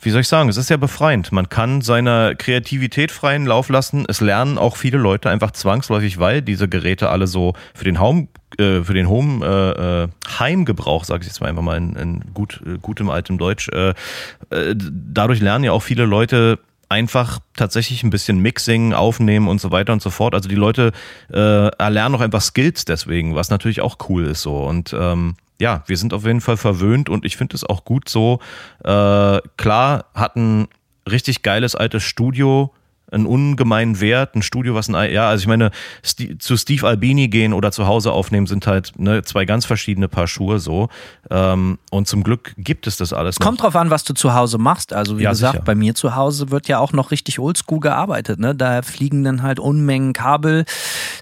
wie 0.00 0.10
soll 0.10 0.20
ich 0.20 0.28
sagen, 0.28 0.48
es 0.48 0.56
ist 0.56 0.68
sehr 0.68 0.78
befreiend. 0.78 1.32
Man 1.32 1.48
kann 1.48 1.80
seiner 1.80 2.36
Kreativität 2.36 3.10
freien 3.10 3.44
Lauf 3.44 3.70
lassen. 3.70 4.04
Es 4.06 4.20
lernen 4.20 4.58
auch 4.58 4.76
viele 4.76 4.98
Leute 4.98 5.28
einfach 5.30 5.50
zwangsläufig, 5.50 6.20
weil 6.20 6.42
diese 6.42 6.68
Geräte 6.68 7.08
alle 7.08 7.26
so 7.26 7.54
für 7.74 7.82
den 7.82 7.98
Home, 7.98 8.28
äh, 8.56 8.82
für 8.82 8.94
den 8.94 9.08
Home 9.08 9.44
äh, 9.44 10.04
äh, 10.04 10.08
Heimgebrauch, 10.38 11.02
sage 11.02 11.22
ich 11.22 11.26
jetzt 11.26 11.40
mal 11.40 11.48
einfach 11.48 11.62
mal 11.62 11.76
in, 11.76 11.96
in 11.96 12.20
gut, 12.32 12.62
äh, 12.64 12.78
gutem 12.80 13.10
altem 13.10 13.38
Deutsch, 13.38 13.68
äh, 13.68 13.94
äh, 14.50 14.76
dadurch 14.76 15.40
lernen 15.40 15.64
ja 15.64 15.72
auch 15.72 15.82
viele 15.82 16.04
Leute 16.04 16.60
einfach 16.92 17.40
tatsächlich 17.56 18.02
ein 18.02 18.10
bisschen 18.10 18.38
Mixing, 18.38 18.92
Aufnehmen 18.92 19.48
und 19.48 19.60
so 19.60 19.70
weiter 19.70 19.92
und 19.92 20.02
so 20.02 20.10
fort. 20.10 20.34
Also 20.34 20.48
die 20.48 20.54
Leute 20.54 20.92
äh, 21.32 21.68
erlernen 21.68 22.14
auch 22.14 22.20
einfach 22.20 22.42
Skills 22.42 22.84
deswegen, 22.84 23.34
was 23.34 23.50
natürlich 23.50 23.80
auch 23.80 23.96
cool 24.08 24.26
ist 24.26 24.42
so. 24.42 24.58
Und 24.58 24.94
ähm, 24.98 25.34
ja, 25.58 25.82
wir 25.86 25.96
sind 25.96 26.12
auf 26.12 26.24
jeden 26.24 26.40
Fall 26.40 26.56
verwöhnt 26.56 27.08
und 27.08 27.24
ich 27.24 27.36
finde 27.36 27.56
es 27.56 27.64
auch 27.64 27.84
gut 27.84 28.08
so. 28.08 28.40
Äh, 28.84 29.40
klar 29.56 30.04
hat 30.14 30.36
ein 30.36 30.68
richtig 31.08 31.42
geiles 31.42 31.74
altes 31.74 32.02
Studio 32.02 32.72
einen 33.12 33.26
ungemeinen 33.26 34.00
Wert, 34.00 34.34
ein 34.34 34.42
Studio, 34.42 34.74
was 34.74 34.88
ein, 34.88 35.12
ja, 35.12 35.28
also 35.28 35.42
ich 35.42 35.46
meine, 35.48 35.70
zu 36.38 36.56
Steve 36.56 36.86
Albini 36.86 37.28
gehen 37.28 37.52
oder 37.52 37.70
zu 37.72 37.86
Hause 37.86 38.12
aufnehmen 38.12 38.46
sind 38.46 38.66
halt 38.66 38.92
ne, 38.98 39.22
zwei 39.22 39.44
ganz 39.44 39.66
verschiedene 39.66 40.08
Paar 40.08 40.26
Schuhe 40.26 40.58
so. 40.58 40.88
Ähm, 41.30 41.78
und 41.90 42.08
zum 42.08 42.22
Glück 42.24 42.54
gibt 42.56 42.86
es 42.86 42.96
das 42.96 43.12
alles. 43.12 43.38
noch. 43.38 43.46
Kommt 43.46 43.62
drauf 43.62 43.76
an, 43.76 43.90
was 43.90 44.04
du 44.04 44.14
zu 44.14 44.34
Hause 44.34 44.58
machst. 44.58 44.92
Also 44.92 45.18
wie 45.18 45.22
Ja, 45.24 45.30
gesagt, 45.30 45.52
sicher. 45.54 45.64
bei 45.64 45.74
mir 45.74 45.94
zu 45.94 46.14
Hause 46.16 46.50
wird 46.50 46.68
ja 46.68 46.78
auch 46.78 46.92
noch 46.92 47.10
richtig 47.10 47.38
oldschool 47.38 47.80
gearbeitet. 47.80 48.38
Ne? 48.38 48.54
Da 48.54 48.82
fliegen 48.82 49.24
dann 49.24 49.42
halt 49.42 49.60
Unmengen 49.60 50.12
Kabel, 50.12 50.64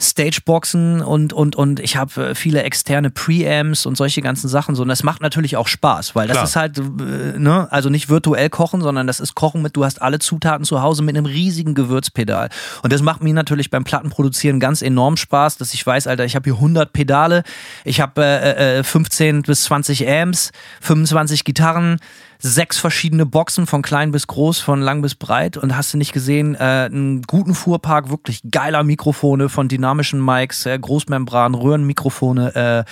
Stageboxen 0.01 1.01
und, 1.03 1.33
und, 1.33 1.57
und 1.57 1.81
ich 1.81 1.97
habe 1.97 2.31
äh, 2.31 2.35
viele 2.35 2.63
externe 2.63 3.11
Preamps 3.11 3.87
und 3.87 3.97
solche 3.97 4.21
ganzen 4.23 4.49
Sachen. 4.49 4.75
So. 4.75 4.83
Und 4.83 4.89
das 4.89 5.03
macht 5.03 5.23
natürlich 5.23 5.57
auch 5.57 5.69
Spaß, 5.69 6.15
weil 6.15 6.27
das 6.29 6.37
Klar. 6.37 6.45
ist 6.45 6.57
halt, 6.57 6.79
äh, 6.79 7.39
ne, 7.39 7.69
also 7.71 7.89
nicht 7.91 8.09
virtuell 8.09 8.51
kochen, 8.51 8.81
sondern 8.81 9.07
das 9.07 9.21
ist 9.21 9.35
Kochen 9.35 9.63
mit, 9.63 9.77
du 9.77 9.85
hast 9.85 10.03
alle 10.03 10.19
Zutaten 10.19 10.65
zu 10.65 10.83
Hause 10.83 11.03
mit 11.03 11.17
einem 11.17 11.27
riesigen 11.27 11.75
Gewürzpedal. 11.81 12.49
Und 12.83 12.93
das 12.93 13.03
macht 13.03 13.23
mir 13.23 13.35
natürlich 13.35 13.71
beim 13.71 13.85
Plattenproduzieren 13.85 14.61
ganz 14.61 14.83
enorm 14.83 15.17
Spaß, 15.17 15.57
dass 15.57 15.75
ich 15.75 15.87
weiß, 15.87 16.07
Alter, 16.07 16.25
ich 16.25 16.37
habe 16.37 16.45
hier 16.45 16.55
100 16.55 16.93
Pedale, 16.93 17.43
ich 17.85 18.01
habe 18.01 18.23
äh, 18.23 18.79
äh, 18.79 18.85
15 18.85 19.43
bis 19.43 19.65
20 19.65 20.09
Amps, 20.09 20.53
25 20.81 21.45
Gitarren, 21.45 21.99
sechs 22.39 22.79
verschiedene 22.79 23.27
Boxen 23.27 23.67
von 23.67 23.83
klein 23.83 24.13
bis 24.13 24.27
groß, 24.27 24.61
von 24.61 24.81
lang 24.81 25.03
bis 25.03 25.15
breit 25.15 25.57
und 25.57 25.77
hast 25.77 25.93
du 25.93 25.99
nicht 25.99 26.13
gesehen, 26.13 26.55
äh, 26.55 26.59
einen 26.59 27.23
guten 27.23 27.55
Fuhrpark, 27.55 28.11
wirklich 28.11 28.41
geiler 28.51 28.83
Mikrofone 28.83 29.49
von 29.49 29.69
dynamischen 29.69 30.25
Mics, 30.25 30.67
äh, 30.67 30.79
Großmembran, 30.79 31.55
Röhrenmikrofone, 31.55 32.87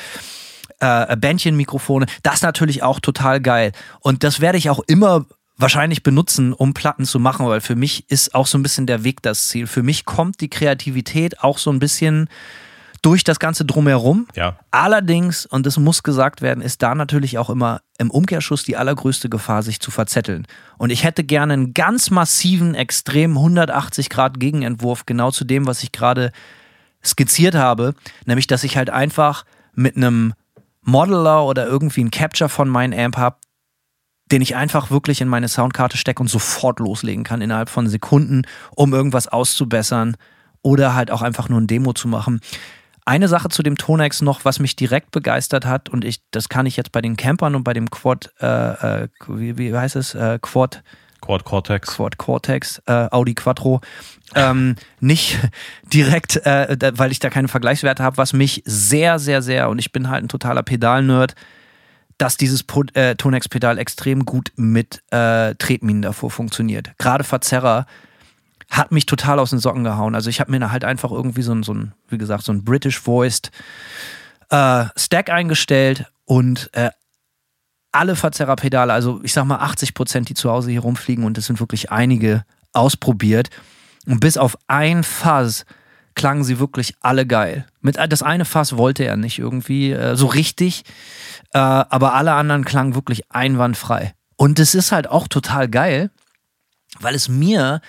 äh, 0.80 1.12
äh, 1.12 1.16
Bändchenmikrofone. 1.16 2.06
Das 2.22 2.42
natürlich 2.42 2.82
auch 2.82 3.00
total 3.00 3.40
geil. 3.40 3.72
Und 4.00 4.22
das 4.22 4.40
werde 4.40 4.58
ich 4.58 4.70
auch 4.70 4.80
immer 4.86 5.24
wahrscheinlich 5.58 6.02
benutzen, 6.02 6.52
um 6.52 6.72
Platten 6.72 7.04
zu 7.04 7.18
machen, 7.18 7.46
weil 7.46 7.60
für 7.60 7.76
mich 7.76 8.08
ist 8.08 8.34
auch 8.34 8.46
so 8.46 8.56
ein 8.56 8.62
bisschen 8.62 8.86
der 8.86 9.04
Weg 9.04 9.22
das 9.22 9.48
Ziel. 9.48 9.66
Für 9.66 9.82
mich 9.82 10.04
kommt 10.04 10.40
die 10.40 10.48
Kreativität 10.48 11.40
auch 11.40 11.58
so 11.58 11.70
ein 11.70 11.80
bisschen 11.80 12.28
durch 13.02 13.24
das 13.24 13.38
Ganze 13.38 13.64
drumherum. 13.64 14.26
Ja. 14.34 14.58
Allerdings, 14.70 15.46
und 15.46 15.66
das 15.66 15.78
muss 15.78 16.02
gesagt 16.02 16.42
werden, 16.42 16.62
ist 16.62 16.82
da 16.82 16.94
natürlich 16.94 17.38
auch 17.38 17.50
immer 17.50 17.80
im 17.98 18.10
Umkehrschluss 18.10 18.64
die 18.64 18.76
allergrößte 18.76 19.28
Gefahr, 19.28 19.62
sich 19.62 19.80
zu 19.80 19.90
verzetteln. 19.90 20.46
Und 20.78 20.90
ich 20.90 21.04
hätte 21.04 21.24
gerne 21.24 21.52
einen 21.52 21.74
ganz 21.74 22.10
massiven, 22.10 22.74
extrem 22.74 23.36
180 23.36 24.10
Grad 24.10 24.40
Gegenentwurf 24.40 25.06
genau 25.06 25.30
zu 25.30 25.44
dem, 25.44 25.66
was 25.66 25.82
ich 25.82 25.92
gerade 25.92 26.32
skizziert 27.04 27.54
habe, 27.54 27.94
nämlich 28.26 28.46
dass 28.46 28.64
ich 28.64 28.76
halt 28.76 28.90
einfach 28.90 29.44
mit 29.74 29.96
einem 29.96 30.34
Modeler 30.82 31.44
oder 31.44 31.66
irgendwie 31.66 32.02
ein 32.02 32.10
Capture 32.10 32.48
von 32.48 32.68
meinem 32.68 32.98
Amp 32.98 33.16
habe, 33.16 33.36
den 34.30 34.42
ich 34.42 34.56
einfach 34.56 34.90
wirklich 34.90 35.20
in 35.20 35.28
meine 35.28 35.48
Soundkarte 35.48 35.96
stecke 35.96 36.22
und 36.22 36.28
sofort 36.28 36.80
loslegen 36.80 37.24
kann 37.24 37.40
innerhalb 37.40 37.68
von 37.68 37.88
Sekunden, 37.88 38.42
um 38.74 38.92
irgendwas 38.92 39.28
auszubessern 39.28 40.16
oder 40.62 40.94
halt 40.94 41.10
auch 41.10 41.22
einfach 41.22 41.48
nur 41.48 41.60
ein 41.60 41.66
Demo 41.66 41.92
zu 41.92 42.08
machen. 42.08 42.40
Eine 43.04 43.28
Sache 43.28 43.48
zu 43.48 43.62
dem 43.62 43.78
Tonex 43.78 44.20
noch, 44.20 44.44
was 44.44 44.58
mich 44.58 44.76
direkt 44.76 45.12
begeistert 45.12 45.64
hat 45.64 45.88
und 45.88 46.04
ich, 46.04 46.20
das 46.30 46.50
kann 46.50 46.66
ich 46.66 46.76
jetzt 46.76 46.92
bei 46.92 47.00
den 47.00 47.16
Campern 47.16 47.54
und 47.54 47.64
bei 47.64 47.72
dem 47.72 47.90
Quad, 47.90 48.30
äh, 48.40 49.04
äh, 49.04 49.08
wie, 49.26 49.56
wie 49.56 49.74
heißt 49.74 49.96
es, 49.96 50.14
äh, 50.14 50.38
Quad, 50.42 50.82
Quad 51.20 51.44
Cortex. 51.44 51.96
Quad 51.96 52.18
Cortex, 52.18 52.82
äh, 52.86 53.08
Audi 53.10 53.34
Quattro, 53.34 53.80
ähm, 54.34 54.76
nicht 55.00 55.38
direkt, 55.92 56.36
äh, 56.44 56.76
da, 56.76 56.98
weil 56.98 57.10
ich 57.10 57.18
da 57.18 57.30
keine 57.30 57.48
Vergleichswerte 57.48 58.02
habe, 58.02 58.18
was 58.18 58.34
mich 58.34 58.62
sehr, 58.66 59.18
sehr, 59.18 59.42
sehr, 59.42 59.68
und 59.70 59.78
ich 59.78 59.90
bin 59.90 60.10
halt 60.10 60.24
ein 60.24 60.28
totaler 60.28 60.62
Pedal-Nerd, 60.62 61.34
dass 62.18 62.36
dieses 62.36 62.64
äh, 62.94 63.14
Tonex-Pedal 63.14 63.78
extrem 63.78 64.24
gut 64.24 64.52
mit 64.56 65.02
äh, 65.10 65.54
Tretminen 65.54 66.02
davor 66.02 66.30
funktioniert. 66.30 66.90
Gerade 66.98 67.24
Verzerrer 67.24 67.86
hat 68.70 68.92
mich 68.92 69.06
total 69.06 69.38
aus 69.38 69.50
den 69.50 69.60
Socken 69.60 69.84
gehauen. 69.84 70.14
Also 70.14 70.28
ich 70.28 70.40
habe 70.40 70.50
mir 70.50 70.70
halt 70.70 70.84
einfach 70.84 71.10
irgendwie 71.10 71.42
so 71.42 71.52
ein, 71.52 71.62
so 71.62 71.72
ein, 71.72 71.94
wie 72.08 72.18
gesagt, 72.18 72.44
so 72.44 72.52
ein 72.52 72.64
British-voiced 72.64 73.50
äh, 74.50 74.84
Stack 74.96 75.30
eingestellt 75.30 76.06
und 76.24 76.70
äh, 76.74 76.90
alle 77.92 78.16
Verzerrerpedale, 78.16 78.92
also 78.92 79.20
ich 79.22 79.32
sag 79.32 79.44
mal 79.44 79.56
80 79.56 79.94
Prozent, 79.94 80.28
die 80.28 80.34
zu 80.34 80.50
Hause 80.50 80.70
hier 80.70 80.80
rumfliegen 80.80 81.24
und 81.24 81.38
es 81.38 81.46
sind 81.46 81.60
wirklich 81.60 81.90
einige 81.90 82.44
ausprobiert. 82.72 83.48
Und 84.06 84.20
bis 84.20 84.36
auf 84.36 84.56
ein 84.66 85.04
Fuzz 85.04 85.64
klangen 86.18 86.44
sie 86.44 86.58
wirklich 86.58 86.94
alle 87.00 87.26
geil. 87.26 87.64
Mit, 87.80 87.96
das 87.96 88.22
eine 88.22 88.44
Fass 88.44 88.76
wollte 88.76 89.04
er 89.04 89.16
nicht 89.16 89.38
irgendwie 89.38 89.92
äh, 89.92 90.16
so 90.16 90.26
richtig, 90.26 90.82
äh, 91.52 91.58
aber 91.58 92.12
alle 92.12 92.32
anderen 92.32 92.64
klangen 92.64 92.94
wirklich 92.94 93.30
einwandfrei. 93.30 94.12
Und 94.36 94.58
es 94.58 94.74
ist 94.74 94.92
halt 94.92 95.08
auch 95.08 95.28
total 95.28 95.68
geil, 95.68 96.10
weil 97.00 97.14
es 97.14 97.28
mir 97.28 97.80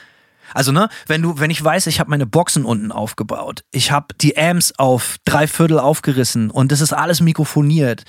also, 0.54 0.72
ne, 0.72 0.90
wenn 1.06 1.22
du, 1.22 1.40
wenn 1.40 1.52
ich 1.52 1.64
weiß, 1.64 1.86
ich 1.86 2.00
habe 2.00 2.10
meine 2.10 2.26
Boxen 2.26 2.66
unten 2.66 2.92
aufgebaut, 2.92 3.64
ich 3.72 3.92
habe 3.92 4.16
die 4.20 4.36
Amps 4.36 4.74
auf 4.78 5.18
drei 5.24 5.46
Viertel 5.46 5.80
aufgerissen 5.80 6.50
und 6.50 6.72
das 6.72 6.82
ist 6.82 6.92
alles 6.92 7.22
mikrofoniert. 7.22 8.04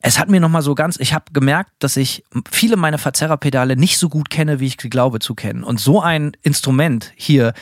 Es 0.00 0.20
hat 0.20 0.28
mir 0.28 0.40
nochmal 0.40 0.62
so 0.62 0.76
ganz, 0.76 0.98
ich 1.00 1.14
habe 1.14 1.24
gemerkt, 1.32 1.72
dass 1.80 1.96
ich 1.96 2.22
viele 2.48 2.76
meiner 2.76 2.98
Verzerrerpedale 2.98 3.76
nicht 3.76 3.98
so 3.98 4.08
gut 4.08 4.30
kenne, 4.30 4.60
wie 4.60 4.66
ich 4.66 4.76
glaube 4.76 5.18
zu 5.18 5.34
kennen. 5.34 5.64
Und 5.64 5.80
so 5.80 6.00
ein 6.00 6.36
Instrument 6.42 7.12
hier 7.16 7.54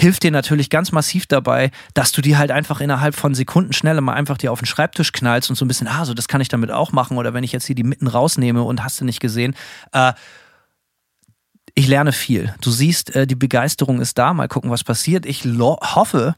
hilft 0.00 0.22
dir 0.22 0.30
natürlich 0.30 0.70
ganz 0.70 0.92
massiv 0.92 1.26
dabei, 1.26 1.70
dass 1.94 2.12
du 2.12 2.22
die 2.22 2.36
halt 2.36 2.50
einfach 2.50 2.80
innerhalb 2.80 3.14
von 3.14 3.34
Sekundenschnelle 3.34 4.00
mal 4.00 4.14
einfach 4.14 4.38
dir 4.38 4.50
auf 4.50 4.60
den 4.60 4.66
Schreibtisch 4.66 5.12
knallst 5.12 5.50
und 5.50 5.56
so 5.56 5.64
ein 5.64 5.68
bisschen, 5.68 5.88
ah, 5.88 6.04
so 6.04 6.14
das 6.14 6.26
kann 6.26 6.40
ich 6.40 6.48
damit 6.48 6.70
auch 6.70 6.92
machen. 6.92 7.18
Oder 7.18 7.34
wenn 7.34 7.44
ich 7.44 7.52
jetzt 7.52 7.66
hier 7.66 7.74
die 7.74 7.84
mitten 7.84 8.06
rausnehme 8.06 8.62
und 8.62 8.82
hast 8.82 9.00
du 9.00 9.04
nicht 9.04 9.20
gesehen. 9.20 9.54
Äh, 9.92 10.14
ich 11.74 11.86
lerne 11.86 12.12
viel. 12.12 12.54
Du 12.62 12.70
siehst, 12.70 13.14
äh, 13.14 13.26
die 13.26 13.36
Begeisterung 13.36 14.00
ist 14.00 14.18
da. 14.18 14.32
Mal 14.32 14.48
gucken, 14.48 14.70
was 14.70 14.84
passiert. 14.84 15.26
Ich 15.26 15.44
hoffe, 15.44 16.34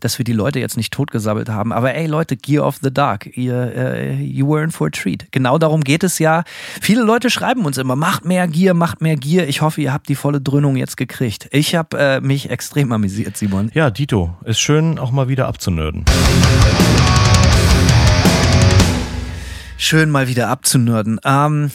dass 0.00 0.18
wir 0.18 0.24
die 0.24 0.32
Leute 0.32 0.60
jetzt 0.60 0.76
nicht 0.76 0.92
totgesabbelt 0.92 1.48
haben. 1.48 1.72
Aber 1.72 1.94
ey 1.94 2.06
Leute, 2.06 2.36
Gear 2.36 2.66
of 2.66 2.78
the 2.82 2.92
Dark, 2.92 3.36
ihr, 3.36 3.72
äh, 3.74 4.14
you 4.22 4.48
were 4.48 4.62
in 4.62 4.70
for 4.70 4.88
a 4.88 4.90
treat. 4.90 5.26
Genau 5.30 5.58
darum 5.58 5.82
geht 5.82 6.04
es 6.04 6.18
ja. 6.18 6.44
Viele 6.80 7.02
Leute 7.02 7.30
schreiben 7.30 7.64
uns 7.64 7.78
immer, 7.78 7.96
macht 7.96 8.24
mehr 8.24 8.46
Gear, 8.48 8.74
macht 8.74 9.00
mehr 9.00 9.16
Gear. 9.16 9.46
Ich 9.46 9.62
hoffe, 9.62 9.80
ihr 9.80 9.92
habt 9.92 10.08
die 10.08 10.14
volle 10.14 10.40
Dröhnung 10.40 10.76
jetzt 10.76 10.96
gekriegt. 10.96 11.48
Ich 11.50 11.74
habe 11.74 11.98
äh, 11.98 12.20
mich 12.20 12.50
extrem 12.50 12.92
amüsiert, 12.92 13.36
Simon. 13.36 13.70
Ja, 13.74 13.90
Dito, 13.90 14.36
ist 14.44 14.60
schön 14.60 14.98
auch 14.98 15.10
mal 15.10 15.28
wieder 15.28 15.46
abzunörden. 15.46 16.04
Schön 19.76 20.10
mal 20.10 20.28
wieder 20.28 20.48
abzunörden. 20.48 21.20
Ähm, 21.24 21.70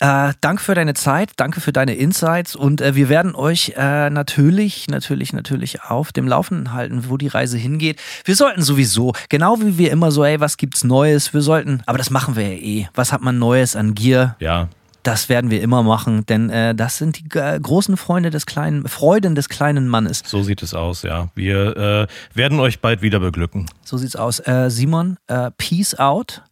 äh, 0.00 0.32
danke 0.40 0.62
für 0.62 0.74
deine 0.74 0.94
Zeit, 0.94 1.32
danke 1.36 1.60
für 1.60 1.72
deine 1.72 1.94
Insights 1.94 2.54
und 2.54 2.80
äh, 2.80 2.94
wir 2.94 3.08
werden 3.08 3.34
euch 3.34 3.74
äh, 3.76 4.10
natürlich, 4.10 4.86
natürlich, 4.88 5.32
natürlich 5.32 5.82
auf 5.82 6.12
dem 6.12 6.28
Laufenden 6.28 6.72
halten, 6.72 7.04
wo 7.08 7.16
die 7.16 7.28
Reise 7.28 7.58
hingeht. 7.58 8.00
Wir 8.24 8.36
sollten 8.36 8.62
sowieso, 8.62 9.12
genau 9.28 9.60
wie 9.60 9.76
wir 9.76 9.90
immer 9.90 10.10
so, 10.12 10.24
ey, 10.24 10.40
was 10.40 10.56
gibt's 10.56 10.84
Neues? 10.84 11.34
Wir 11.34 11.40
sollten, 11.40 11.82
aber 11.86 11.98
das 11.98 12.10
machen 12.10 12.36
wir 12.36 12.54
ja 12.54 12.60
eh. 12.60 12.88
Was 12.94 13.12
hat 13.12 13.22
man 13.22 13.38
Neues 13.38 13.74
an 13.76 13.94
Gier? 13.94 14.36
Ja. 14.38 14.68
Das 15.04 15.28
werden 15.28 15.50
wir 15.50 15.62
immer 15.62 15.82
machen, 15.82 16.26
denn 16.26 16.50
äh, 16.50 16.74
das 16.74 16.98
sind 16.98 17.18
die 17.18 17.38
äh, 17.38 17.58
großen 17.58 17.96
Freunde 17.96 18.30
des 18.30 18.46
kleinen, 18.46 18.86
Freuden 18.88 19.34
des 19.34 19.48
kleinen 19.48 19.88
Mannes. 19.88 20.22
So 20.26 20.42
sieht 20.42 20.62
es 20.62 20.74
aus, 20.74 21.02
ja. 21.02 21.28
Wir 21.34 21.76
äh, 21.76 22.06
werden 22.34 22.60
euch 22.60 22.80
bald 22.80 23.00
wieder 23.00 23.20
beglücken. 23.20 23.66
So 23.84 23.96
sieht's 23.96 24.16
aus. 24.16 24.42
Simon, 24.68 25.16
Peace 25.56 25.94
out. 25.98 26.42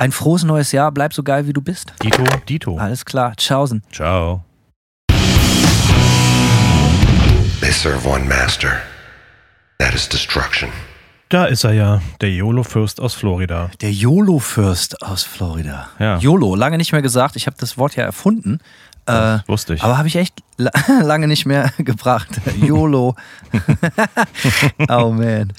Ein 0.00 0.12
frohes 0.12 0.44
neues 0.44 0.70
Jahr. 0.70 0.92
Bleib 0.92 1.12
so 1.12 1.24
geil, 1.24 1.48
wie 1.48 1.52
du 1.52 1.60
bist. 1.60 1.92
Dito, 2.00 2.22
Dito. 2.48 2.78
Alles 2.78 3.04
klar. 3.04 3.34
Tschaußen. 3.36 3.82
Ciao. 3.90 4.44
They 7.60 7.72
serve 7.72 8.08
one 8.08 8.24
master. 8.24 8.80
That 9.80 9.94
is 9.94 10.08
destruction. 10.08 10.68
Da 11.30 11.46
ist 11.46 11.64
er 11.64 11.72
ja, 11.72 12.00
der 12.20 12.30
YOLO-Fürst 12.30 13.00
aus 13.00 13.14
Florida. 13.14 13.70
Der 13.80 13.90
YOLO-Fürst 13.90 15.02
aus 15.02 15.24
Florida. 15.24 15.88
Ja. 15.98 16.18
YOLO, 16.18 16.54
lange 16.54 16.76
nicht 16.78 16.92
mehr 16.92 17.02
gesagt. 17.02 17.34
Ich 17.34 17.48
habe 17.48 17.56
das 17.58 17.76
Wort 17.76 17.96
ja 17.96 18.04
erfunden. 18.04 18.60
Das 19.04 19.48
wusste 19.48 19.74
ich. 19.74 19.82
Aber 19.82 19.98
habe 19.98 20.06
ich 20.06 20.14
echt 20.14 20.44
la 20.58 20.70
lange 21.02 21.26
nicht 21.26 21.44
mehr 21.44 21.72
gebracht. 21.78 22.28
YOLO. 22.60 23.16
oh 24.88 25.10
man. 25.10 25.52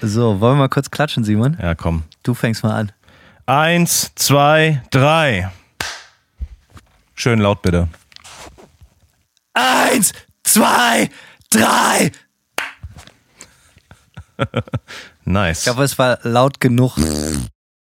So, 0.00 0.40
wollen 0.40 0.54
wir 0.54 0.60
mal 0.60 0.68
kurz 0.68 0.90
klatschen, 0.90 1.22
Simon? 1.22 1.58
Ja, 1.60 1.74
komm. 1.74 2.04
Du 2.22 2.32
fängst 2.32 2.62
mal 2.62 2.72
an. 2.74 2.92
Eins, 3.46 4.10
zwei, 4.14 4.82
drei. 4.90 5.50
Schön 7.14 7.40
laut 7.40 7.60
bitte. 7.60 7.88
Eins, 9.52 10.12
zwei, 10.42 11.10
drei. 11.50 12.10
Nice. 15.26 15.58
Ich 15.58 15.64
glaube, 15.64 15.84
es 15.84 15.98
war 15.98 16.18
laut 16.22 16.60
genug. 16.60 16.96